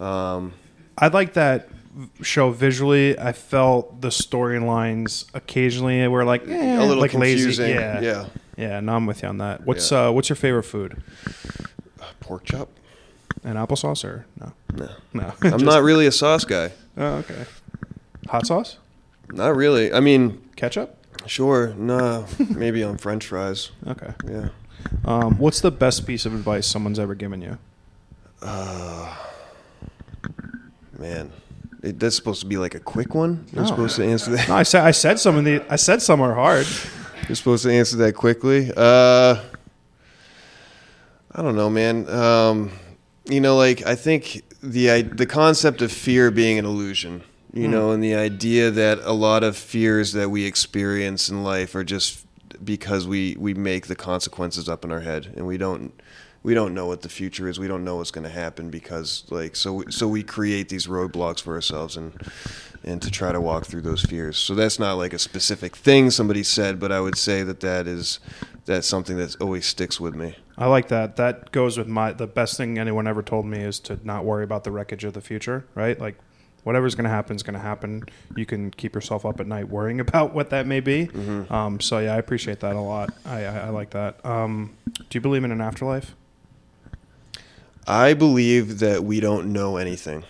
Um, 0.00 0.54
I 0.96 1.08
like 1.08 1.34
that 1.34 1.68
show 2.22 2.50
visually. 2.50 3.18
I 3.18 3.32
felt 3.32 4.00
the 4.00 4.08
storylines 4.08 5.26
occasionally 5.34 6.06
were 6.08 6.24
like 6.24 6.46
eh, 6.48 6.78
a 6.78 6.84
little 6.84 7.00
like 7.02 7.10
confusing. 7.12 7.64
lazy. 7.66 7.74
Yeah, 7.74 8.00
yeah. 8.00 8.26
yeah. 8.56 8.80
No, 8.80 8.94
I'm 8.96 9.06
with 9.06 9.22
you 9.22 9.28
on 9.28 9.38
that. 9.38 9.64
What's 9.66 9.90
Yeah. 9.90 10.06
uh, 10.08 10.10
what's 10.12 10.28
your 10.28 10.36
favorite 10.36 10.64
food? 10.64 11.02
Pork 12.20 12.44
chop? 12.44 12.68
and 13.44 13.56
applesauce 13.56 14.04
or 14.04 14.26
no? 14.40 14.52
No. 14.74 14.88
No, 15.14 15.32
I'm 15.42 15.50
Just- 15.52 15.64
not 15.64 15.82
really 15.82 16.06
a 16.06 16.12
sauce 16.12 16.44
guy. 16.44 16.72
Oh, 16.96 17.18
okay. 17.18 17.44
Hot 18.28 18.46
sauce, 18.46 18.78
Not 19.32 19.54
really. 19.56 19.92
I 19.92 20.00
mean, 20.00 20.42
ketchup. 20.56 20.96
sure, 21.26 21.72
no, 21.78 22.26
maybe 22.50 22.82
on 22.82 22.98
French 22.98 23.26
fries. 23.26 23.70
Okay. 23.86 24.12
Yeah. 24.28 24.48
Um, 25.04 25.38
what's 25.38 25.60
the 25.60 25.70
best 25.70 26.06
piece 26.06 26.26
of 26.26 26.34
advice 26.34 26.66
someone's 26.66 26.98
ever 26.98 27.14
given 27.14 27.40
you? 27.40 27.58
Man, 30.98 31.30
it, 31.88 31.98
that's 32.00 32.16
supposed 32.16 32.40
to 32.40 32.46
be 32.46 32.56
like 32.56 32.74
a 32.74 32.80
quick 32.80 33.14
one. 33.14 33.44
You're 33.52 33.62
No. 33.62 33.68
supposed 33.68 33.96
to 33.96 34.04
answer 34.04 34.30
that. 34.32 34.48
No, 34.48 34.54
I 34.56 34.62
said 34.62 34.84
I 34.84 34.90
said 34.92 35.18
some 35.18 35.36
of 35.36 35.44
the 35.44 35.62
I 35.68 35.76
said 35.76 36.02
some 36.02 36.20
are 36.20 36.34
hard. 36.34 36.66
You're 37.28 37.36
supposed 37.36 37.64
to 37.64 37.72
answer 37.72 37.96
that 37.98 38.14
quickly. 38.14 38.70
Uh, 38.76 39.36
I 41.32 41.42
don't 41.42 41.56
know, 41.56 41.68
man. 41.70 42.08
Um, 42.08 42.70
you 43.26 43.40
know, 43.40 43.56
like 43.56 43.86
I 43.86 43.94
think 43.94 44.42
the 44.62 44.90
i- 44.90 45.02
the 45.02 45.26
concept 45.26 45.82
of 45.82 45.92
fear 45.92 46.30
being 46.30 46.58
an 46.58 46.64
illusion. 46.64 47.22
You 47.52 47.64
Hmm. 47.64 47.70
know, 47.70 47.90
and 47.92 48.02
the 48.04 48.14
idea 48.14 48.70
that 48.70 49.00
a 49.04 49.12
lot 49.12 49.42
of 49.42 49.56
fears 49.56 50.12
that 50.12 50.30
we 50.30 50.44
experience 50.44 51.28
in 51.30 51.42
life 51.42 51.74
are 51.74 51.84
just 51.84 52.24
because 52.64 53.06
we 53.06 53.36
we 53.38 53.54
make 53.54 53.86
the 53.86 53.94
consequences 53.94 54.68
up 54.68 54.84
in 54.84 54.92
our 54.92 55.00
head, 55.00 55.32
and 55.36 55.46
we 55.46 55.56
don't 55.58 55.92
we 56.48 56.54
don't 56.54 56.72
know 56.72 56.86
what 56.86 57.02
the 57.02 57.10
future 57.10 57.46
is. 57.46 57.60
We 57.60 57.68
don't 57.68 57.84
know 57.84 57.96
what's 57.96 58.10
going 58.10 58.24
to 58.24 58.30
happen 58.30 58.70
because 58.70 59.24
like 59.28 59.54
so 59.54 59.84
so 59.90 60.08
we 60.08 60.22
create 60.22 60.70
these 60.70 60.86
roadblocks 60.86 61.42
for 61.42 61.54
ourselves 61.54 61.94
and 61.94 62.14
and 62.82 63.02
to 63.02 63.10
try 63.10 63.32
to 63.32 63.38
walk 63.38 63.66
through 63.66 63.82
those 63.82 64.02
fears. 64.02 64.38
So 64.38 64.54
that's 64.54 64.78
not 64.78 64.94
like 64.94 65.12
a 65.12 65.18
specific 65.18 65.76
thing 65.76 66.10
somebody 66.10 66.42
said, 66.42 66.80
but 66.80 66.90
I 66.90 67.00
would 67.00 67.18
say 67.18 67.42
that 67.42 67.60
that 67.60 67.86
is 67.86 68.18
that's 68.64 68.86
something 68.86 69.18
that 69.18 69.38
always 69.42 69.66
sticks 69.66 70.00
with 70.00 70.14
me. 70.14 70.36
I 70.56 70.68
like 70.68 70.88
that. 70.88 71.16
That 71.16 71.52
goes 71.52 71.76
with 71.76 71.86
my 71.86 72.12
the 72.12 72.26
best 72.26 72.56
thing 72.56 72.78
anyone 72.78 73.06
ever 73.06 73.22
told 73.22 73.44
me 73.44 73.58
is 73.58 73.78
to 73.80 73.98
not 74.02 74.24
worry 74.24 74.42
about 74.42 74.64
the 74.64 74.70
wreckage 74.70 75.04
of 75.04 75.12
the 75.12 75.20
future. 75.20 75.66
Right, 75.74 76.00
like 76.00 76.16
whatever's 76.64 76.94
going 76.94 77.04
to 77.04 77.10
happen 77.10 77.36
is 77.36 77.42
going 77.42 77.60
to 77.60 77.60
happen. 77.60 78.04
You 78.36 78.46
can 78.46 78.70
keep 78.70 78.94
yourself 78.94 79.26
up 79.26 79.38
at 79.38 79.46
night 79.46 79.68
worrying 79.68 80.00
about 80.08 80.32
what 80.32 80.48
that 80.48 80.66
may 80.66 80.80
be. 80.80 81.10
Um, 81.50 81.78
so 81.78 81.98
yeah, 81.98 82.14
I 82.14 82.16
appreciate 82.16 82.60
that 82.60 82.74
a 82.74 82.80
lot. 82.80 83.10
I, 83.26 83.44
I, 83.44 83.58
I 83.66 83.68
like 83.68 83.90
that. 83.90 84.24
Um, 84.24 84.78
do 84.86 85.04
you 85.10 85.20
believe 85.20 85.44
in 85.44 85.52
an 85.52 85.60
afterlife? 85.60 86.14
I 87.88 88.12
believe 88.12 88.80
that 88.80 89.02
we 89.02 89.18
don't 89.18 89.50
know 89.50 89.78
anything. 89.78 90.24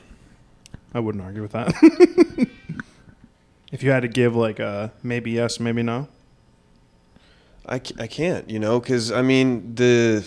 I 0.95 1.01
wouldn't 1.01 1.25
argue 1.25 1.43
with 1.43 1.51
that. 1.53 1.75
if 3.73 3.83
you 3.83 3.91
had 3.91 4.01
to 4.03 4.09
give 4.09 4.37
like 4.37 4.61
a 4.61 4.93
maybe 5.03 5.33
yes, 5.33 5.59
maybe 5.59 5.83
no. 5.83 6.07
I, 7.67 7.81
I 7.99 8.07
can't, 8.07 8.49
you 8.49 8.61
know, 8.61 8.79
because 8.79 9.11
I 9.11 9.23
mean 9.23 9.75
the 9.75 10.25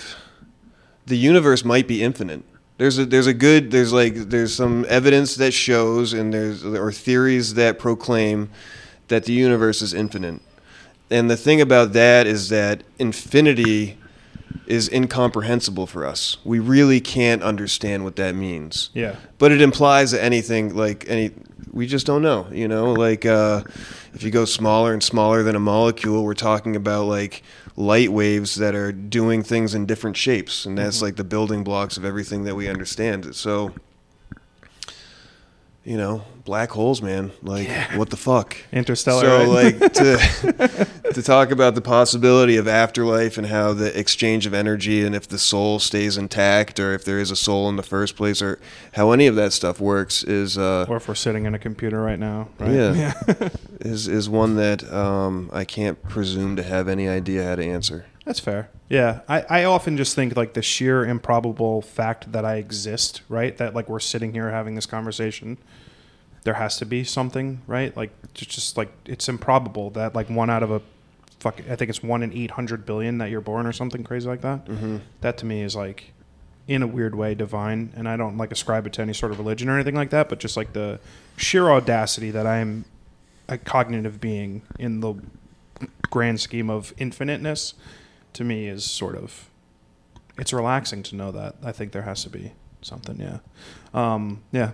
the 1.05 1.17
universe 1.17 1.63
might 1.63 1.87
be 1.87 2.03
infinite. 2.03 2.43
There's 2.77 2.99
a 2.99 3.05
there's 3.05 3.27
a 3.27 3.33
good 3.33 3.71
there's 3.71 3.93
like 3.93 4.13
there's 4.13 4.53
some 4.53 4.85
evidence 4.89 5.35
that 5.35 5.53
shows 5.53 6.11
and 6.11 6.33
there's 6.33 6.65
or 6.65 6.91
theories 6.91 7.53
that 7.53 7.79
proclaim 7.79 8.49
that 9.07 9.23
the 9.23 9.33
universe 9.33 9.81
is 9.81 9.93
infinite. 9.93 10.41
And 11.09 11.29
the 11.29 11.37
thing 11.37 11.61
about 11.61 11.93
that 11.93 12.27
is 12.27 12.49
that 12.49 12.83
infinity 12.99 13.97
is 14.67 14.89
incomprehensible 14.89 15.87
for 15.87 16.05
us. 16.05 16.37
We 16.43 16.59
really 16.59 16.99
can't 16.99 17.41
understand 17.43 18.03
what 18.03 18.15
that 18.17 18.35
means. 18.35 18.89
Yeah. 18.93 19.15
But 19.37 19.51
it 19.51 19.61
implies 19.61 20.11
that 20.11 20.23
anything 20.23 20.75
like 20.75 21.05
any 21.07 21.31
we 21.71 21.87
just 21.87 22.05
don't 22.05 22.21
know, 22.21 22.47
you 22.51 22.67
know, 22.67 22.93
like 22.93 23.25
uh, 23.25 23.63
if 24.13 24.23
you 24.23 24.31
go 24.31 24.45
smaller 24.45 24.93
and 24.93 25.01
smaller 25.01 25.43
than 25.43 25.55
a 25.55 25.59
molecule, 25.59 26.23
we're 26.23 26.33
talking 26.33 26.75
about 26.75 27.05
like 27.05 27.43
light 27.75 28.11
waves 28.11 28.55
that 28.55 28.75
are 28.75 28.91
doing 28.91 29.43
things 29.43 29.73
in 29.73 29.85
different 29.85 30.17
shapes, 30.17 30.65
and 30.65 30.77
that's 30.77 31.01
like 31.01 31.15
the 31.15 31.23
building 31.23 31.63
blocks 31.63 31.97
of 31.97 32.03
everything 32.03 32.43
that 32.43 32.55
we 32.55 32.67
understand. 32.67 33.35
So 33.35 33.73
you 35.83 35.97
know, 35.97 36.23
black 36.45 36.69
holes, 36.69 37.01
man. 37.01 37.31
Like, 37.41 37.67
what 37.95 38.09
the 38.09 38.17
fuck? 38.17 38.55
Interstellar. 38.71 39.21
So, 39.21 39.37
right? 39.51 39.79
like, 39.79 39.93
to 39.93 40.87
to 41.13 41.23
talk 41.23 41.51
about 41.51 41.75
the 41.75 41.81
possibility 41.81 42.57
of 42.57 42.67
afterlife 42.67 43.37
and 43.37 43.47
how 43.47 43.73
the 43.73 43.97
exchange 43.97 44.45
of 44.45 44.53
energy 44.53 45.03
and 45.03 45.15
if 45.15 45.27
the 45.27 45.39
soul 45.39 45.79
stays 45.79 46.17
intact 46.17 46.79
or 46.79 46.93
if 46.93 47.03
there 47.03 47.19
is 47.19 47.31
a 47.31 47.35
soul 47.35 47.67
in 47.67 47.77
the 47.77 47.83
first 47.83 48.15
place 48.15 48.41
or 48.41 48.59
how 48.93 49.11
any 49.11 49.25
of 49.27 49.35
that 49.35 49.53
stuff 49.53 49.79
works 49.79 50.23
is 50.23 50.57
uh, 50.57 50.85
or 50.87 50.97
if 50.97 51.07
we're 51.07 51.15
sitting 51.15 51.45
in 51.45 51.55
a 51.55 51.59
computer 51.59 52.01
right 52.01 52.19
now. 52.19 52.49
Right? 52.59 52.71
Yeah. 52.71 53.13
is 53.79 54.07
is 54.07 54.29
one 54.29 54.55
that 54.57 54.91
um, 54.93 55.49
I 55.51 55.65
can't 55.65 56.01
presume 56.03 56.55
to 56.57 56.63
have 56.63 56.87
any 56.87 57.09
idea 57.09 57.43
how 57.43 57.55
to 57.55 57.65
answer. 57.65 58.05
That's 58.25 58.39
fair. 58.39 58.69
Yeah, 58.91 59.21
I, 59.29 59.41
I 59.49 59.63
often 59.63 59.95
just 59.95 60.15
think 60.15 60.35
like 60.35 60.53
the 60.53 60.61
sheer 60.61 61.05
improbable 61.05 61.81
fact 61.81 62.33
that 62.33 62.43
I 62.43 62.55
exist, 62.55 63.21
right? 63.29 63.55
That 63.55 63.73
like 63.73 63.87
we're 63.87 64.01
sitting 64.01 64.33
here 64.33 64.51
having 64.51 64.75
this 64.75 64.85
conversation. 64.85 65.57
There 66.43 66.55
has 66.55 66.75
to 66.79 66.85
be 66.85 67.05
something, 67.05 67.61
right? 67.67 67.95
Like 67.95 68.11
just, 68.33 68.51
just 68.51 68.75
like 68.75 68.91
it's 69.05 69.29
improbable 69.29 69.91
that 69.91 70.13
like 70.13 70.29
one 70.29 70.49
out 70.49 70.61
of 70.61 70.71
a 70.71 70.81
fuck, 71.39 71.61
I 71.69 71.77
think 71.77 71.87
it's 71.87 72.03
one 72.03 72.21
in 72.21 72.33
eight 72.33 72.51
hundred 72.51 72.85
billion 72.85 73.19
that 73.19 73.29
you're 73.29 73.39
born 73.39 73.65
or 73.65 73.71
something 73.71 74.03
crazy 74.03 74.27
like 74.27 74.41
that. 74.41 74.65
Mm-hmm. 74.65 74.97
That 75.21 75.37
to 75.37 75.45
me 75.45 75.61
is 75.61 75.73
like, 75.73 76.11
in 76.67 76.83
a 76.83 76.87
weird 76.87 77.15
way, 77.15 77.33
divine. 77.33 77.93
And 77.95 78.09
I 78.09 78.17
don't 78.17 78.35
like 78.35 78.51
ascribe 78.51 78.85
it 78.87 78.91
to 78.93 79.01
any 79.01 79.13
sort 79.13 79.31
of 79.31 79.39
religion 79.39 79.69
or 79.69 79.75
anything 79.75 79.95
like 79.95 80.09
that, 80.09 80.27
but 80.27 80.39
just 80.39 80.57
like 80.57 80.73
the 80.73 80.99
sheer 81.37 81.69
audacity 81.69 82.29
that 82.31 82.45
I 82.45 82.57
am 82.57 82.83
a 83.47 83.57
cognitive 83.57 84.19
being 84.19 84.63
in 84.77 84.99
the 84.99 85.13
grand 86.09 86.41
scheme 86.41 86.69
of 86.69 86.93
infiniteness 86.97 87.73
to 88.33 88.43
me 88.43 88.67
is 88.67 88.83
sort 88.89 89.15
of 89.15 89.49
it's 90.37 90.53
relaxing 90.53 91.03
to 91.03 91.15
know 91.15 91.31
that. 91.31 91.55
I 91.63 91.71
think 91.71 91.91
there 91.91 92.01
has 92.03 92.23
to 92.23 92.29
be 92.29 92.53
something, 92.81 93.19
yeah. 93.19 93.39
Um, 93.93 94.41
yeah. 94.51 94.71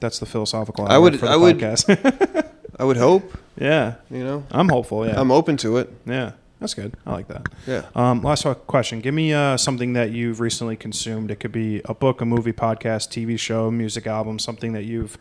That's 0.00 0.18
the 0.18 0.26
philosophical 0.26 0.86
I 0.86 0.98
would- 0.98 1.14
outlook 1.14 1.20
for 1.20 1.26
the 1.26 1.32
I 1.32 1.36
would- 1.36 1.58
podcast. 1.58 2.48
I 2.78 2.84
would 2.84 2.96
hope, 2.96 3.38
yeah. 3.58 3.96
you 4.10 4.24
know. 4.24 4.44
I'm 4.50 4.68
hopeful, 4.68 5.06
yeah. 5.06 5.20
I'm 5.20 5.30
open 5.30 5.56
to 5.58 5.76
it. 5.78 5.92
yeah. 6.06 6.32
That's 6.58 6.74
good. 6.74 6.94
I 7.04 7.10
like 7.12 7.26
that. 7.26 7.46
Yeah. 7.66 7.82
Um, 7.96 8.22
last 8.22 8.44
question. 8.68 9.00
Give 9.00 9.12
me 9.12 9.32
uh, 9.32 9.56
something 9.56 9.94
that 9.94 10.12
you've 10.12 10.38
recently 10.38 10.76
consumed. 10.76 11.32
It 11.32 11.40
could 11.40 11.50
be 11.50 11.82
a 11.86 11.92
book, 11.94 12.20
a 12.20 12.24
movie, 12.24 12.52
podcast, 12.52 13.08
TV 13.10 13.36
show, 13.36 13.68
music 13.68 14.06
album, 14.06 14.38
something 14.38 14.72
that 14.72 14.84
you've 14.84 15.18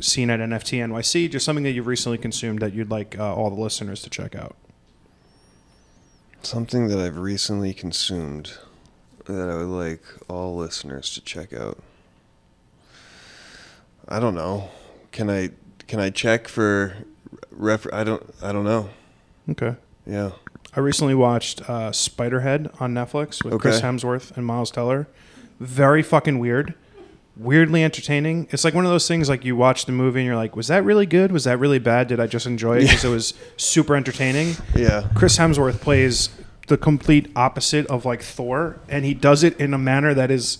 seen 0.00 0.30
at 0.30 0.40
NFT 0.40 0.78
NYC, 0.78 1.30
just 1.30 1.44
something 1.44 1.62
that 1.64 1.72
you've 1.72 1.86
recently 1.86 2.16
consumed 2.16 2.60
that 2.60 2.72
you'd 2.72 2.90
like 2.90 3.18
uh, 3.18 3.34
all 3.34 3.50
the 3.50 3.60
listeners 3.60 4.00
to 4.02 4.08
check 4.08 4.34
out. 4.34 4.56
Something 6.42 6.88
that 6.88 6.98
I've 6.98 7.18
recently 7.18 7.74
consumed 7.74 8.52
that 9.26 9.48
I 9.50 9.56
would 9.56 9.66
like 9.66 10.02
all 10.28 10.56
listeners 10.56 11.12
to 11.14 11.20
check 11.20 11.52
out. 11.52 11.78
I 14.08 14.20
don't 14.20 14.34
know. 14.34 14.70
Can 15.12 15.28
I 15.28 15.50
can 15.86 16.00
I 16.00 16.10
check 16.10 16.48
for 16.48 16.96
refer 17.50 17.90
I 17.92 18.04
don't 18.04 18.22
I 18.42 18.52
don't 18.52 18.64
know. 18.64 18.88
Okay. 19.50 19.76
Yeah. 20.06 20.30
I 20.74 20.80
recently 20.80 21.14
watched 21.14 21.62
uh, 21.62 21.90
Spiderhead 21.90 22.80
on 22.80 22.94
Netflix 22.94 23.42
with 23.42 23.60
Chris 23.60 23.80
Hemsworth 23.80 24.36
and 24.36 24.46
Miles 24.46 24.70
Teller. 24.70 25.08
Very 25.58 26.02
fucking 26.02 26.38
weird. 26.38 26.74
Weirdly 27.38 27.84
entertaining. 27.84 28.48
It's 28.50 28.64
like 28.64 28.74
one 28.74 28.84
of 28.84 28.90
those 28.90 29.06
things 29.06 29.28
like 29.28 29.44
you 29.44 29.54
watch 29.54 29.86
the 29.86 29.92
movie 29.92 30.20
and 30.20 30.26
you're 30.26 30.36
like, 30.36 30.56
was 30.56 30.68
that 30.68 30.84
really 30.84 31.06
good? 31.06 31.30
Was 31.30 31.44
that 31.44 31.58
really 31.58 31.78
bad? 31.78 32.08
Did 32.08 32.18
I 32.18 32.26
just 32.26 32.46
enjoy 32.46 32.78
it 32.78 32.82
because 32.82 33.04
it 33.04 33.10
was 33.10 33.34
super 33.56 33.94
entertaining? 33.94 34.54
Yeah. 34.74 35.08
Chris 35.14 35.38
Hemsworth 35.38 35.80
plays 35.80 36.30
the 36.66 36.76
complete 36.76 37.30
opposite 37.34 37.86
of 37.86 38.04
like 38.04 38.22
Thor, 38.22 38.80
and 38.88 39.04
he 39.04 39.14
does 39.14 39.42
it 39.42 39.58
in 39.58 39.74
a 39.74 39.78
manner 39.78 40.14
that 40.14 40.30
is 40.30 40.58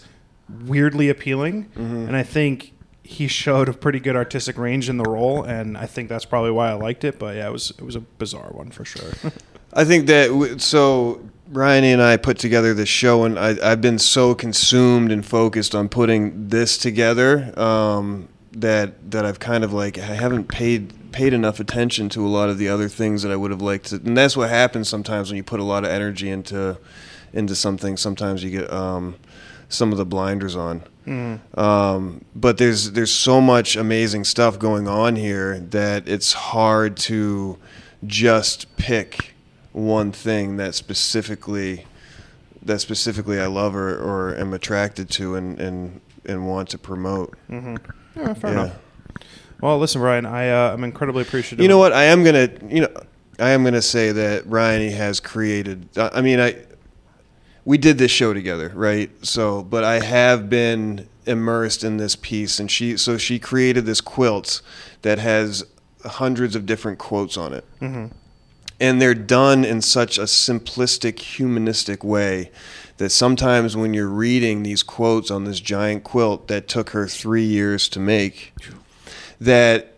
weirdly 0.64 1.08
appealing. 1.08 1.66
Mm-hmm. 1.66 2.06
And 2.06 2.16
I 2.16 2.22
think 2.22 2.72
he 3.02 3.26
showed 3.28 3.68
a 3.68 3.72
pretty 3.72 4.00
good 4.00 4.16
artistic 4.16 4.58
range 4.58 4.88
in 4.88 4.98
the 4.98 5.04
role, 5.04 5.42
and 5.42 5.78
I 5.78 5.86
think 5.86 6.08
that's 6.08 6.24
probably 6.24 6.50
why 6.50 6.70
I 6.70 6.74
liked 6.74 7.04
it. 7.04 7.18
But 7.18 7.36
yeah, 7.36 7.48
it 7.48 7.52
was 7.52 7.70
it 7.70 7.82
was 7.82 7.96
a 7.96 8.00
bizarre 8.00 8.50
one 8.50 8.70
for 8.70 8.84
sure. 8.84 9.10
I 9.72 9.84
think 9.84 10.06
that 10.06 10.56
so. 10.58 11.28
Ryan 11.50 11.84
and 11.84 12.02
I 12.02 12.16
put 12.18 12.38
together 12.38 12.74
this 12.74 12.88
show, 12.88 13.24
and 13.24 13.38
I, 13.38 13.56
I've 13.62 13.80
been 13.80 13.98
so 13.98 14.34
consumed 14.34 15.10
and 15.10 15.24
focused 15.24 15.74
on 15.74 15.88
putting 15.88 16.48
this 16.48 16.76
together 16.76 17.58
um, 17.58 18.28
that 18.52 19.10
that 19.10 19.24
I've 19.24 19.40
kind 19.40 19.64
of 19.64 19.72
like 19.72 19.98
I 19.98 20.14
haven't 20.14 20.48
paid 20.48 21.12
paid 21.12 21.32
enough 21.32 21.58
attention 21.58 22.08
to 22.10 22.26
a 22.26 22.28
lot 22.28 22.50
of 22.50 22.58
the 22.58 22.68
other 22.68 22.88
things 22.88 23.22
that 23.22 23.32
I 23.32 23.36
would 23.36 23.50
have 23.50 23.62
liked 23.62 23.86
to. 23.86 23.96
And 23.96 24.16
that's 24.16 24.36
what 24.36 24.50
happens 24.50 24.88
sometimes 24.88 25.30
when 25.30 25.36
you 25.36 25.42
put 25.42 25.60
a 25.60 25.64
lot 25.64 25.84
of 25.84 25.90
energy 25.90 26.28
into 26.28 26.78
into 27.32 27.54
something. 27.54 27.96
Sometimes 27.96 28.44
you 28.44 28.50
get 28.50 28.70
um, 28.70 29.16
some 29.70 29.90
of 29.90 29.98
the 29.98 30.06
blinders 30.06 30.54
on. 30.54 30.82
Um, 31.54 32.24
but 32.34 32.58
there's 32.58 32.92
there's 32.92 33.12
so 33.12 33.40
much 33.40 33.74
amazing 33.74 34.24
stuff 34.24 34.58
going 34.58 34.86
on 34.86 35.16
here 35.16 35.58
that 35.58 36.06
it's 36.06 36.34
hard 36.34 36.98
to 36.98 37.58
just 38.06 38.76
pick 38.76 39.34
one 39.72 40.12
thing 40.12 40.56
that 40.56 40.74
specifically 40.74 41.86
that 42.62 42.80
specifically 42.80 43.38
I 43.40 43.46
love 43.46 43.74
or, 43.76 43.96
or 43.98 44.36
am 44.36 44.52
attracted 44.52 45.08
to 45.10 45.36
and, 45.36 45.58
and, 45.60 46.00
and 46.26 46.46
want 46.46 46.68
to 46.70 46.78
promote. 46.78 47.34
yeah, 47.48 47.76
fair 48.34 48.34
Yeah. 48.44 48.50
enough. 48.52 48.76
Well, 49.60 49.78
listen, 49.78 50.00
Ryan, 50.00 50.26
I 50.26 50.50
uh, 50.50 50.72
I'm 50.72 50.84
incredibly 50.84 51.22
appreciative. 51.22 51.60
You 51.62 51.68
know 51.68 51.78
what? 51.78 51.92
I 51.92 52.04
am 52.04 52.24
gonna 52.24 52.48
you 52.68 52.80
know 52.82 52.88
I 53.38 53.50
am 53.50 53.64
gonna 53.64 53.82
say 53.82 54.12
that 54.12 54.46
Ryan 54.46 54.90
has 54.92 55.20
created. 55.20 55.88
I 55.96 56.10
I 56.14 56.20
mean 56.20 56.40
I 56.40 56.56
we 57.64 57.76
did 57.78 57.98
this 57.98 58.10
show 58.10 58.32
together, 58.32 58.72
right? 58.74 59.10
So, 59.26 59.62
but 59.62 59.84
I 59.84 60.00
have 60.00 60.48
been 60.48 61.06
immersed 61.26 61.84
in 61.84 61.96
this 61.98 62.16
piece, 62.16 62.58
and 62.60 62.70
she 62.70 62.96
so 62.96 63.18
she 63.18 63.38
created 63.38 63.84
this 63.84 64.00
quilt 64.00 64.62
that 65.02 65.18
has 65.18 65.64
hundreds 66.04 66.54
of 66.56 66.64
different 66.64 66.98
quotes 66.98 67.36
on 67.36 67.52
it, 67.52 67.64
and 68.80 69.00
they're 69.00 69.14
done 69.14 69.64
in 69.64 69.82
such 69.82 70.18
a 70.18 70.22
simplistic, 70.22 71.18
humanistic 71.18 72.04
way 72.04 72.50
that 72.98 73.10
sometimes 73.10 73.76
when 73.76 73.94
you're 73.94 74.08
reading 74.08 74.62
these 74.62 74.82
quotes 74.82 75.30
on 75.30 75.44
this 75.44 75.60
giant 75.60 76.04
quilt 76.04 76.48
that 76.48 76.68
took 76.68 76.90
her 76.90 77.06
three 77.06 77.44
years 77.44 77.88
to 77.88 78.00
make, 78.00 78.52
that 79.40 79.94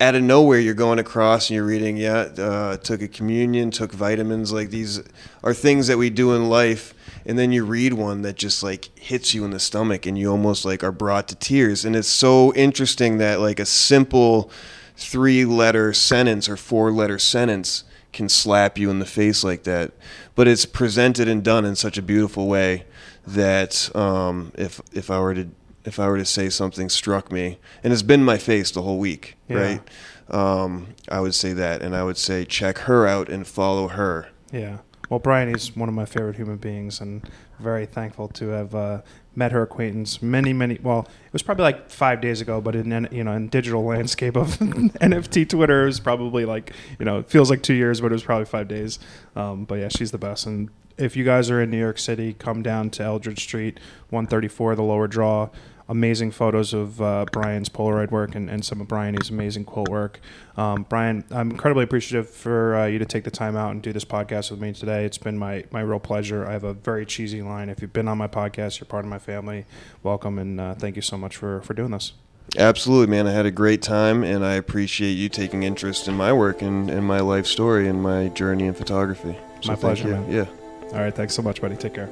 out 0.00 0.14
of 0.14 0.22
nowhere 0.22 0.58
you're 0.58 0.74
going 0.74 0.98
across 0.98 1.48
and 1.48 1.54
you're 1.54 1.64
reading 1.64 1.96
yeah 1.96 2.28
uh, 2.36 2.76
took 2.76 3.00
a 3.00 3.08
communion 3.08 3.70
took 3.70 3.92
vitamins 3.92 4.52
like 4.52 4.68
these 4.68 5.00
are 5.42 5.54
things 5.54 5.86
that 5.86 5.98
we 5.98 6.10
do 6.10 6.34
in 6.34 6.48
life. 6.48 6.94
And 7.26 7.38
then 7.38 7.52
you 7.52 7.64
read 7.64 7.92
one 7.92 8.22
that 8.22 8.36
just 8.36 8.62
like 8.62 8.90
hits 8.98 9.34
you 9.34 9.44
in 9.44 9.50
the 9.50 9.60
stomach 9.60 10.06
and 10.06 10.18
you 10.18 10.30
almost 10.30 10.64
like 10.64 10.82
are 10.82 10.92
brought 10.92 11.28
to 11.28 11.34
tears. 11.34 11.84
And 11.84 11.94
it's 11.94 12.08
so 12.08 12.52
interesting 12.54 13.18
that 13.18 13.40
like 13.40 13.60
a 13.60 13.66
simple 13.66 14.50
three 15.00 15.44
letter 15.44 15.92
sentence 15.92 16.48
or 16.48 16.56
four 16.56 16.92
letter 16.92 17.18
sentence 17.18 17.84
can 18.12 18.28
slap 18.28 18.76
you 18.76 18.90
in 18.90 18.98
the 18.98 19.06
face 19.06 19.42
like 19.42 19.62
that 19.62 19.92
but 20.34 20.46
it's 20.46 20.66
presented 20.66 21.26
and 21.26 21.42
done 21.42 21.64
in 21.64 21.74
such 21.74 21.96
a 21.96 22.02
beautiful 22.02 22.46
way 22.48 22.84
that 23.26 23.94
um, 23.96 24.52
if 24.56 24.80
if 24.92 25.10
I 25.10 25.18
were 25.20 25.34
to 25.34 25.48
if 25.84 25.98
I 25.98 26.08
were 26.08 26.18
to 26.18 26.24
say 26.26 26.50
something 26.50 26.88
struck 26.90 27.32
me, 27.32 27.58
and 27.82 27.90
it's 27.92 28.02
been 28.02 28.22
my 28.22 28.36
face 28.36 28.70
the 28.70 28.82
whole 28.82 28.98
week, 28.98 29.36
Yeah. 29.48 29.56
right? 29.56 29.80
Um, 30.28 30.88
I 31.08 31.20
would 31.20 31.34
say 31.34 31.54
that, 31.54 31.80
and 31.82 31.96
I 31.96 32.02
would 32.04 32.18
say 32.18 32.44
check 32.44 32.78
her 32.80 33.06
out 33.06 33.28
and 33.30 33.46
follow 33.46 33.88
her. 33.88 34.28
Yeah. 34.52 34.78
Well, 35.08 35.20
Brian 35.20 35.48
is 35.54 35.74
one 35.74 35.88
of 35.88 35.94
my 35.94 36.04
favorite 36.04 36.36
human 36.36 36.58
beings, 36.58 37.00
and 37.00 37.28
very 37.58 37.86
thankful 37.86 38.28
to 38.28 38.48
have 38.48 38.74
uh, 38.74 39.00
met 39.34 39.52
her 39.52 39.62
acquaintance 39.62 40.20
many, 40.22 40.52
many. 40.52 40.78
Well, 40.82 41.00
it 41.00 41.32
was 41.32 41.42
probably 41.42 41.62
like 41.62 41.90
five 41.90 42.20
days 42.20 42.40
ago, 42.40 42.60
but 42.60 42.74
in 42.74 43.08
you 43.10 43.24
know 43.24 43.32
in 43.32 43.48
digital 43.48 43.84
landscape 43.84 44.36
of 44.36 44.58
NFT 44.58 45.48
Twitter, 45.48 45.82
it 45.82 45.86
was 45.86 46.00
probably 46.00 46.44
like 46.44 46.72
you 46.98 47.04
know 47.04 47.20
it 47.20 47.30
feels 47.30 47.50
like 47.50 47.62
two 47.62 47.74
years, 47.74 48.00
but 48.00 48.08
it 48.08 48.14
was 48.14 48.22
probably 48.22 48.46
five 48.46 48.68
days. 48.68 48.98
Um, 49.36 49.64
but 49.64 49.76
yeah, 49.76 49.88
she's 49.88 50.10
the 50.10 50.18
best. 50.18 50.46
And 50.46 50.70
if 50.98 51.16
you 51.16 51.24
guys 51.24 51.50
are 51.50 51.60
in 51.62 51.70
New 51.70 51.78
York 51.78 51.98
City, 51.98 52.34
come 52.34 52.62
down 52.62 52.90
to 52.90 53.02
Eldridge 53.02 53.42
Street, 53.42 53.80
134, 54.10 54.74
the 54.76 54.82
Lower 54.82 55.06
Draw. 55.08 55.48
Amazing 55.90 56.30
photos 56.30 56.72
of 56.72 57.02
uh, 57.02 57.26
Brian's 57.32 57.68
Polaroid 57.68 58.12
work 58.12 58.36
and, 58.36 58.48
and 58.48 58.64
some 58.64 58.80
of 58.80 58.86
Brian's 58.86 59.28
amazing 59.28 59.64
quote 59.64 59.88
work. 59.88 60.20
Um, 60.56 60.86
Brian, 60.88 61.24
I'm 61.32 61.50
incredibly 61.50 61.82
appreciative 61.82 62.30
for 62.30 62.76
uh, 62.76 62.86
you 62.86 63.00
to 63.00 63.04
take 63.04 63.24
the 63.24 63.30
time 63.30 63.56
out 63.56 63.72
and 63.72 63.82
do 63.82 63.92
this 63.92 64.04
podcast 64.04 64.52
with 64.52 64.60
me 64.60 64.72
today. 64.72 65.04
It's 65.04 65.18
been 65.18 65.36
my, 65.36 65.64
my 65.72 65.80
real 65.80 65.98
pleasure. 65.98 66.46
I 66.46 66.52
have 66.52 66.62
a 66.62 66.74
very 66.74 67.04
cheesy 67.04 67.42
line. 67.42 67.68
If 67.68 67.82
you've 67.82 67.92
been 67.92 68.06
on 68.06 68.18
my 68.18 68.28
podcast, 68.28 68.78
you're 68.78 68.86
part 68.86 69.04
of 69.04 69.10
my 69.10 69.18
family. 69.18 69.66
Welcome 70.04 70.38
and 70.38 70.60
uh, 70.60 70.74
thank 70.76 70.94
you 70.94 71.02
so 71.02 71.18
much 71.18 71.36
for, 71.36 71.60
for 71.62 71.74
doing 71.74 71.90
this. 71.90 72.12
Absolutely, 72.56 73.08
man. 73.08 73.26
I 73.26 73.32
had 73.32 73.46
a 73.46 73.50
great 73.50 73.82
time, 73.82 74.24
and 74.24 74.44
I 74.44 74.54
appreciate 74.54 75.12
you 75.12 75.28
taking 75.28 75.62
interest 75.64 76.08
in 76.08 76.14
my 76.14 76.32
work 76.32 76.62
and, 76.62 76.88
and 76.88 77.04
my 77.04 77.20
life 77.20 77.46
story 77.46 77.88
and 77.88 78.02
my 78.02 78.28
journey 78.28 78.66
in 78.66 78.74
photography. 78.74 79.36
My 79.66 79.74
thank 79.74 79.80
pleasure, 79.80 80.08
man. 80.08 80.30
Yeah. 80.30 80.46
All 80.92 81.00
right. 81.00 81.14
Thanks 81.14 81.34
so 81.34 81.42
much, 81.42 81.60
buddy. 81.60 81.76
Take 81.76 81.94
care. 81.94 82.08